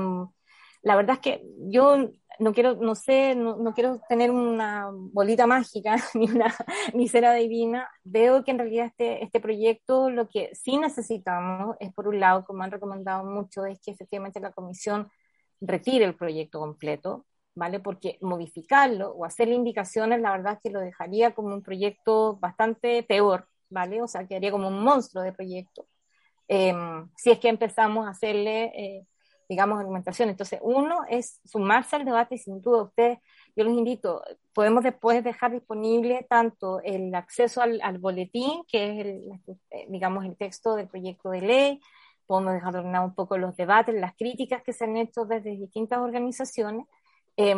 la 0.86 0.94
verdad 0.94 1.16
es 1.16 1.20
que 1.20 1.44
yo 1.68 2.10
no 2.38 2.52
quiero, 2.54 2.76
no 2.76 2.94
sé, 2.94 3.34
no, 3.34 3.56
no, 3.56 3.74
quiero 3.74 4.00
tener 4.08 4.30
una 4.30 4.88
bolita 4.92 5.44
mágica 5.44 5.96
ni 6.14 6.30
una 6.30 6.54
ni 6.94 7.08
divina. 7.08 7.90
Veo 8.04 8.44
que 8.44 8.52
en 8.52 8.58
realidad 8.58 8.86
este, 8.86 9.24
este 9.24 9.40
proyecto 9.40 10.10
lo 10.10 10.28
que 10.28 10.54
sí 10.54 10.78
necesitamos 10.78 11.76
es, 11.80 11.92
por 11.92 12.06
un 12.06 12.20
lado, 12.20 12.44
como 12.44 12.62
han 12.62 12.70
recomendado 12.70 13.24
mucho, 13.24 13.66
es 13.66 13.80
que 13.80 13.90
efectivamente 13.90 14.38
la 14.38 14.52
comisión 14.52 15.10
retire 15.60 16.04
el 16.04 16.14
proyecto 16.14 16.60
completo, 16.60 17.26
¿vale? 17.56 17.80
Porque 17.80 18.16
modificarlo 18.20 19.10
o 19.10 19.24
hacerle 19.24 19.56
indicaciones, 19.56 20.20
la 20.20 20.30
verdad 20.30 20.52
es 20.52 20.60
que 20.62 20.70
lo 20.70 20.80
dejaría 20.80 21.34
como 21.34 21.48
un 21.52 21.62
proyecto 21.62 22.36
bastante 22.36 23.02
peor, 23.02 23.48
¿vale? 23.70 24.02
O 24.02 24.06
sea, 24.06 24.24
quedaría 24.28 24.52
como 24.52 24.68
un 24.68 24.84
monstruo 24.84 25.24
de 25.24 25.32
proyecto. 25.32 25.88
Eh, 26.46 26.72
si 27.16 27.32
es 27.32 27.40
que 27.40 27.48
empezamos 27.48 28.06
a 28.06 28.10
hacerle, 28.10 28.66
eh, 28.66 29.06
digamos, 29.48 29.78
argumentación. 29.78 30.28
Entonces, 30.28 30.60
uno 30.62 31.00
es 31.08 31.40
sumarse 31.44 31.96
al 31.96 32.04
debate 32.04 32.34
y 32.36 32.38
sin 32.38 32.60
duda 32.60 32.84
ustedes, 32.84 33.18
yo 33.54 33.64
los 33.64 33.72
invito, 33.72 34.22
podemos 34.52 34.82
después 34.82 35.22
dejar 35.22 35.52
disponible 35.52 36.26
tanto 36.28 36.80
el 36.82 37.14
acceso 37.14 37.62
al, 37.62 37.98
boletín, 37.98 38.64
que 38.68 38.90
es, 38.90 39.06
el, 39.06 39.22
eh, 39.70 39.86
digamos, 39.88 40.24
el 40.24 40.36
texto 40.36 40.74
del 40.74 40.88
proyecto 40.88 41.30
de 41.30 41.40
ley, 41.40 41.80
podemos 42.26 42.54
dejar 42.54 42.76
ordenar 42.76 43.04
un 43.04 43.14
poco 43.14 43.38
los 43.38 43.56
debates, 43.56 43.94
las 43.94 44.16
críticas 44.16 44.62
que 44.62 44.72
se 44.72 44.84
han 44.84 44.96
hecho 44.96 45.24
desde 45.24 45.56
distintas 45.56 46.00
organizaciones 46.00 46.86
eh, 47.36 47.54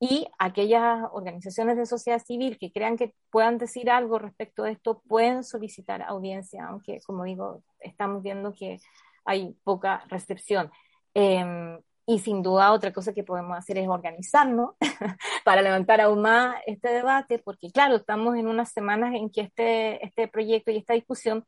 y 0.00 0.26
aquellas 0.38 1.04
organizaciones 1.12 1.76
de 1.76 1.86
sociedad 1.86 2.20
civil 2.20 2.58
que 2.58 2.72
crean 2.72 2.96
que 2.96 3.14
puedan 3.30 3.58
decir 3.58 3.88
algo 3.88 4.18
respecto 4.18 4.64
de 4.64 4.72
esto 4.72 5.00
pueden 5.06 5.44
solicitar 5.44 6.02
audiencia, 6.02 6.66
aunque 6.66 7.00
como 7.06 7.22
digo, 7.22 7.62
estamos 7.78 8.20
viendo 8.20 8.52
que 8.52 8.80
hay 9.24 9.54
poca 9.62 10.04
recepción. 10.08 10.72
Eh, 11.14 11.78
y 12.06 12.18
sin 12.18 12.42
duda 12.42 12.72
otra 12.72 12.92
cosa 12.92 13.12
que 13.12 13.22
podemos 13.22 13.56
hacer 13.56 13.78
es 13.78 13.88
organizarnos 13.88 14.74
para 15.44 15.62
levantar 15.62 16.00
aún 16.00 16.22
más 16.22 16.56
este 16.66 16.88
debate, 16.88 17.38
porque 17.38 17.70
claro, 17.70 17.96
estamos 17.96 18.36
en 18.36 18.48
unas 18.48 18.72
semanas 18.72 19.14
en 19.14 19.30
que 19.30 19.42
este, 19.42 20.04
este 20.04 20.28
proyecto 20.28 20.70
y 20.70 20.78
esta 20.78 20.94
discusión 20.94 21.44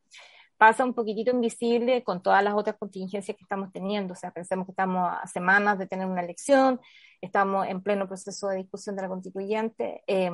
pasa 0.56 0.84
un 0.84 0.94
poquitito 0.94 1.32
invisible 1.32 2.04
con 2.04 2.22
todas 2.22 2.42
las 2.44 2.54
otras 2.54 2.76
contingencias 2.76 3.36
que 3.36 3.42
estamos 3.42 3.72
teniendo. 3.72 4.12
O 4.12 4.16
sea, 4.16 4.30
pensemos 4.30 4.66
que 4.66 4.72
estamos 4.72 5.12
a 5.12 5.26
semanas 5.26 5.78
de 5.78 5.88
tener 5.88 6.06
una 6.06 6.22
elección, 6.22 6.80
estamos 7.20 7.66
en 7.66 7.82
pleno 7.82 8.06
proceso 8.06 8.48
de 8.48 8.58
discusión 8.58 8.94
de 8.94 9.02
la 9.02 9.08
constituyente, 9.08 10.02
eh, 10.06 10.30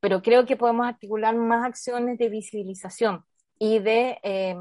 pero 0.00 0.20
creo 0.22 0.46
que 0.46 0.56
podemos 0.56 0.86
articular 0.86 1.34
más 1.36 1.64
acciones 1.64 2.18
de 2.18 2.28
visibilización 2.28 3.24
y 3.58 3.78
de, 3.78 4.18
eh, 4.22 4.56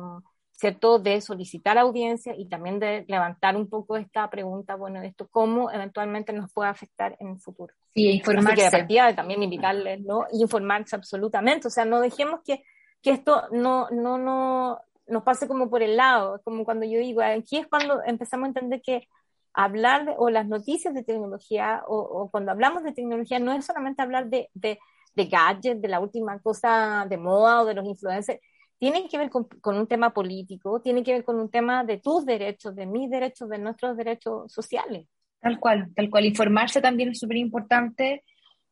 ¿cierto?, 0.57 0.99
de 0.99 1.21
solicitar 1.21 1.77
audiencia 1.77 2.35
y 2.35 2.49
también 2.49 2.79
de 2.79 3.05
levantar 3.07 3.55
un 3.55 3.69
poco 3.69 3.95
esta 3.95 4.29
pregunta, 4.29 4.75
bueno, 4.75 5.01
esto 5.01 5.27
cómo 5.29 5.71
eventualmente 5.71 6.33
nos 6.33 6.51
puede 6.51 6.69
afectar 6.69 7.15
en 7.19 7.29
el 7.29 7.39
futuro. 7.39 7.73
Sí, 7.95 8.09
informarse. 8.09 8.49
Así 8.49 8.61
que 8.61 8.65
de 8.65 8.71
partida 8.71 9.15
también 9.15 9.43
invitarles, 9.43 10.01
¿no? 10.01 10.25
Y 10.33 10.41
informarse 10.41 10.95
absolutamente, 10.95 11.67
o 11.67 11.71
sea, 11.71 11.85
no 11.85 12.01
dejemos 12.01 12.41
que 12.43 12.63
que 13.01 13.11
esto 13.11 13.43
no, 13.51 13.89
no, 13.89 14.17
no 14.17 14.81
nos 15.07 15.23
pase 15.23 15.47
como 15.47 15.69
por 15.69 15.81
el 15.81 15.95
lado, 15.97 16.41
como 16.43 16.65
cuando 16.65 16.85
yo 16.85 16.99
digo, 16.99 17.21
aquí 17.21 17.57
es 17.57 17.67
cuando 17.67 18.03
empezamos 18.03 18.45
a 18.45 18.47
entender 18.49 18.81
que 18.81 19.07
hablar 19.53 20.05
de, 20.05 20.15
o 20.17 20.29
las 20.29 20.47
noticias 20.47 20.93
de 20.93 21.03
tecnología 21.03 21.83
o, 21.87 21.97
o, 21.97 22.29
cuando 22.29 22.51
hablamos 22.51 22.83
de 22.83 22.93
tecnología 22.93 23.39
no 23.39 23.53
es 23.53 23.65
solamente 23.65 24.01
hablar 24.01 24.29
de, 24.29 24.49
de, 24.53 24.79
de 25.15 25.25
gadgets, 25.25 25.81
de 25.81 25.87
la 25.87 25.99
última 25.99 26.39
cosa 26.39 27.05
de 27.09 27.17
moda 27.17 27.61
o 27.61 27.65
de 27.65 27.73
los 27.73 27.85
influencers, 27.85 28.39
tiene 28.79 29.07
que 29.07 29.17
ver 29.17 29.29
con, 29.29 29.47
un 29.63 29.87
tema 29.87 30.13
político, 30.13 30.81
tiene 30.81 31.03
que 31.03 31.13
ver 31.13 31.23
con 31.23 31.39
un 31.39 31.49
tema 31.49 31.83
de 31.83 31.97
tus 31.97 32.25
derechos, 32.25 32.75
de 32.75 32.85
mis 32.85 33.09
derechos, 33.09 33.49
de 33.49 33.57
nuestros 33.57 33.97
derechos 33.97 34.51
sociales. 34.51 35.07
Tal 35.39 35.59
cual, 35.59 35.91
tal 35.95 36.09
cual. 36.09 36.25
Informarse 36.25 36.81
también 36.81 37.09
es 37.09 37.19
súper 37.19 37.37
importante 37.37 38.23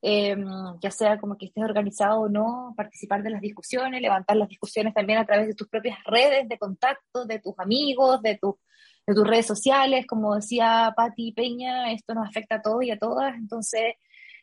eh, 0.08 0.36
ya 0.82 0.92
sea 0.92 1.18
como 1.18 1.36
que 1.36 1.48
estés 1.48 1.64
organizado 1.64 2.22
o 2.22 2.30
no, 2.30 2.76
participar 2.78 3.24
de 3.24 3.32
las 3.32 3.42
discusiones, 3.42 4.00
levantar 4.00 4.38
las 4.38 4.50
discusiones 4.50 4.94
también 4.94 5.18
a 5.18 5.26
través 5.26 5.48
de 5.48 5.56
tus 5.56 5.68
propias 5.68 5.98
redes 6.06 6.48
de 6.48 6.60
contacto, 6.60 7.26
de 7.26 7.40
tus 7.40 7.58
amigos, 7.58 8.22
de, 8.22 8.38
tu, 8.38 8.60
de 9.08 9.16
tus 9.16 9.28
redes 9.28 9.48
sociales, 9.48 10.06
como 10.06 10.36
decía 10.36 10.94
Patti 10.96 11.32
Peña, 11.32 11.92
esto 11.92 12.14
nos 12.14 12.28
afecta 12.28 12.58
a 12.58 12.62
todos 12.62 12.84
y 12.84 12.92
a 12.92 13.00
todas, 13.00 13.34
entonces, 13.36 13.96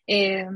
eh, 0.08 0.46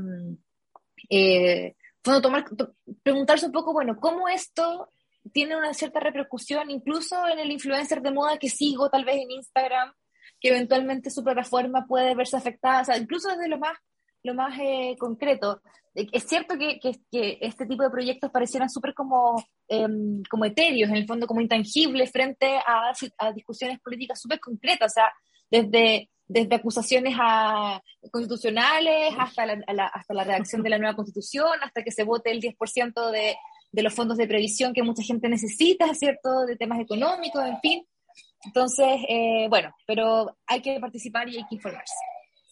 eh, 1.09 1.75
bueno, 2.03 2.21
tomar, 2.21 2.43
to, 2.43 2.73
preguntarse 3.01 3.45
un 3.45 3.53
poco, 3.53 3.71
bueno, 3.71 3.97
¿cómo 4.01 4.27
esto 4.27 4.89
tiene 5.33 5.55
una 5.55 5.73
cierta 5.73 5.99
repercusión 5.99 6.69
incluso 6.69 7.27
en 7.27 7.39
el 7.39 7.51
influencer 7.51 8.01
de 8.01 8.11
moda 8.11 8.37
que 8.37 8.49
sigo 8.49 8.89
tal 8.89 9.05
vez 9.05 9.17
en 9.17 9.31
Instagram, 9.31 9.93
que 10.39 10.49
eventualmente 10.49 11.09
su 11.09 11.23
plataforma 11.23 11.85
puede 11.87 12.15
verse 12.15 12.37
afectada, 12.37 12.81
o 12.81 12.85
sea, 12.85 12.97
incluso 12.97 13.29
desde 13.29 13.47
lo 13.47 13.57
más 13.57 13.77
lo 14.23 14.33
más 14.33 14.57
eh, 14.59 14.95
concreto. 14.99 15.61
Es 15.95 16.27
cierto 16.27 16.57
que, 16.59 16.79
que, 16.79 16.91
que, 17.11 17.39
este 17.41 17.65
tipo 17.65 17.81
de 17.81 17.89
proyectos 17.89 18.29
parecieran 18.29 18.69
súper 18.69 18.93
como, 18.93 19.43
eh, 19.67 19.87
como 20.29 20.45
etéreos, 20.45 20.89
en 20.91 20.97
el 20.97 21.07
fondo 21.07 21.25
como 21.25 21.41
intangibles 21.41 22.11
frente 22.11 22.57
a, 22.57 22.91
a 23.17 23.31
discusiones 23.31 23.79
políticas 23.79 24.21
súper 24.21 24.39
concretas, 24.39 24.91
o 24.91 24.93
sea, 24.93 25.11
desde, 25.49 26.11
desde 26.27 26.55
acusaciones 26.55 27.15
a 27.19 27.81
constitucionales 28.11 29.13
hasta 29.17 29.47
la, 29.47 29.63
la, 29.73 29.87
hasta 29.87 30.13
la 30.13 30.23
redacción 30.23 30.61
de 30.61 30.69
la 30.69 30.77
nueva 30.77 30.95
constitución, 30.95 31.51
hasta 31.63 31.81
que 31.81 31.91
se 31.91 32.03
vote 32.03 32.29
el 32.29 32.41
10% 32.41 33.09
de, 33.09 33.35
de 33.71 33.83
los 33.83 33.93
fondos 33.93 34.17
de 34.17 34.27
previsión 34.27 34.73
que 34.73 34.83
mucha 34.83 35.03
gente 35.03 35.29
necesita, 35.29 35.93
¿cierto? 35.93 36.45
De 36.45 36.55
temas 36.55 36.79
económicos, 36.79 37.45
en 37.45 37.59
fin. 37.59 37.87
Entonces, 38.45 38.87
eh, 39.09 39.47
bueno, 39.49 39.73
pero 39.85 40.37
hay 40.45 40.61
que 40.61 40.79
participar 40.79 41.27
y 41.29 41.37
hay 41.37 41.47
que 41.47 41.55
informarse. 41.55 41.95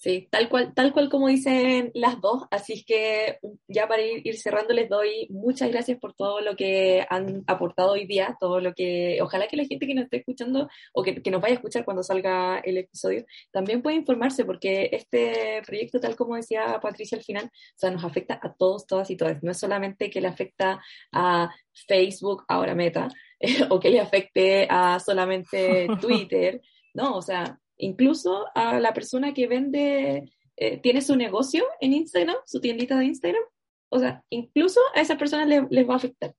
Sí, 0.06 0.28
tal 0.30 0.50
cual, 0.50 0.72
tal 0.76 0.94
cual 0.94 1.10
como 1.10 1.30
dicen 1.30 1.90
las 1.96 2.22
dos, 2.22 2.44
así 2.52 2.74
es 2.74 2.86
que 2.86 3.40
ya 3.68 3.88
para 3.88 4.04
ir, 4.04 4.22
ir, 4.24 4.38
cerrando 4.38 4.72
les 4.72 4.88
doy 4.88 5.26
muchas 5.32 5.72
gracias 5.72 5.98
por 5.98 6.14
todo 6.14 6.42
lo 6.42 6.56
que 6.56 7.04
han 7.10 7.44
aportado 7.48 7.94
hoy 7.94 8.06
día, 8.06 8.38
todo 8.40 8.60
lo 8.60 8.76
que, 8.76 9.18
ojalá 9.24 9.48
que 9.48 9.58
la 9.58 9.66
gente 9.66 9.88
que 9.88 9.96
nos 9.96 10.04
esté 10.04 10.18
escuchando 10.18 10.70
o 10.94 11.02
que, 11.02 11.24
que 11.24 11.32
nos 11.32 11.42
vaya 11.42 11.54
a 11.54 11.56
escuchar 11.56 11.86
cuando 11.86 12.04
salga 12.04 12.60
el 12.60 12.78
episodio, 12.78 13.26
también 13.52 13.82
pueda 13.82 13.98
informarse 13.98 14.46
porque 14.46 14.90
este 14.92 15.64
proyecto, 15.66 16.00
tal 16.00 16.16
como 16.16 16.36
decía 16.36 16.80
Patricia 16.80 17.18
al 17.18 17.24
final, 17.24 17.46
o 17.46 17.50
sea, 17.76 17.90
nos 17.90 18.04
afecta 18.04 18.40
a 18.44 18.54
todos, 18.54 18.86
todas 18.86 19.10
y 19.10 19.18
todas, 19.18 19.42
no 19.42 19.50
es 19.50 19.60
solamente 19.60 20.12
que 20.12 20.22
le 20.22 20.28
afecta 20.28 20.84
a 21.14 21.50
Facebook, 21.88 22.46
ahora 22.48 22.76
Meta, 22.76 23.08
o 23.72 23.80
que 23.80 23.90
le 23.90 24.02
afecte 24.02 24.68
a 24.70 25.00
solamente 25.00 25.88
Twitter, 26.00 26.62
no, 26.94 27.16
o 27.16 27.24
sea, 27.24 27.60
incluso 27.78 28.46
a 28.56 28.80
la 28.80 28.94
persona 28.94 29.34
que 29.34 29.48
vende, 29.48 30.34
eh, 30.56 30.78
tiene 30.78 31.02
su 31.02 31.16
negocio 31.16 31.64
en 31.80 31.94
Instagram, 31.94 32.36
su 32.46 32.60
tiendita 32.62 32.98
de 32.98 33.06
Instagram, 33.06 33.44
o 33.90 34.00
sea, 34.00 34.24
incluso 34.30 34.80
a 34.96 35.02
esa 35.02 35.18
persona 35.18 35.46
le, 35.46 35.68
les 35.70 35.88
va 35.88 35.94
a 35.94 35.98
afectar. 35.98 36.34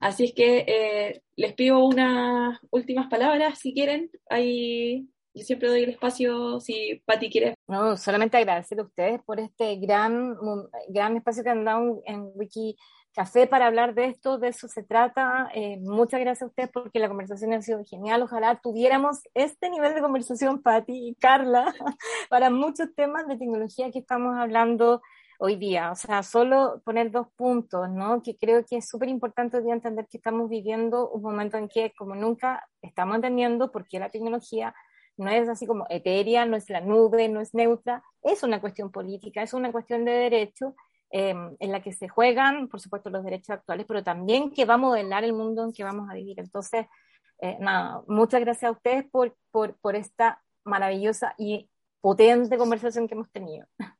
Así 0.00 0.24
es 0.24 0.32
que 0.34 0.64
eh, 0.66 1.22
les 1.36 1.54
pido 1.54 1.84
unas 1.84 2.58
últimas 2.70 3.08
palabras, 3.08 3.60
si 3.60 3.72
quieren. 3.72 4.10
Ahí 4.28 5.08
yo 5.34 5.44
siempre 5.44 5.68
doy 5.68 5.84
el 5.84 5.90
espacio, 5.90 6.60
si 6.60 7.02
Pati 7.06 7.30
quiere. 7.30 7.54
No, 7.68 7.96
solamente 7.96 8.36
agradecer 8.36 8.80
a 8.80 8.82
ustedes 8.82 9.20
por 9.24 9.40
este 9.40 9.76
gran, 9.76 10.36
gran 10.88 11.16
espacio 11.16 11.44
que 11.44 11.50
han 11.50 11.64
dado 11.64 12.02
en 12.04 12.32
Wiki 12.34 12.76
café 13.14 13.46
para 13.46 13.66
hablar 13.66 13.94
de 13.94 14.06
esto, 14.06 14.38
de 14.38 14.48
eso 14.48 14.68
se 14.68 14.82
trata. 14.82 15.50
Eh, 15.54 15.78
muchas 15.80 16.20
gracias 16.20 16.42
a 16.42 16.46
ustedes 16.46 16.70
porque 16.70 16.98
la 16.98 17.08
conversación 17.08 17.52
ha 17.52 17.62
sido 17.62 17.84
genial. 17.84 18.22
Ojalá 18.22 18.60
tuviéramos 18.60 19.20
este 19.34 19.70
nivel 19.70 19.94
de 19.94 20.00
conversación, 20.00 20.62
Patti 20.62 21.08
y 21.08 21.14
Carla, 21.16 21.74
para 22.30 22.50
muchos 22.50 22.94
temas 22.94 23.26
de 23.28 23.36
tecnología 23.36 23.90
que 23.90 23.98
estamos 23.98 24.36
hablando 24.36 25.02
hoy 25.38 25.56
día. 25.56 25.90
O 25.92 25.96
sea, 25.96 26.22
solo 26.22 26.80
poner 26.84 27.10
dos 27.10 27.28
puntos, 27.36 27.90
¿no? 27.90 28.22
Que 28.22 28.36
creo 28.36 28.64
que 28.64 28.76
es 28.78 28.88
súper 28.88 29.08
importante 29.08 29.56
hoy 29.56 29.64
día 29.64 29.74
entender 29.74 30.06
que 30.08 30.16
estamos 30.16 30.48
viviendo 30.48 31.10
un 31.10 31.22
momento 31.22 31.58
en 31.58 31.68
que, 31.68 31.92
como 31.96 32.14
nunca, 32.14 32.66
estamos 32.80 33.16
entendiendo 33.16 33.70
por 33.70 33.86
qué 33.86 33.98
la 33.98 34.10
tecnología 34.10 34.74
no 35.18 35.30
es 35.30 35.48
así 35.48 35.66
como 35.66 35.86
etérea, 35.90 36.46
no 36.46 36.56
es 36.56 36.70
la 36.70 36.80
nube, 36.80 37.28
no 37.28 37.40
es 37.40 37.54
neutra, 37.54 38.02
es 38.22 38.42
una 38.42 38.60
cuestión 38.60 38.90
política, 38.90 39.42
es 39.42 39.52
una 39.52 39.70
cuestión 39.70 40.04
de 40.06 40.12
derecho 40.12 40.74
em, 41.12 41.56
en 41.60 41.70
la 41.70 41.82
que 41.82 41.92
se 41.92 42.08
juegan, 42.08 42.68
por 42.68 42.80
supuesto, 42.80 43.10
los 43.10 43.22
derechos 43.22 43.50
actuales, 43.50 43.86
pero 43.86 44.02
también 44.02 44.50
que 44.50 44.64
va 44.64 44.74
a 44.74 44.78
modelar 44.78 45.24
el 45.24 45.34
mundo 45.34 45.62
en 45.62 45.72
que 45.72 45.84
vamos 45.84 46.10
a 46.10 46.14
vivir. 46.14 46.40
Entonces, 46.40 46.86
eh, 47.40 47.56
nada, 47.60 48.02
muchas 48.08 48.40
gracias 48.40 48.70
a 48.70 48.72
ustedes 48.72 49.04
por, 49.10 49.36
por, 49.50 49.76
por 49.80 49.94
esta 49.94 50.42
maravillosa 50.64 51.34
y 51.38 51.68
potente 52.00 52.56
conversación 52.56 53.06
que 53.06 53.14
hemos 53.14 53.30
tenido. 53.30 53.66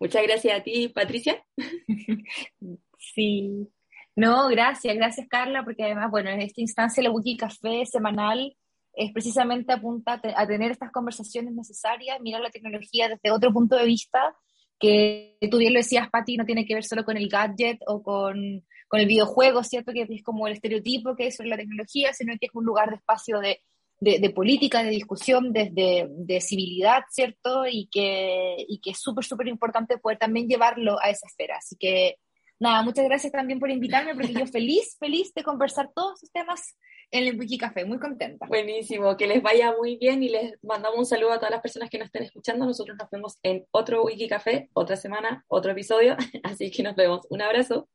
Muchas 0.00 0.22
gracias 0.22 0.60
a 0.60 0.62
ti, 0.62 0.88
Patricia. 0.88 1.44
Sí. 2.98 3.68
No, 4.16 4.48
gracias, 4.48 4.96
gracias 4.96 5.28
Carla, 5.28 5.62
porque 5.62 5.84
además, 5.84 6.10
bueno, 6.10 6.30
en 6.30 6.40
esta 6.40 6.60
instancia 6.60 7.02
la 7.02 7.10
Wiki 7.10 7.36
Café 7.36 7.84
semanal 7.84 8.56
es 8.94 9.12
precisamente 9.12 9.72
apunta 9.72 10.20
a 10.34 10.46
tener 10.46 10.72
estas 10.72 10.90
conversaciones 10.90 11.54
necesarias, 11.54 12.18
mirar 12.20 12.40
la 12.40 12.50
tecnología 12.50 13.08
desde 13.08 13.30
otro 13.30 13.52
punto 13.52 13.76
de 13.76 13.84
vista, 13.84 14.34
que 14.78 15.38
tú 15.50 15.58
bien 15.58 15.72
lo 15.72 15.80
decías, 15.80 16.08
Patti, 16.10 16.36
no 16.36 16.44
tiene 16.44 16.66
que 16.66 16.74
ver 16.74 16.84
solo 16.84 17.04
con 17.04 17.16
el 17.16 17.28
gadget 17.28 17.78
o 17.86 18.02
con, 18.02 18.64
con 18.88 19.00
el 19.00 19.06
videojuego, 19.06 19.62
¿cierto? 19.62 19.92
Que 19.92 20.06
es 20.08 20.22
como 20.22 20.46
el 20.46 20.54
estereotipo 20.54 21.16
que 21.16 21.28
es 21.28 21.36
sobre 21.36 21.50
la 21.50 21.56
tecnología, 21.56 22.12
sino 22.12 22.34
que 22.38 22.46
es 22.46 22.54
un 22.54 22.64
lugar 22.64 22.90
de 22.90 22.96
espacio 22.96 23.40
de, 23.40 23.60
de, 24.00 24.30
política, 24.30 24.82
de 24.82 24.90
discusión, 24.90 25.52
desde 25.52 26.06
de, 26.10 26.40
civilidad, 26.40 27.04
¿cierto? 27.10 27.64
Y 27.66 27.88
que, 27.90 28.56
y 28.68 28.80
que 28.80 28.90
es 28.90 28.98
súper, 28.98 29.24
súper 29.24 29.48
importante 29.48 29.98
poder 29.98 30.18
también 30.18 30.48
llevarlo 30.48 30.98
a 31.00 31.10
esa 31.10 31.26
esfera. 31.26 31.56
Así 31.58 31.76
que, 31.78 32.16
nada, 32.58 32.82
muchas 32.82 33.06
gracias 33.06 33.32
también 33.32 33.58
por 33.58 33.70
invitarme, 33.70 34.14
porque 34.14 34.34
yo 34.34 34.46
feliz, 34.46 34.96
feliz 34.98 35.32
de 35.34 35.42
conversar 35.42 35.90
todos 35.94 36.22
estos 36.22 36.32
temas 36.32 36.76
en 37.10 37.26
el 37.26 37.38
Wiki 37.38 37.58
Café, 37.58 37.84
muy 37.84 37.98
contenta. 37.98 38.46
Buenísimo, 38.46 39.16
que 39.16 39.26
les 39.26 39.42
vaya 39.42 39.74
muy 39.78 39.96
bien 39.96 40.22
y 40.22 40.28
les 40.28 40.54
mandamos 40.62 40.98
un 40.98 41.06
saludo 41.06 41.32
a 41.32 41.38
todas 41.38 41.50
las 41.50 41.60
personas 41.60 41.90
que 41.90 41.98
nos 41.98 42.06
estén 42.06 42.24
escuchando. 42.24 42.66
Nosotros 42.66 42.96
nos 42.98 43.08
vemos 43.10 43.38
en 43.42 43.64
otro 43.70 44.04
Wiki 44.04 44.28
Café, 44.28 44.68
otra 44.72 44.96
semana, 44.96 45.44
otro 45.48 45.72
episodio, 45.72 46.16
así 46.42 46.70
que 46.70 46.82
nos 46.82 46.96
vemos. 46.96 47.26
Un 47.30 47.42
abrazo. 47.42 47.88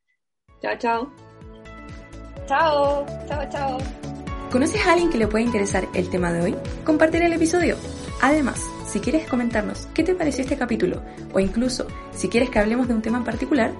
Chao, 0.62 0.78
chao. 0.78 1.14
Chao, 2.48 3.06
chao, 3.28 3.50
chao. 3.50 3.78
¿Conoces 4.52 4.86
a 4.86 4.94
alguien 4.94 5.10
que 5.10 5.18
le 5.18 5.28
pueda 5.28 5.46
interesar 5.46 5.88
el 5.94 6.10
tema 6.10 6.34
de 6.34 6.42
hoy? 6.42 6.56
Comparte 6.84 7.26
el 7.26 7.32
episodio. 7.32 7.78
Además, 8.22 8.62
si 8.86 9.00
quieres 9.00 9.28
comentarnos 9.28 9.88
qué 9.94 10.04
te 10.04 10.14
pareció 10.14 10.44
este 10.44 10.58
capítulo 10.58 11.02
o 11.34 11.40
incluso 11.40 11.88
si 12.12 12.28
quieres 12.28 12.50
que 12.50 12.60
hablemos 12.60 12.88
de 12.88 12.94
un 12.94 13.02
tema 13.02 13.20
en 13.20 13.24
particular, 13.24 13.72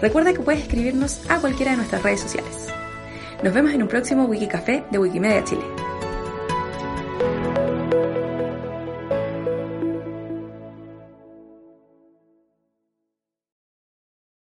recuerda 0.00 0.32
que 0.32 0.40
puedes 0.40 0.62
escribirnos 0.62 1.28
a 1.28 1.40
cualquiera 1.40 1.72
de 1.72 1.78
nuestras 1.78 2.02
redes 2.02 2.20
sociales. 2.20 2.68
Nos 3.42 3.54
vemos 3.54 3.72
en 3.72 3.80
un 3.82 3.88
próximo 3.88 4.24
Wiki 4.24 4.46
Café 4.46 4.84
de 4.90 4.98
Wikimedia 4.98 5.42
Chile. 5.44 5.64